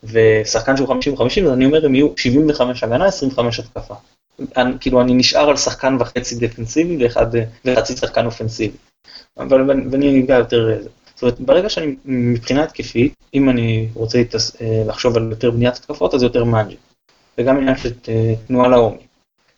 ושחקן 0.03 0.77
שהוא 0.77 0.87
50-50 0.87 1.45
אז 1.45 1.51
אני 1.53 1.65
אומר 1.65 1.85
הם 1.85 1.95
יהיו 1.95 2.07
75 2.17 2.83
הגנה 2.83 3.05
25 3.05 3.59
התקפה. 3.59 3.93
אני, 4.57 4.73
כאילו 4.79 5.01
אני 5.01 5.13
נשאר 5.13 5.49
על 5.49 5.57
שחקן 5.57 5.97
וחצי 5.99 6.35
דפנסיבי 6.35 7.03
ואחד, 7.03 7.27
וחצי 7.65 7.97
שחקן 7.97 8.25
אופנסיבי. 8.25 8.77
אבל 9.37 9.69
ואני 9.91 10.23
אגע 10.23 10.35
יותר, 10.35 10.79
זאת 11.15 11.21
אומרת 11.21 11.39
ברגע 11.39 11.69
שאני 11.69 11.95
מבחינה 12.05 12.63
התקפית, 12.63 13.13
אם 13.33 13.49
אני 13.49 13.87
רוצה 13.93 14.19
לתס, 14.19 14.61
אה, 14.61 14.83
לחשוב 14.87 15.17
על 15.17 15.27
יותר 15.31 15.51
בניית 15.51 15.75
התקפות 15.75 16.13
אז 16.13 16.19
זה 16.19 16.25
יותר 16.25 16.43
מאנג'י. 16.43 16.75
וגם 17.37 17.57
עניין 17.57 17.77
של 17.77 17.91
אה, 18.09 18.33
תנועה 18.47 18.67
לעומק. 18.67 18.99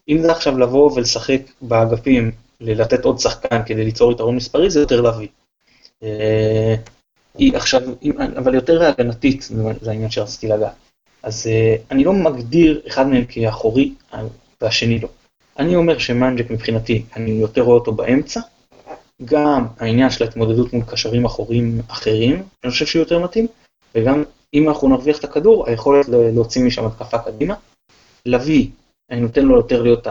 אם 0.10 0.22
זה 0.22 0.32
עכשיו 0.32 0.58
לבוא 0.58 0.92
ולשחק 0.92 1.42
באגפים, 1.62 2.32
לתת 2.62 3.06
עוד 3.06 3.20
שחקן 3.20 3.64
כדי 3.66 3.84
ליצור 3.84 4.12
יתרון 4.12 4.36
מספרי, 4.36 4.70
זה 4.70 4.80
יותר 4.80 5.02
להביא. 5.02 5.28
אה, 7.36 7.40
היא 7.40 7.56
עכשיו, 7.56 7.82
אבל 8.38 8.56
יותר 8.56 8.84
הגנתית, 8.84 9.42
זה 9.82 9.92
העניין 9.92 10.10
שרציתי 10.10 10.48
לגעת. 10.48 10.74
אז 11.24 11.48
אני 11.92 12.04
לא 12.04 12.14
מגדיר 12.14 12.82
אחד 12.88 13.08
מהם 13.08 13.26
כאחורי 13.26 13.94
והשני 14.62 15.00
לא. 15.00 15.08
אני 15.60 15.76
אומר 15.76 15.98
שמנג'ק 15.98 16.52
מבחינתי, 16.52 17.06
אני 17.16 17.32
יותר 17.32 17.62
רואה 17.62 17.78
אותו 17.78 17.92
באמצע, 17.92 18.40
גם 19.26 19.68
העניין 19.80 20.10
של 20.10 20.24
ההתמודדות 20.24 20.74
מול 20.74 20.84
קשרים 20.84 21.26
אחוריים 21.26 21.82
אחרים, 21.88 22.44
אני 22.64 22.72
חושב 22.72 22.86
שהוא 22.86 23.00
יותר 23.00 23.20
מתאים, 23.20 23.48
וגם 23.96 24.24
אם 24.54 24.70
אנחנו 24.70 24.88
נרוויח 24.88 25.20
את 25.20 25.24
הכדור, 25.24 25.68
היכולת 25.68 26.06
להוציא 26.10 26.64
משם 26.64 26.86
התקפה 26.86 27.18
קדימה. 27.18 27.56
לביא, 28.26 28.68
אני 29.12 29.22
נותן 29.22 29.46
לו 29.46 29.56
יותר 29.56 29.82
להיות 29.82 30.08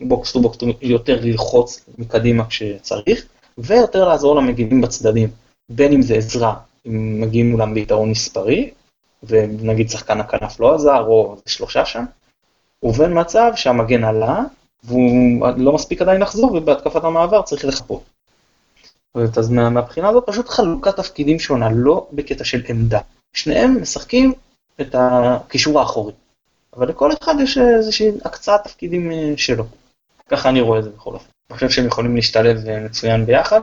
ה 0.00 0.08
box 0.08 0.32
to 0.32 0.40
box, 0.40 0.58
יותר 0.82 1.20
ללחוץ 1.22 1.84
מקדימה 1.98 2.46
כשצריך, 2.48 3.26
ויותר 3.58 4.08
לעזור 4.08 4.36
למגיבים 4.36 4.80
בצדדים, 4.80 5.28
בין 5.68 5.92
אם 5.92 6.02
זה 6.02 6.14
עזרה, 6.14 6.54
אם 6.86 7.20
מגיעים 7.20 7.50
מולם 7.50 7.74
ביתרון 7.74 8.10
מספרי, 8.10 8.70
ונגיד 9.22 9.90
שחקן 9.90 10.20
הכנף 10.20 10.60
לא 10.60 10.74
עזר, 10.74 11.00
או 11.06 11.36
שלושה 11.46 11.84
שם, 11.84 12.04
ובין 12.82 13.20
מצב 13.20 13.52
שהמגן 13.56 14.04
עלה, 14.04 14.40
והוא 14.84 15.48
לא 15.56 15.72
מספיק 15.72 16.02
עדיין 16.02 16.20
לחזור, 16.20 16.54
ובהתקפת 16.54 17.04
המעבר 17.04 17.42
צריך 17.42 17.64
לחפות. 17.64 18.02
אז 19.14 19.50
מהבחינה 19.50 20.08
הזאת 20.08 20.24
פשוט 20.26 20.48
חלוקת 20.48 20.96
תפקידים 20.96 21.38
שונה, 21.38 21.68
לא 21.72 22.06
בקטע 22.12 22.44
של 22.44 22.62
עמדה. 22.68 23.00
שניהם 23.32 23.82
משחקים 23.82 24.32
את 24.80 24.94
הקישור 24.98 25.80
האחורי. 25.80 26.12
אבל 26.76 26.88
לכל 26.88 27.10
אחד 27.12 27.34
יש 27.42 27.58
איזושהי 27.58 28.08
הקצאת 28.24 28.60
תפקידים 28.64 29.12
אה, 29.12 29.32
שלו. 29.36 29.64
ככה 30.28 30.48
אני 30.48 30.60
רואה 30.60 30.78
את 30.78 30.84
זה 30.84 30.90
בכל 30.90 31.14
אופן. 31.14 31.28
אני 31.50 31.54
חושב 31.54 31.70
שהם 31.70 31.86
יכולים 31.86 32.16
להשתלב 32.16 32.66
אה, 32.68 32.80
מצוין 32.80 33.26
ביחד, 33.26 33.60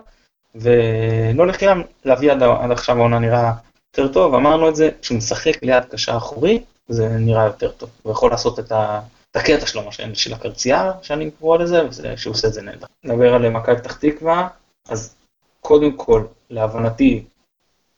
ולא 0.56 1.48
לחינם, 1.48 1.82
להביא 2.06 2.32
עד, 2.32 2.44
עד 2.44 2.72
עכשיו 2.72 2.98
העונה 2.98 3.20
נראה 3.20 3.52
יותר 3.98 4.14
טוב, 4.14 4.36
אמרנו 4.36 4.70
את 4.70 4.76
זה, 4.76 4.90
כשהוא 5.02 5.18
משחק 5.18 5.64
ליד 5.64 5.86
קשר 5.86 6.18
אחורי, 6.18 6.64
זה 6.88 7.10
נראה 7.10 7.46
יותר 7.46 7.72
טוב. 7.72 7.90
הוא 8.04 8.12
יכול 8.12 8.32
לעשות 8.32 8.60
את, 8.60 8.72
ה, 8.72 9.02
את 9.32 9.36
הקטע 9.36 9.66
שלו, 9.66 9.82
של 10.14 10.34
הקרצייה, 10.34 10.92
שאני 11.02 11.32
קורא 11.32 11.58
לזה, 11.58 11.82
ושהוא 11.88 12.34
עושה 12.34 12.48
את 12.48 12.54
זה 12.54 12.62
נהדר. 12.62 12.88
נדבר 13.04 13.34
על 13.34 13.50
מכבי 13.50 13.76
פתח 13.78 13.98
תקווה, 13.98 14.48
אז 14.90 15.16
קודם 15.62 15.98
כל, 15.98 16.24
להבנתי, 16.50 17.24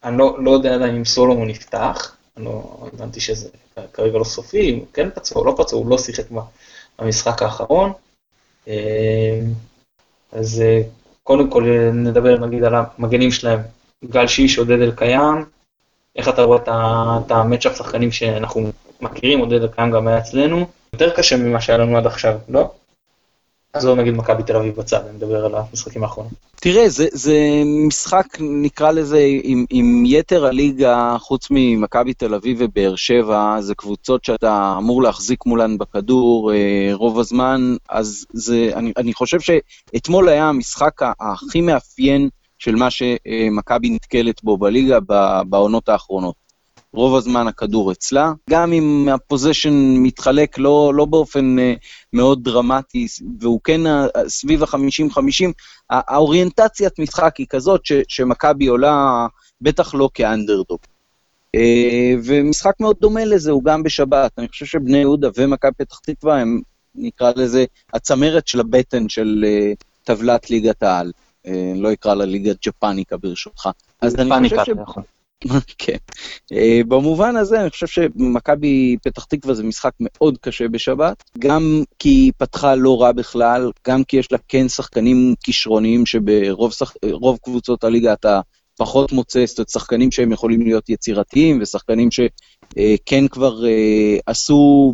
אני 0.04 0.18
לא, 0.18 0.44
לא 0.44 0.52
יודע 0.52 0.76
עדיין 0.76 0.96
אם 0.96 1.06
סולומון 1.06 1.50
יפתח, 1.50 2.16
אני 2.38 2.46
לא 2.46 2.88
הבנתי 2.94 3.20
שזה 3.20 3.50
כרגע 3.94 4.18
לא 4.18 4.24
סופי, 4.24 4.70
אם 4.70 4.86
כן 4.94 5.10
פצוע 5.10 5.42
או 5.42 5.46
לא 5.46 5.56
פצוע, 5.58 5.80
הוא 5.80 5.90
לא 5.90 5.98
שיחק 5.98 6.24
במשחק 7.00 7.42
האחרון. 7.42 7.94
אה, 8.68 9.40
אז 10.32 10.62
אה, 10.62 10.82
קודם 11.24 11.50
כל 11.50 11.64
נדבר 11.94 12.46
נגיד 12.46 12.64
על 12.64 12.74
המגנים 12.76 13.32
שלהם, 13.32 13.60
גל 14.06 14.28
שיש, 14.28 14.58
עודד 14.58 14.82
אלקיים, 14.82 15.46
איך 16.16 16.30
אתה 16.30 16.44
רואה 16.44 16.60
את 17.26 17.32
המצ'אפ 17.32 17.78
שחקנים 17.78 18.12
שאנחנו 18.12 18.72
מכירים, 19.02 19.40
עודד 19.40 19.62
אלקיים 19.62 19.92
גם 19.92 20.08
היה 20.08 20.18
אצלנו, 20.18 20.66
יותר 20.94 21.16
קשה 21.16 21.38
ממה 21.38 21.62
שהיה 21.62 21.78
לנו 21.78 21.98
עד 21.98 22.06
עכשיו, 22.06 22.38
לא? 22.50 22.72
עזוב 23.74 24.00
נגיד 24.00 24.14
מכבי 24.14 24.44
תל 24.44 24.56
אביב 24.56 24.76
בצד, 24.76 25.02
אני 25.08 25.16
מדבר 25.16 25.46
על 25.46 25.56
המשחקים 25.56 26.04
האחרונים. 26.04 26.32
תראה, 26.56 26.90
זה, 26.90 27.08
זה 27.12 27.38
משחק, 27.88 28.26
נקרא 28.40 28.92
לזה, 28.92 29.28
עם, 29.44 29.66
עם 29.70 30.04
יתר 30.06 30.46
הליגה, 30.46 31.16
חוץ 31.20 31.48
ממכבי 31.52 32.14
תל 32.14 32.34
אביב 32.34 32.58
ובאר 32.60 32.96
שבע, 32.96 33.58
זה 33.62 33.76
קבוצות 33.76 34.26
שאתה 34.26 34.76
אמור 34.78 35.04
להחזיק 35.04 35.46
מולן 35.46 35.78
בכדור 35.78 36.54
אה, 36.54 36.90
רוב 36.94 37.20
הזמן, 37.20 37.76
אז 37.90 38.26
זה, 38.34 38.72
אני, 38.76 38.94
אני 38.98 39.14
חושב 39.14 39.40
שאתמול 39.40 40.30
היה 40.30 40.50
המשחק 40.50 41.02
הכי 41.20 41.62
מאפיין 41.62 42.30
של 42.60 42.76
מה 42.76 42.88
שמכבי 42.92 43.90
נתקלת 43.90 44.44
בו 44.44 44.58
בליגה 44.58 45.00
בעונות 45.50 45.90
האחרונות. 45.90 46.43
רוב 46.94 47.16
הזמן 47.16 47.48
הכדור 47.48 47.92
אצלה, 47.92 48.32
גם 48.50 48.74
אם 48.74 49.08
הפוזיישן 49.12 49.74
מתחלק 49.98 50.58
לא, 50.58 50.92
לא 50.96 51.06
באופן 51.06 51.56
uh, 51.60 51.80
מאוד 52.14 52.44
דרמטי, 52.44 53.08
והוא 53.40 53.60
כן 53.64 53.82
uh, 53.88 54.28
סביב 54.28 54.64
ה-50-50, 54.64 55.52
האוריינטציית 55.90 57.00
משחק 57.00 57.38
היא 57.38 57.48
כזאת 57.50 57.86
ש, 57.86 57.92
שמכבי 58.08 58.68
עולה 58.68 59.28
בטח 59.62 59.94
לא 59.94 60.10
כאנדרדוג. 60.14 60.80
Uh, 61.58 61.60
ומשחק 62.24 62.74
מאוד 62.80 62.96
דומה 63.02 63.26
לזה 63.26 63.52
הוא 63.52 63.64
גם 63.64 63.84
בשבת. 63.84 64.32
אני 64.38 64.48
חושב 64.48 64.66
שבני 64.66 64.98
יהודה 64.98 65.30
ומכבי 65.38 65.72
פתח 65.78 66.00
תקווה 66.00 66.40
הם, 66.40 66.62
נקרא 66.96 67.32
לזה, 67.36 67.66
הצמרת 67.94 68.48
של 68.48 68.60
הבטן 68.60 69.10
של 69.10 69.46
uh, 69.46 69.84
טבלת 70.04 70.50
ליגת 70.50 70.84
העל. 70.84 71.12
Uh, 71.48 71.50
לא 71.76 71.94
אקרא 71.94 72.14
לה 72.14 72.26
ליגת 72.26 72.68
ג'פניקה 72.68 73.18
ברשותך. 73.18 73.70
אז 74.02 74.16
אני 74.16 74.50
חושב 74.50 74.76
ש... 74.76 74.98
כן. 75.78 75.98
אה, 76.54 76.82
במובן 76.88 77.36
הזה 77.36 77.62
אני 77.62 77.70
חושב 77.70 77.88
שמכבי 77.88 78.98
פתח 79.04 79.24
תקווה 79.24 79.54
זה 79.54 79.64
משחק 79.64 79.92
מאוד 80.00 80.38
קשה 80.38 80.68
בשבת, 80.68 81.24
גם 81.40 81.84
כי 82.00 82.10
היא 82.10 82.32
פתחה 82.38 82.76
לא 82.76 83.02
רע 83.02 83.12
בכלל, 83.12 83.72
גם 83.88 84.04
כי 84.04 84.18
יש 84.18 84.32
לה 84.32 84.38
כן 84.48 84.70
שחקנים 84.70 85.36
כישרוניים 85.44 86.06
שברוב 86.06 86.74
שח... 86.74 86.94
קבוצות 87.44 87.84
הליגה 87.84 88.14
אתה 88.14 88.42
פחות 88.78 89.12
מוצא, 89.12 89.46
זאת 89.46 89.58
אומרת 89.60 89.70
שחקנים 89.70 90.12
שהם 90.12 90.32
יכולים 90.32 90.62
להיות 90.62 90.90
יצירתיים 90.90 91.60
ושחקנים 91.62 92.12
שכן 92.80 93.28
כבר 93.28 93.66
אה, 93.66 94.18
עשו, 94.26 94.94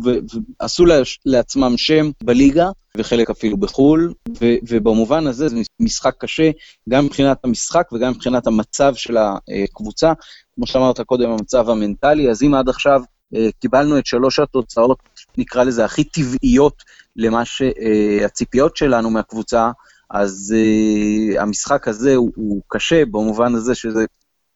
ועשו 0.60 0.84
לעצמם 1.26 1.74
שם 1.76 2.10
בליגה 2.24 2.70
וחלק 2.96 3.30
אפילו 3.30 3.56
בחו"ל, 3.56 4.14
ובמובן 4.68 5.26
הזה 5.26 5.48
זה 5.48 5.56
משחק 5.80 6.14
קשה, 6.18 6.50
גם 6.88 7.04
מבחינת 7.04 7.38
המשחק 7.44 7.92
וגם 7.92 8.10
מבחינת 8.10 8.46
המצב 8.46 8.94
של 8.94 9.16
הקבוצה. 9.16 10.12
כמו 10.54 10.66
שאמרת 10.66 11.00
קודם, 11.00 11.30
המצב 11.30 11.70
המנטלי, 11.70 12.30
אז 12.30 12.42
אם 12.42 12.54
עד 12.54 12.68
עכשיו 12.68 13.02
אה, 13.34 13.48
קיבלנו 13.60 13.98
את 13.98 14.06
שלוש 14.06 14.38
התוצאות, 14.38 14.98
נקרא 15.38 15.64
לזה, 15.64 15.84
הכי 15.84 16.04
טבעיות 16.04 16.82
למה 17.16 17.42
שהציפיות 17.44 18.76
שלנו 18.76 19.10
מהקבוצה, 19.10 19.70
אז 20.10 20.54
uh, 20.56 21.40
המשחק 21.40 21.88
הזה 21.88 22.14
הוא, 22.14 22.30
הוא 22.36 22.60
קשה 22.68 23.04
במובן 23.04 23.54
הזה 23.54 23.74
שזה 23.74 24.04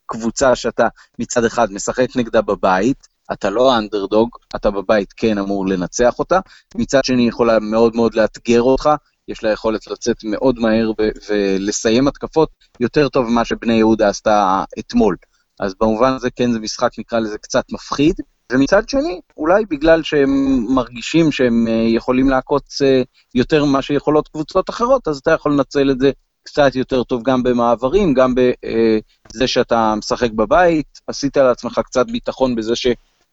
קבוצה 0.07 0.57
שאתה 0.57 0.89
מצד 1.19 1.45
אחד 1.45 1.73
משחק 1.73 2.17
נגדה 2.17 2.43
בבית, 2.43 3.09
אתה 3.33 3.51
לא 3.51 3.75
האנדרדוג, 3.75 4.29
אתה 4.57 4.71
בבית 4.71 5.13
כן 5.17 5.39
אמור 5.39 5.67
לנצח 5.67 6.19
אותה, 6.19 6.41
מצד 6.75 7.05
שני 7.05 7.29
יכולה 7.29 7.59
מאוד 7.59 7.97
מאוד 7.97 8.15
לאתגר 8.15 8.63
אותך, 8.63 8.91
יש 9.29 9.45
לה 9.45 9.51
יכולת 9.51 9.87
לצאת 9.87 10.17
מאוד 10.25 10.59
מהר 10.59 10.93
ולסיים 11.29 12.09
התקפות 12.09 12.49
יותר 12.81 13.09
טוב 13.09 13.27
ממה 13.27 13.45
שבני 13.45 13.73
יהודה 13.73 14.09
עשתה 14.09 14.65
אתמול. 14.79 15.17
אז 15.61 15.75
במובן 15.81 16.13
הזה 16.13 16.31
כן 16.31 16.53
זה 16.53 16.59
משחק, 16.61 16.91
נקרא 16.99 17.19
לזה, 17.19 17.39
קצת 17.39 17.65
מפחיד. 17.73 18.15
ומצד 18.53 18.89
שני, 18.89 19.21
אולי 19.37 19.65
בגלל 19.71 20.03
שהם 20.03 20.31
מרגישים 20.69 21.33
שהם 21.33 21.69
אה, 21.69 21.73
יכולים 21.73 22.29
לעקוץ 22.29 22.83
אה, 22.83 23.03
יותר 23.35 23.65
ממה 23.65 23.83
שיכולות 23.83 24.29
קבוצות 24.29 24.71
אחרות, 24.71 25.09
אז 25.09 25.19
אתה 25.19 25.31
יכול 25.31 25.53
לנצל 25.53 25.91
את 25.91 26.01
זה 26.01 26.11
קצת 26.43 26.75
יותר 26.75 27.03
טוב 27.03 27.23
גם 27.23 27.43
במעברים, 27.43 28.15
גם 28.15 28.35
בזה 28.35 29.43
אה, 29.43 29.47
שאתה 29.47 29.95
משחק 29.99 30.31
בבית, 30.31 30.87
עשית 31.07 31.37
לעצמך 31.37 31.81
קצת 31.85 32.07
ביטחון 32.11 32.55
בזה 32.55 32.77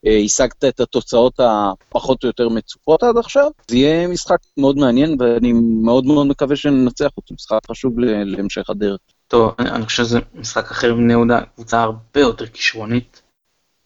שהשגת 0.06 0.64
את 0.66 0.80
התוצאות 0.80 1.40
הפחות 1.40 2.24
או 2.24 2.28
יותר 2.30 2.50
מצופות 2.50 3.04
עד 3.04 3.18
עכשיו. 3.18 3.52
זה 3.68 3.78
יהיה 3.78 4.08
משחק 4.08 4.38
מאוד 4.58 4.78
מעניין, 4.78 5.18
ואני 5.20 5.54
מאוד 5.84 6.06
מאוד 6.06 6.28
מקווה 6.28 6.56
שננצח 6.56 7.10
אותו, 7.18 7.34
משחק 7.34 7.60
חשוב 7.72 8.00
להמשך 8.00 8.70
הדרך. 8.70 9.00
טוב, 9.28 9.56
אני, 9.60 9.70
אני 9.70 9.86
חושב 9.86 10.04
שזה 10.04 10.20
משחק 10.36 10.72
אחר 10.72 10.94
בבני 10.94 11.14
יהודה, 11.14 11.42
קבוצה 11.56 11.82
הרבה 11.82 12.20
יותר 12.20 12.48
כישרונית. 12.48 13.22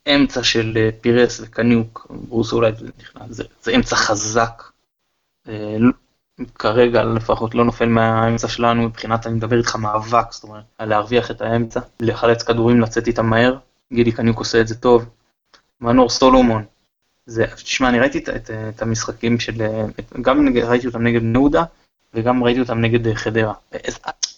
אמצע 0.08 0.44
של 0.44 0.74
אה, 0.78 0.90
פירס 1.02 1.42
וקניוק, 1.44 2.08
ברוס 2.10 2.54
אולי 2.54 2.72
נכנס, 3.00 3.28
זה, 3.30 3.44
זה 3.64 3.76
אמצע 3.76 3.96
חזק. 3.96 4.64
אה, 5.48 5.78
כרגע 6.56 7.04
לפחות 7.04 7.56
לא 7.56 7.66
נופל 7.66 7.86
מהאמצע 7.86 8.48
שלנו 8.48 8.84
מבחינת, 8.84 9.28
אני 9.28 9.36
מדבר 9.36 9.58
איתך 9.58 9.76
מאבק, 9.76 10.32
זאת 10.32 10.44
אומרת, 10.44 10.64
להרוויח 10.80 11.32
את 11.32 11.42
האמצע, 11.42 11.80
לחלץ 12.00 12.44
כדורים, 12.44 12.82
לצאת 12.82 13.08
איתם 13.08 13.26
מהר, 13.26 13.58
גידי 13.94 14.12
קניוק 14.12 14.40
עושה 14.40 14.62
את 14.62 14.68
זה 14.68 14.76
טוב. 14.76 15.06
מנור 15.86 16.10
סולומון, 16.10 16.64
זה, 17.26 17.46
תשמע, 17.56 17.90
אני 17.90 18.00
ראיתי 18.00 18.18
את, 18.18 18.30
את, 18.30 18.52
את 18.70 18.82
המשחקים 18.82 19.40
של, 19.40 19.54
גם 20.22 20.48
ראיתי 20.64 20.88
אותם 20.88 21.04
נגד 21.04 21.22
בני 21.22 21.40
יהודה, 21.40 21.64
וגם 22.14 22.44
ראיתי 22.44 22.60
אותם 22.60 22.80
נגד 22.80 23.14
חדרה. 23.14 23.54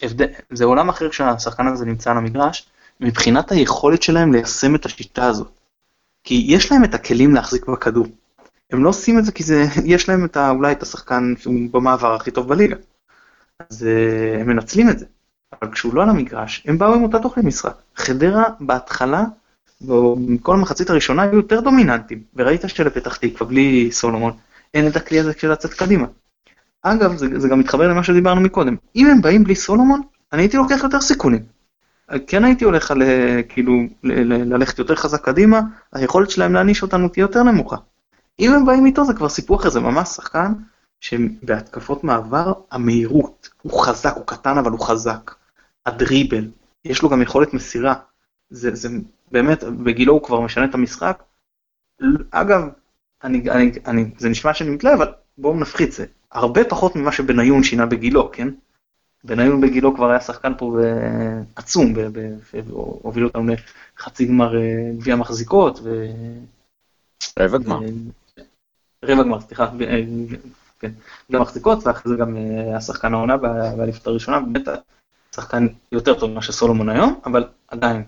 הבדל, 0.02 0.26
זה 0.50 0.64
עולם 0.64 0.88
אחר 0.88 1.08
כשהשחקן 1.08 1.66
הזה 1.66 1.86
נמצא 1.86 2.10
על 2.10 2.16
המגרש, 2.16 2.68
מבחינת 3.00 3.52
היכולת 3.52 4.02
שלהם 4.02 4.32
ליישם 4.32 4.74
את 4.74 4.86
השיטה 4.86 5.26
הזאת. 5.26 5.48
כי 6.24 6.44
יש 6.48 6.72
להם 6.72 6.84
את 6.84 6.94
הכלים 6.94 7.34
להחזיק 7.34 7.66
בכדור. 7.66 8.06
הם 8.70 8.84
לא 8.84 8.88
עושים 8.88 9.18
את 9.18 9.24
זה 9.24 9.32
כי 9.32 9.42
זה, 9.42 9.64
יש 9.94 10.08
להם 10.08 10.24
את 10.24 10.36
ה, 10.36 10.50
אולי 10.50 10.72
את 10.72 10.82
השחקן 10.82 11.34
שהוא 11.38 11.54
במעבר 11.70 12.14
הכי 12.14 12.30
טוב 12.30 12.48
בליגה. 12.48 12.76
אז 13.70 13.82
uh, 13.82 14.40
הם 14.40 14.48
מנצלים 14.48 14.90
את 14.90 14.98
זה. 14.98 15.06
אבל 15.52 15.72
כשהוא 15.72 15.94
לא 15.94 16.02
על 16.02 16.08
המגרש, 16.08 16.64
הם 16.66 16.78
באו 16.78 16.94
עם 16.94 17.02
אותה 17.02 17.18
תוכנית 17.18 17.46
משחק. 17.46 17.74
חדרה 17.96 18.44
בהתחלה, 18.60 19.24
בכל 19.80 20.54
המחצית 20.54 20.90
הראשונה 20.90 21.22
היו 21.22 21.34
יותר 21.34 21.60
דומיננטים, 21.60 22.22
וראית 22.36 22.62
שלפתח 22.66 23.16
תקווה 23.16 23.48
בלי 23.48 23.88
סולומון, 23.92 24.32
אין 24.74 24.86
את 24.86 24.96
הכלי 24.96 25.20
הזה 25.20 25.32
של 25.38 25.52
לצאת 25.52 25.74
קדימה. 25.74 26.06
אגב, 26.82 27.16
זה, 27.16 27.40
זה 27.40 27.48
גם 27.48 27.58
מתחבר 27.58 27.88
למה 27.88 28.02
שדיברנו 28.04 28.40
מקודם, 28.40 28.76
אם 28.96 29.06
הם 29.06 29.22
באים 29.22 29.44
בלי 29.44 29.54
סולומון, 29.54 30.00
אני 30.32 30.42
הייתי 30.42 30.56
לוקח 30.56 30.80
יותר 30.82 31.00
סיכונים. 31.00 31.42
כן 32.26 32.44
הייתי 32.44 32.64
הולך 32.64 32.90
על, 32.90 33.02
כאילו, 33.48 33.72
ללכת 34.02 34.78
יותר 34.78 34.94
חזק 34.94 35.24
קדימה, 35.24 35.60
היכולת 35.92 36.30
שלהם 36.30 36.54
להעניש 36.54 36.82
אותנו 36.82 37.08
תהיה 37.08 37.22
יותר 37.22 37.42
נמוכה. 37.42 37.76
אם 38.40 38.54
הם 38.54 38.66
באים 38.66 38.86
איתו 38.86 39.04
זה 39.04 39.14
כבר 39.14 39.28
סיפור 39.28 39.60
אחר, 39.60 39.70
זה 39.70 39.80
ממש 39.80 40.08
שחקן 40.08 40.52
שבהתקפות 41.00 42.04
מעבר, 42.04 42.52
המהירות, 42.70 43.48
הוא 43.62 43.80
חזק, 43.80 44.12
הוא 44.16 44.26
קטן 44.26 44.58
אבל 44.58 44.70
הוא 44.70 44.80
חזק. 44.80 45.34
הדריבל, 45.86 46.48
יש 46.84 47.02
לו 47.02 47.08
גם 47.08 47.22
יכולת 47.22 47.54
מסירה. 47.54 47.94
זה, 48.50 48.74
זה 48.74 48.88
באמת, 49.32 49.64
בגילו 49.64 50.12
הוא 50.12 50.22
כבר 50.22 50.40
משנה 50.40 50.64
את 50.64 50.74
המשחק. 50.74 51.22
אגב, 52.30 52.62
אני, 53.24 53.50
אני, 53.50 53.72
אני, 53.86 54.04
זה 54.18 54.28
נשמע 54.28 54.54
שאני 54.54 54.70
מתלהב, 54.70 55.00
אבל 55.00 55.12
בואו 55.38 55.60
נפחית 55.60 55.92
זה. 55.92 56.06
הרבה 56.32 56.64
פחות 56.64 56.96
ממה 56.96 57.12
שבניון 57.12 57.62
שינה 57.62 57.86
בגילו, 57.86 58.30
כן? 58.32 58.48
בניון 59.24 59.60
בגילו 59.60 59.94
כבר 59.94 60.10
היה 60.10 60.20
שחקן 60.20 60.52
פה 60.58 60.76
עצום, 61.56 61.94
והוביל 62.52 63.24
אותנו 63.24 63.54
לחצי 63.98 64.26
גמר 64.26 64.56
אה, 64.56 64.90
גביע 64.98 65.16
מחזיקות. 65.16 65.80
ו... 65.82 66.06
רבע 67.38 67.58
גמר. 67.58 67.78
רבע 69.04 69.22
גמר, 69.22 69.40
סליחה, 69.40 69.64
אה, 69.64 70.02
כן, 70.78 70.92
גם 71.32 71.40
מחזיקות, 71.42 71.86
ואחרי 71.86 72.12
זה 72.12 72.18
גם 72.18 72.36
היה 72.36 72.74
אה, 72.74 72.80
שחקן 72.80 73.14
העונה 73.14 73.36
באליפות 73.76 74.06
הראשונה, 74.06 74.40
באמת 74.40 74.68
שחקן 75.34 75.66
יותר 75.92 76.18
טוב 76.20 76.30
ממה 76.30 76.42
שסולומון 76.42 76.88
היום, 76.88 77.20
אבל 77.24 77.48
עדיין, 77.68 78.02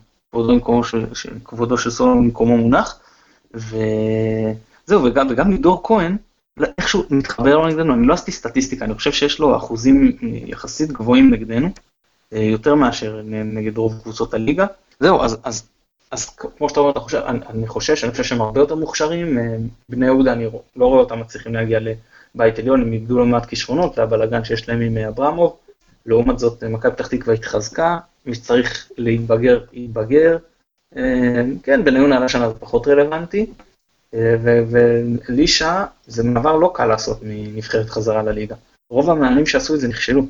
כבודו 1.44 1.78
של 1.78 1.90
סולומון 1.90 2.24
במקומו 2.24 2.56
מונח, 2.56 3.00
וזהו, 3.54 5.04
וגם, 5.04 5.26
וגם 5.30 5.50
לידור 5.50 5.80
כהן, 5.84 6.16
איכשהו 6.78 7.04
מתחבר 7.10 7.56
לו 7.56 7.68
נגדנו, 7.68 7.94
אני 7.94 8.06
לא 8.06 8.14
עשיתי 8.14 8.32
סטטיסטיקה, 8.32 8.84
אני 8.84 8.94
חושב 8.94 9.12
שיש 9.12 9.38
לו 9.38 9.56
אחוזים 9.56 10.16
יחסית 10.22 10.92
גבוהים 10.92 11.30
נגדנו, 11.30 11.68
אה, 12.32 12.38
יותר 12.38 12.74
מאשר 12.74 13.22
נגד 13.24 13.78
רוב 13.78 14.00
קבוצות 14.02 14.34
הליגה. 14.34 14.66
זהו, 15.00 15.22
אז, 15.22 15.38
אז, 15.44 15.68
אז 16.10 16.30
כמו 16.36 16.68
שאתה 16.68 16.80
אומר, 16.80 16.90
אתה 16.90 17.00
חושב, 17.00 17.18
אני, 17.26 17.38
אני 17.48 17.66
חושש, 17.68 18.04
אני 18.04 18.12
חושב 18.12 18.24
שהם 18.24 18.40
הרבה 18.40 18.60
יותר 18.60 18.74
מוכשרים, 18.74 19.38
אה, 19.38 19.56
בני 19.88 20.06
יהודה, 20.06 20.32
אני 20.32 20.46
לא 20.76 20.86
רואה 20.86 21.00
אותם 21.00 21.20
מצליחים 21.20 21.54
להגיע 21.54 21.78
לבית 22.34 22.58
עליון, 22.58 22.82
הם 22.82 22.92
איבדו 22.92 23.18
לא 23.18 23.26
מעט 23.26 23.46
כישרונות, 23.46 23.98
והבלאגן 23.98 24.44
שיש 24.44 24.68
להם 24.68 24.80
עם 24.80 24.96
אברמוב. 24.96 25.56
לעומת 26.06 26.38
זאת, 26.38 26.64
מכבי 26.64 26.92
פתח 26.92 27.06
תקווה 27.06 27.34
התחזקה, 27.34 27.98
מי 28.26 28.34
שצריך 28.34 28.90
להתבגר, 28.98 29.64
יתבגר. 29.72 30.36
אה, 30.96 31.42
כן, 31.62 31.84
בניון 31.84 32.12
עלה 32.12 32.28
שנה 32.28 32.48
זה 32.48 32.54
פחות 32.54 32.88
רלוונטי, 32.88 33.46
אה, 34.14 34.36
ולישה, 35.28 35.84
זה 36.06 36.24
מעבר 36.24 36.56
לא 36.56 36.72
קל 36.74 36.86
לעשות 36.86 37.18
מנבחרת 37.22 37.90
חזרה 37.90 38.22
לליגה. 38.22 38.56
רוב 38.90 39.10
המאמנים 39.10 39.46
שעשו 39.46 39.74
את 39.74 39.80
זה 39.80 39.88
נכשלו. 39.88 40.22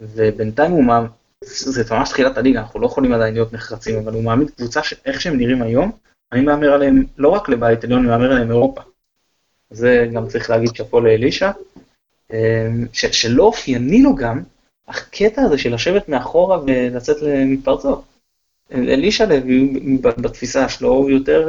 ובינתיים 0.00 0.70
הוא 0.70 0.84
מאמין, 0.84 1.10
זה 1.44 1.84
ממש 1.90 2.08
תחילת 2.08 2.38
הליגה, 2.38 2.60
אנחנו 2.60 2.80
לא 2.80 2.86
יכולים 2.86 3.12
עדיין 3.12 3.34
להיות 3.34 3.52
נחרצים, 3.52 3.98
אבל 3.98 4.12
הוא 4.12 4.22
מעמיד 4.22 4.50
קבוצה 4.50 4.82
שאיך 4.82 5.20
שהם 5.20 5.36
נראים 5.36 5.62
היום, 5.62 5.90
אני 6.32 6.40
מהמר 6.40 6.72
עליהם 6.72 7.04
לא 7.18 7.28
רק 7.28 7.48
לבית 7.48 7.84
עליון, 7.84 8.00
אני 8.00 8.08
מהמר 8.08 8.32
עליהם 8.32 8.50
אירופה. 8.50 8.80
זה 9.70 10.08
גם 10.14 10.28
צריך 10.28 10.50
להגיד 10.50 10.76
שאפו 10.76 11.00
לאלישע, 11.00 11.50
אה, 12.32 12.68
שלא 12.92 13.42
אופייני 13.42 14.02
לו 14.02 14.14
גם 14.14 14.42
הקטע 14.90 15.42
הזה 15.42 15.58
של 15.58 15.74
לשבת 15.74 16.08
מאחורה 16.08 16.58
ולצאת 16.66 17.22
למתפרצות. 17.22 18.04
אלישע 18.72 19.26
לוי 19.26 19.82
בתפיסה 20.02 20.68
שלו 20.68 20.88
הוא 20.88 21.10
יותר 21.10 21.48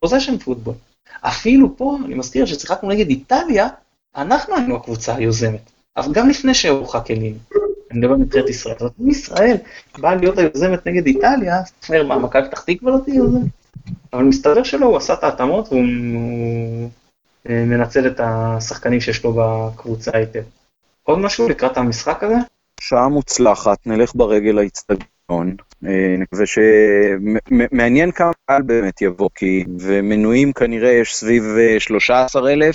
פוזיישן 0.00 0.34
uh, 0.34 0.44
פוטבול. 0.44 0.74
אפילו 1.20 1.76
פה, 1.76 1.98
אני 2.04 2.14
מזכיר 2.14 2.46
ששיחקנו 2.46 2.88
נגד 2.88 3.08
איטליה, 3.08 3.68
אנחנו 4.16 4.56
היינו 4.56 4.76
הקבוצה 4.76 5.14
היוזמת. 5.14 5.70
אבל 5.96 6.12
גם 6.12 6.28
לפני 6.28 6.54
שהורחק 6.54 7.10
אלינו. 7.10 7.36
אני 7.90 8.00
מדבר 8.00 8.38
על 8.40 8.48
ישראל. 8.48 8.74
זאת 8.78 8.92
אומרת, 8.98 9.16
ישראל 9.16 9.56
באה 9.98 10.14
להיות 10.14 10.38
היוזמת 10.38 10.86
נגד 10.86 11.06
איטליה, 11.06 11.56
זאת 11.80 11.90
אומרת, 11.90 12.06
מה, 12.06 12.18
מכבי 12.18 12.48
פתח 12.48 12.60
תקווה 12.60 12.92
לא 12.92 12.98
תהיה 13.04 13.16
יוזמת? 13.16 13.50
אבל 14.12 14.24
מסתבר 14.24 14.62
שלא, 14.62 14.86
הוא 14.86 14.96
עשה 14.96 15.14
את 15.14 15.24
ההתאמות 15.24 15.68
והוא 15.68 15.82
אה, 17.48 17.64
מנצל 17.64 18.06
את 18.06 18.20
השחקנים 18.24 19.00
שיש 19.00 19.24
לו 19.24 19.32
בקבוצה 19.32 20.10
היטב. 20.14 20.42
עוד 21.08 21.18
משהו 21.18 21.48
לקראת 21.48 21.76
המשחק 21.76 22.22
הזה? 22.22 22.34
שעה 22.80 23.08
מוצלחת, 23.08 23.86
נלך 23.86 24.12
ברגל 24.14 24.50
לאצטדיון. 24.50 25.56
אה, 25.86 26.14
נקווה 26.18 26.46
ש... 26.46 26.58
מעניין 27.72 28.12
כמה 28.12 28.30
קהל 28.46 28.62
באמת 28.62 29.02
יבוא, 29.02 29.28
כי 29.34 29.64
ומנויים 29.78 30.52
כנראה 30.52 30.90
יש 30.90 31.16
סביב 31.16 31.42
13 31.78 32.50
אה, 32.50 32.70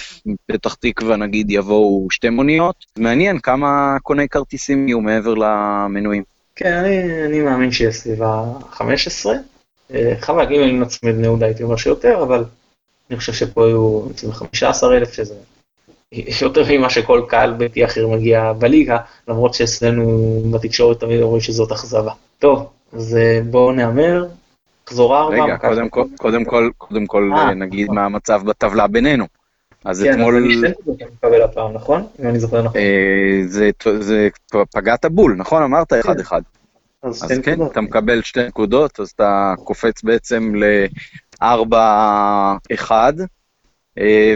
פתח 0.46 0.74
תקווה 0.74 1.16
נגיד 1.16 1.52
יבואו 1.52 2.08
שתי 2.12 2.30
מוניות, 2.30 2.76
מעניין 2.98 3.40
כמה 3.40 3.98
קוני 4.04 4.30
כרטיסים 4.30 4.88
יהיו 4.88 5.02
מעבר 5.02 5.34
למנויים. 5.34 6.24
כן, 6.56 6.74
אני, 6.74 7.26
אני 7.26 7.42
מאמין 7.42 7.72
שיהיה 7.72 7.92
סביב 7.92 8.24
ה-15. 8.24 9.30
אה, 9.94 10.14
חייב 10.20 10.38
להגיד 10.38 10.58
אם 10.58 10.64
אני 10.64 10.80
נצמיד 10.80 11.16
נעודה 11.16 11.46
הייתי 11.46 11.64
אומר 11.64 11.76
שיותר, 11.76 12.24
אבל 12.24 12.44
אני 13.10 13.18
חושב 13.18 13.34
שפה 13.34 13.66
היו 13.66 14.02
סביב 14.18 14.32
15 14.32 14.98
אלף, 14.98 15.14
שזה 15.14 15.34
יותר 16.42 16.64
ממה 16.70 16.90
שכל 16.90 17.22
קהל 17.28 17.54
ביתי 17.54 17.86
אחר 17.86 18.08
מגיע 18.08 18.54
בליגה, 18.54 18.98
למרות 19.28 19.54
שאצלנו 19.54 20.42
בתקשורת 20.52 21.00
תמיד 21.00 21.22
אומרים 21.22 21.42
שזאת 21.42 21.72
אכזבה. 21.72 22.12
טוב, 22.40 22.70
אז 22.94 23.18
אה, 23.18 23.40
בואו 23.50 23.72
נהמר, 23.72 24.28
חזור 24.90 25.18
ארבע. 25.18 25.44
רגע, 25.44 25.58
קודם 25.58 25.90
כל, 25.90 26.04
קודם 26.18 26.46
כל, 26.46 26.70
קודם 26.78 27.06
כל 27.06 27.32
אה, 27.36 27.54
נגיד 27.54 27.84
נכון. 27.84 27.96
מה 27.96 28.06
המצב 28.06 28.42
בטבלה 28.46 28.88
בינינו. 28.88 29.26
אז 29.86 30.04
כן, 30.04 30.12
אתמול... 30.12 30.34
כן, 30.34 30.68
אז 30.68 30.74
אני 31.02 31.06
מקבל 31.14 31.42
הפעם, 31.42 31.74
נכון? 31.74 32.08
אם 32.20 32.28
אני 32.28 32.40
זוכר 32.40 32.62
נכון. 32.62 32.82
אה, 32.82 33.42
זה, 33.46 33.70
זה 34.00 34.28
פגעת 34.72 35.06
בול, 35.06 35.36
נכון? 35.38 35.64
אמרת 35.64 35.94
אחד 35.94 36.20
אחד. 36.20 36.42
אז, 37.04 37.24
אז 37.24 37.40
כן, 37.44 37.66
אתה 37.66 37.82
מקבל 37.82 38.22
שתי 38.22 38.48
נקודות, 38.48 39.00
אז 39.00 39.10
אתה 39.10 39.54
קופץ 39.64 40.04
בעצם 40.04 40.54
ל-4-1, 40.56 41.44
אה, 42.92 43.10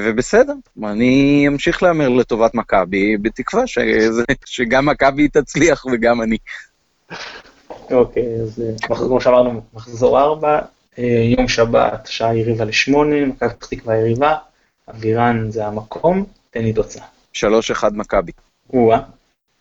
ובסדר, 0.03 0.53
אני 0.83 1.45
אמשיך 1.47 1.83
להמר 1.83 2.09
לטובת 2.09 2.53
מכבי, 2.53 3.17
בתקווה 3.17 3.67
שזה, 3.67 4.23
שגם 4.45 4.85
מכבי 4.85 5.27
תצליח 5.27 5.85
וגם 5.85 6.21
אני. 6.21 6.37
אוקיי, 7.91 8.23
אז 8.43 8.61
אה, 8.61 8.95
כמו 8.97 9.21
שאמרנו, 9.21 9.61
מחזור 9.73 10.19
ארבע, 10.19 10.59
אה, 10.99 11.33
יום 11.37 11.47
שבת, 11.47 12.07
שעה 12.07 12.35
יריבה 12.35 12.65
לשמונה, 12.65 13.25
מכבי 13.25 13.49
פתח 13.49 13.67
תקווה 13.67 13.95
יריבה, 13.95 14.35
אבירן 14.89 15.51
זה 15.51 15.65
המקום, 15.65 16.25
תן 16.49 16.61
לי 16.61 16.73
תוצאה. 16.73 17.05
שלוש 17.33 17.71
אחד 17.71 17.97
מכבי. 17.97 18.31
או-אה, 18.73 18.99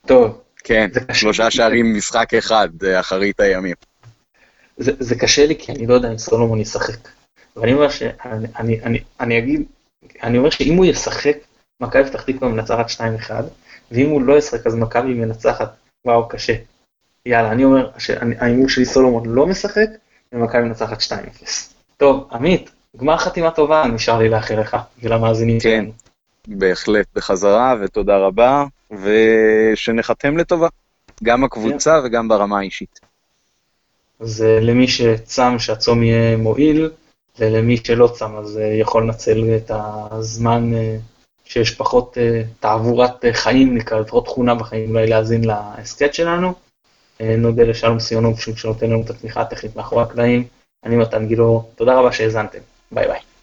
טוב. 0.06 0.40
כן, 0.64 0.88
שלושה 1.12 1.50
שערים 1.50 1.94
משחק 1.94 2.34
אחד, 2.34 2.68
אחרית 3.00 3.40
הימים. 3.40 3.74
זה, 4.76 4.92
זה 4.98 5.14
קשה 5.14 5.46
לי 5.46 5.56
כי 5.58 5.72
אני 5.72 5.86
לא 5.86 5.94
יודע 5.94 6.12
אם 6.12 6.18
סולומון 6.18 6.60
ישחק. 6.60 7.08
ואני 7.56 7.72
אומר 7.72 7.88
שאני 7.88 8.12
אני, 8.56 8.82
אני, 8.82 8.98
אני 9.20 9.38
אגיד 9.38 9.62
אני 10.22 10.38
אומר 10.38 10.50
שאם 10.50 10.76
הוא 10.76 10.84
ישחק, 10.84 11.36
מכבי 11.80 12.04
פתח 12.04 12.22
תקווה 12.22 12.48
מנצחת 12.48 12.90
2-1, 12.90 13.00
ואם 13.90 14.08
הוא 14.08 14.22
לא 14.22 14.38
ישחק 14.38 14.66
אז 14.66 14.74
מכבי 14.74 15.14
מנצחת, 15.14 15.76
וואו, 16.04 16.28
קשה. 16.28 16.54
יאללה, 17.26 17.52
אני 17.52 17.64
אומר 17.64 17.90
שההימור 17.98 18.68
שלי 18.68 18.84
סולומון 18.84 19.26
לא 19.26 19.46
משחק, 19.46 19.88
ומכבי 20.32 20.62
מנצחת 20.62 21.02
2-0. 21.02 21.12
טוב, 21.96 22.28
עמית, 22.32 22.70
גמר 22.96 23.16
חתימה 23.16 23.50
טובה 23.50 23.86
נשאר 23.86 24.18
לי 24.18 24.28
לאחל 24.28 24.60
לך 24.60 24.76
ולמאזינים 25.02 25.60
כן, 25.60 25.84
בהחלט, 26.48 27.06
בחזרה, 27.14 27.74
ותודה 27.80 28.16
רבה, 28.16 28.64
ושנחתם 28.90 30.36
לטובה, 30.36 30.68
גם 31.22 31.44
הקבוצה. 31.44 32.00
וגם 32.04 32.28
ברמה 32.28 32.58
האישית. 32.58 33.00
אז 34.20 34.42
אה, 34.42 34.60
למי 34.60 34.88
שצם 34.88 35.58
שהצום 35.58 36.02
יהיה 36.02 36.36
מועיל, 36.36 36.90
ולמי 37.38 37.76
שלא 37.76 38.08
צם 38.14 38.36
אז 38.36 38.58
אה, 38.58 38.64
יכול 38.64 39.02
לנצל 39.02 39.56
את 39.56 39.70
הזמן 40.10 40.74
אה, 40.74 40.96
שיש 41.44 41.74
פחות 41.74 42.18
אה, 42.18 42.42
תעבורת 42.60 43.24
חיים, 43.32 43.76
נקרא, 43.76 44.00
לפחות 44.00 44.24
תכונה 44.24 44.54
בחיים, 44.54 44.90
אולי 44.90 45.06
להאזין 45.06 45.44
להסכת 45.44 46.14
שלנו. 46.14 46.54
נודה 47.38 47.62
לשלום 47.62 48.00
סיונוב 48.00 48.40
שנותן 48.40 48.90
לנו 48.90 49.02
את 49.02 49.10
התמיכה 49.10 49.40
הטכנית 49.40 49.76
מאחורי 49.76 50.02
הקלעים. 50.02 50.44
אני 50.84 50.96
מתן 50.96 51.26
גילאור, 51.26 51.70
תודה 51.76 51.98
רבה 51.98 52.12
שהאזנתם, 52.12 52.58
ביי 52.92 53.06
ביי. 53.06 53.35